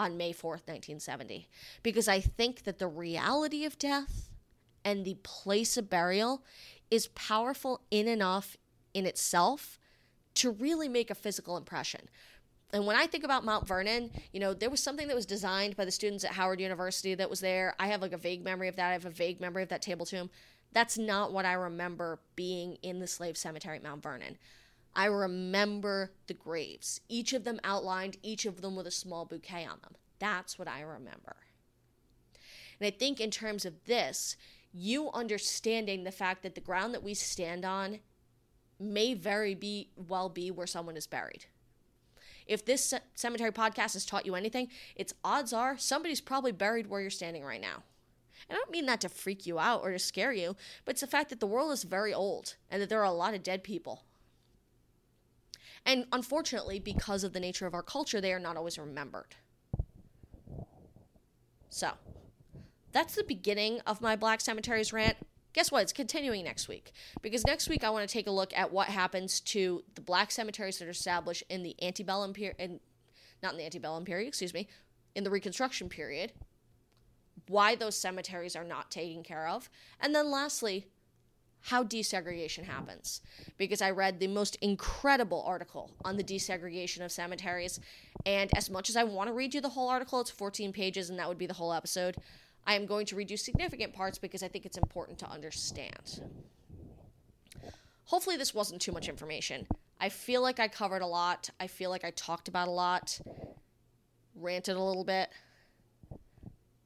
on 0.00 0.16
May 0.16 0.32
4th, 0.32 0.66
1970, 0.66 1.46
because 1.82 2.08
I 2.08 2.20
think 2.20 2.64
that 2.64 2.78
the 2.78 2.86
reality 2.86 3.66
of 3.66 3.78
death 3.78 4.30
and 4.82 5.04
the 5.04 5.18
place 5.22 5.76
of 5.76 5.90
burial 5.90 6.42
is 6.90 7.08
powerful 7.08 7.82
in 7.90 8.08
enough 8.08 8.56
in 8.94 9.04
itself 9.04 9.78
to 10.36 10.50
really 10.50 10.88
make 10.88 11.10
a 11.10 11.14
physical 11.14 11.58
impression. 11.58 12.08
And 12.72 12.86
when 12.86 12.96
I 12.96 13.06
think 13.06 13.24
about 13.24 13.44
Mount 13.44 13.68
Vernon, 13.68 14.10
you 14.32 14.40
know, 14.40 14.54
there 14.54 14.70
was 14.70 14.82
something 14.82 15.06
that 15.08 15.16
was 15.16 15.26
designed 15.26 15.76
by 15.76 15.84
the 15.84 15.90
students 15.90 16.24
at 16.24 16.32
Howard 16.32 16.60
University 16.60 17.14
that 17.14 17.28
was 17.28 17.40
there. 17.40 17.74
I 17.78 17.88
have 17.88 18.00
like 18.00 18.14
a 18.14 18.16
vague 18.16 18.42
memory 18.42 18.68
of 18.68 18.76
that. 18.76 18.88
I 18.88 18.92
have 18.92 19.04
a 19.04 19.10
vague 19.10 19.38
memory 19.38 19.62
of 19.62 19.68
that 19.68 19.82
table 19.82 20.06
tomb. 20.06 20.30
That's 20.72 20.96
not 20.96 21.30
what 21.30 21.44
I 21.44 21.52
remember 21.52 22.20
being 22.36 22.78
in 22.82 23.00
the 23.00 23.06
slave 23.06 23.36
cemetery 23.36 23.76
at 23.76 23.82
Mount 23.82 24.02
Vernon. 24.02 24.38
I 24.94 25.06
remember 25.06 26.12
the 26.26 26.34
graves, 26.34 27.00
each 27.08 27.32
of 27.32 27.44
them 27.44 27.60
outlined, 27.62 28.16
each 28.22 28.44
of 28.44 28.60
them 28.60 28.76
with 28.76 28.86
a 28.86 28.90
small 28.90 29.24
bouquet 29.24 29.64
on 29.64 29.78
them. 29.82 29.94
That's 30.18 30.58
what 30.58 30.68
I 30.68 30.80
remember. 30.80 31.36
And 32.80 32.86
I 32.86 32.90
think, 32.90 33.20
in 33.20 33.30
terms 33.30 33.64
of 33.64 33.84
this, 33.84 34.36
you 34.72 35.10
understanding 35.12 36.04
the 36.04 36.12
fact 36.12 36.42
that 36.42 36.54
the 36.54 36.60
ground 36.60 36.94
that 36.94 37.02
we 37.02 37.14
stand 37.14 37.64
on 37.64 38.00
may 38.78 39.14
very 39.14 39.54
be 39.54 39.90
well 39.96 40.28
be 40.28 40.50
where 40.50 40.66
someone 40.66 40.96
is 40.96 41.06
buried. 41.06 41.46
If 42.46 42.64
this 42.64 42.94
cemetery 43.14 43.52
podcast 43.52 43.92
has 43.92 44.06
taught 44.06 44.26
you 44.26 44.34
anything, 44.34 44.68
it's 44.96 45.14
odds 45.22 45.52
are 45.52 45.78
somebody's 45.78 46.20
probably 46.20 46.52
buried 46.52 46.88
where 46.88 47.00
you're 47.00 47.10
standing 47.10 47.44
right 47.44 47.60
now. 47.60 47.84
And 48.48 48.56
I 48.56 48.60
don't 48.60 48.70
mean 48.70 48.86
that 48.86 49.02
to 49.02 49.08
freak 49.08 49.46
you 49.46 49.58
out 49.58 49.82
or 49.82 49.92
to 49.92 49.98
scare 49.98 50.32
you, 50.32 50.56
but 50.84 50.92
it's 50.92 51.02
the 51.02 51.06
fact 51.06 51.30
that 51.30 51.40
the 51.40 51.46
world 51.46 51.70
is 51.72 51.84
very 51.84 52.12
old 52.12 52.56
and 52.70 52.80
that 52.80 52.88
there 52.88 53.00
are 53.00 53.04
a 53.04 53.12
lot 53.12 53.34
of 53.34 53.42
dead 53.42 53.62
people. 53.62 54.04
And 55.86 56.06
unfortunately, 56.12 56.78
because 56.78 57.24
of 57.24 57.32
the 57.32 57.40
nature 57.40 57.66
of 57.66 57.74
our 57.74 57.82
culture, 57.82 58.20
they 58.20 58.32
are 58.32 58.38
not 58.38 58.56
always 58.56 58.78
remembered. 58.78 59.34
So, 61.68 61.92
that's 62.92 63.14
the 63.14 63.24
beginning 63.24 63.80
of 63.86 64.00
my 64.00 64.16
Black 64.16 64.40
Cemeteries 64.40 64.92
rant. 64.92 65.16
Guess 65.52 65.72
what? 65.72 65.82
It's 65.82 65.92
continuing 65.92 66.44
next 66.44 66.68
week. 66.68 66.92
Because 67.22 67.44
next 67.44 67.68
week 67.68 67.82
I 67.82 67.90
want 67.90 68.08
to 68.08 68.12
take 68.12 68.26
a 68.26 68.32
look 68.32 68.56
at 68.56 68.72
what 68.72 68.88
happens 68.88 69.40
to 69.40 69.82
the 69.94 70.00
black 70.00 70.30
cemeteries 70.30 70.78
that 70.78 70.86
are 70.86 70.92
established 70.92 71.42
in 71.48 71.62
the 71.62 71.74
antebellum 71.82 72.32
period, 72.32 72.80
not 73.42 73.52
in 73.52 73.58
the 73.58 73.64
antebellum 73.64 74.04
period, 74.04 74.28
excuse 74.28 74.54
me, 74.54 74.68
in 75.14 75.24
the 75.24 75.30
Reconstruction 75.30 75.88
period, 75.88 76.32
why 77.48 77.74
those 77.74 77.96
cemeteries 77.96 78.54
are 78.54 78.64
not 78.64 78.90
taken 78.90 79.22
care 79.22 79.48
of, 79.48 79.68
and 80.00 80.14
then 80.14 80.30
lastly, 80.30 80.86
how 81.62 81.84
desegregation 81.84 82.64
happens 82.64 83.20
because 83.58 83.82
I 83.82 83.90
read 83.90 84.18
the 84.18 84.26
most 84.26 84.56
incredible 84.56 85.42
article 85.46 85.90
on 86.04 86.16
the 86.16 86.24
desegregation 86.24 87.04
of 87.04 87.12
cemeteries. 87.12 87.80
And 88.24 88.50
as 88.56 88.70
much 88.70 88.88
as 88.88 88.96
I 88.96 89.04
want 89.04 89.28
to 89.28 89.34
read 89.34 89.54
you 89.54 89.60
the 89.60 89.68
whole 89.68 89.88
article, 89.88 90.20
it's 90.20 90.30
14 90.30 90.72
pages 90.72 91.10
and 91.10 91.18
that 91.18 91.28
would 91.28 91.38
be 91.38 91.46
the 91.46 91.54
whole 91.54 91.72
episode. 91.72 92.16
I 92.66 92.74
am 92.74 92.86
going 92.86 93.06
to 93.06 93.16
read 93.16 93.30
you 93.30 93.36
significant 93.36 93.92
parts 93.92 94.18
because 94.18 94.42
I 94.42 94.48
think 94.48 94.64
it's 94.64 94.78
important 94.78 95.18
to 95.18 95.30
understand. 95.30 96.22
Hopefully, 98.04 98.36
this 98.36 98.54
wasn't 98.54 98.82
too 98.82 98.92
much 98.92 99.08
information. 99.08 99.66
I 100.00 100.08
feel 100.08 100.42
like 100.42 100.58
I 100.58 100.66
covered 100.66 101.02
a 101.02 101.06
lot. 101.06 101.50
I 101.60 101.68
feel 101.68 101.90
like 101.90 102.04
I 102.04 102.10
talked 102.10 102.48
about 102.48 102.68
a 102.68 102.72
lot, 102.72 103.20
ranted 104.34 104.76
a 104.76 104.82
little 104.82 105.04
bit 105.04 105.30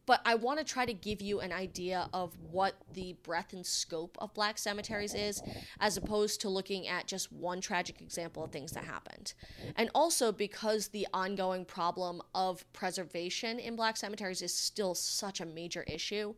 but 0.06 0.20
I 0.24 0.34
want 0.34 0.58
to 0.58 0.64
try 0.64 0.86
to 0.86 0.92
give 0.92 1.20
you 1.20 1.40
an 1.40 1.52
idea 1.52 2.08
of 2.12 2.36
what 2.50 2.74
the 2.92 3.16
breadth 3.22 3.52
and 3.52 3.64
scope 3.64 4.16
of 4.20 4.34
black 4.34 4.58
cemeteries 4.58 5.14
is, 5.14 5.42
as 5.80 5.96
opposed 5.96 6.40
to 6.42 6.48
looking 6.48 6.86
at 6.88 7.06
just 7.06 7.32
one 7.32 7.60
tragic 7.60 8.00
example 8.00 8.44
of 8.44 8.52
things 8.52 8.72
that 8.72 8.84
happened. 8.84 9.34
And 9.76 9.90
also 9.94 10.32
because 10.32 10.88
the 10.88 11.06
ongoing 11.12 11.64
problem 11.64 12.22
of 12.34 12.70
preservation 12.72 13.58
in 13.58 13.76
black 13.76 13.96
cemeteries 13.96 14.42
is 14.42 14.52
still 14.52 14.94
such 14.94 15.40
a 15.40 15.46
major 15.46 15.84
issue, 15.84 16.34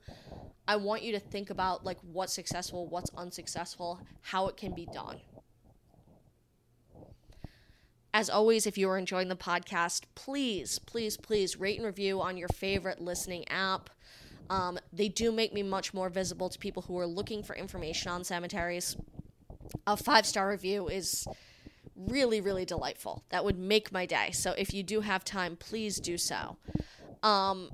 I 0.68 0.76
want 0.76 1.02
you 1.02 1.12
to 1.12 1.20
think 1.20 1.50
about 1.50 1.84
like 1.84 1.98
what's 2.12 2.32
successful, 2.32 2.88
what's 2.88 3.10
unsuccessful, 3.16 4.00
how 4.20 4.48
it 4.48 4.56
can 4.56 4.74
be 4.74 4.86
done. 4.92 5.20
As 8.16 8.30
always, 8.30 8.66
if 8.66 8.78
you 8.78 8.88
are 8.88 8.96
enjoying 8.96 9.28
the 9.28 9.36
podcast, 9.36 10.04
please, 10.14 10.78
please, 10.78 11.18
please 11.18 11.60
rate 11.60 11.76
and 11.76 11.84
review 11.84 12.22
on 12.22 12.38
your 12.38 12.48
favorite 12.48 12.98
listening 12.98 13.46
app. 13.48 13.90
Um, 14.48 14.78
they 14.90 15.10
do 15.10 15.30
make 15.30 15.52
me 15.52 15.62
much 15.62 15.92
more 15.92 16.08
visible 16.08 16.48
to 16.48 16.58
people 16.58 16.80
who 16.80 16.98
are 16.98 17.06
looking 17.06 17.42
for 17.42 17.54
information 17.54 18.10
on 18.10 18.24
cemeteries. 18.24 18.96
A 19.86 19.98
five 19.98 20.24
star 20.24 20.48
review 20.48 20.88
is 20.88 21.28
really, 21.94 22.40
really 22.40 22.64
delightful. 22.64 23.22
That 23.28 23.44
would 23.44 23.58
make 23.58 23.92
my 23.92 24.06
day. 24.06 24.30
So 24.30 24.52
if 24.52 24.72
you 24.72 24.82
do 24.82 25.02
have 25.02 25.22
time, 25.22 25.54
please 25.54 26.00
do 26.00 26.16
so. 26.16 26.56
Um, 27.22 27.68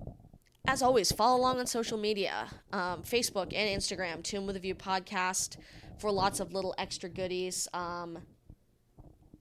as 0.67 0.83
always, 0.83 1.13
follow 1.13 1.39
along 1.39 1.61
on 1.61 1.69
social 1.69 1.99
media 1.99 2.49
um, 2.73 3.05
Facebook 3.05 3.53
and 3.55 3.81
Instagram, 3.81 4.25
Tomb 4.25 4.49
with 4.49 4.57
a 4.57 4.59
View 4.59 4.75
podcast, 4.75 5.57
for 6.01 6.11
lots 6.11 6.41
of 6.41 6.53
little 6.53 6.75
extra 6.79 7.09
goodies. 7.09 7.69
Um, 7.73 8.19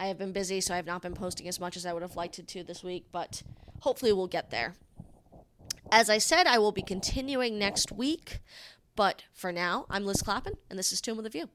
I 0.02 0.06
have 0.08 0.18
been 0.18 0.32
busy, 0.32 0.62
so 0.62 0.74
I 0.74 0.78
have 0.78 0.88
not 0.88 1.04
been 1.04 1.14
posting 1.14 1.48
as 1.48 1.60
much 1.60 1.78
as 1.78 1.86
I 1.86 1.94
would 1.94 2.02
have 2.02 2.16
liked 2.16 2.44
to 2.44 2.64
this 2.64 2.84
week, 2.84 3.06
but 3.12 3.44
hopefully 3.82 4.12
we'll 4.12 4.26
get 4.26 4.50
there. 4.50 4.74
As 5.92 6.10
I 6.10 6.18
said, 6.18 6.48
I 6.48 6.58
will 6.58 6.72
be 6.72 6.82
continuing 6.82 7.60
next 7.60 7.92
week, 7.92 8.40
but 8.96 9.26
for 9.32 9.52
now, 9.52 9.86
I'm 9.92 10.04
Liz 10.04 10.24
Clappin, 10.24 10.54
and 10.72 10.80
this 10.80 10.92
is 10.92 11.02
Tomb 11.02 11.18
with 11.18 11.28
a 11.28 11.30
View. 11.30 11.50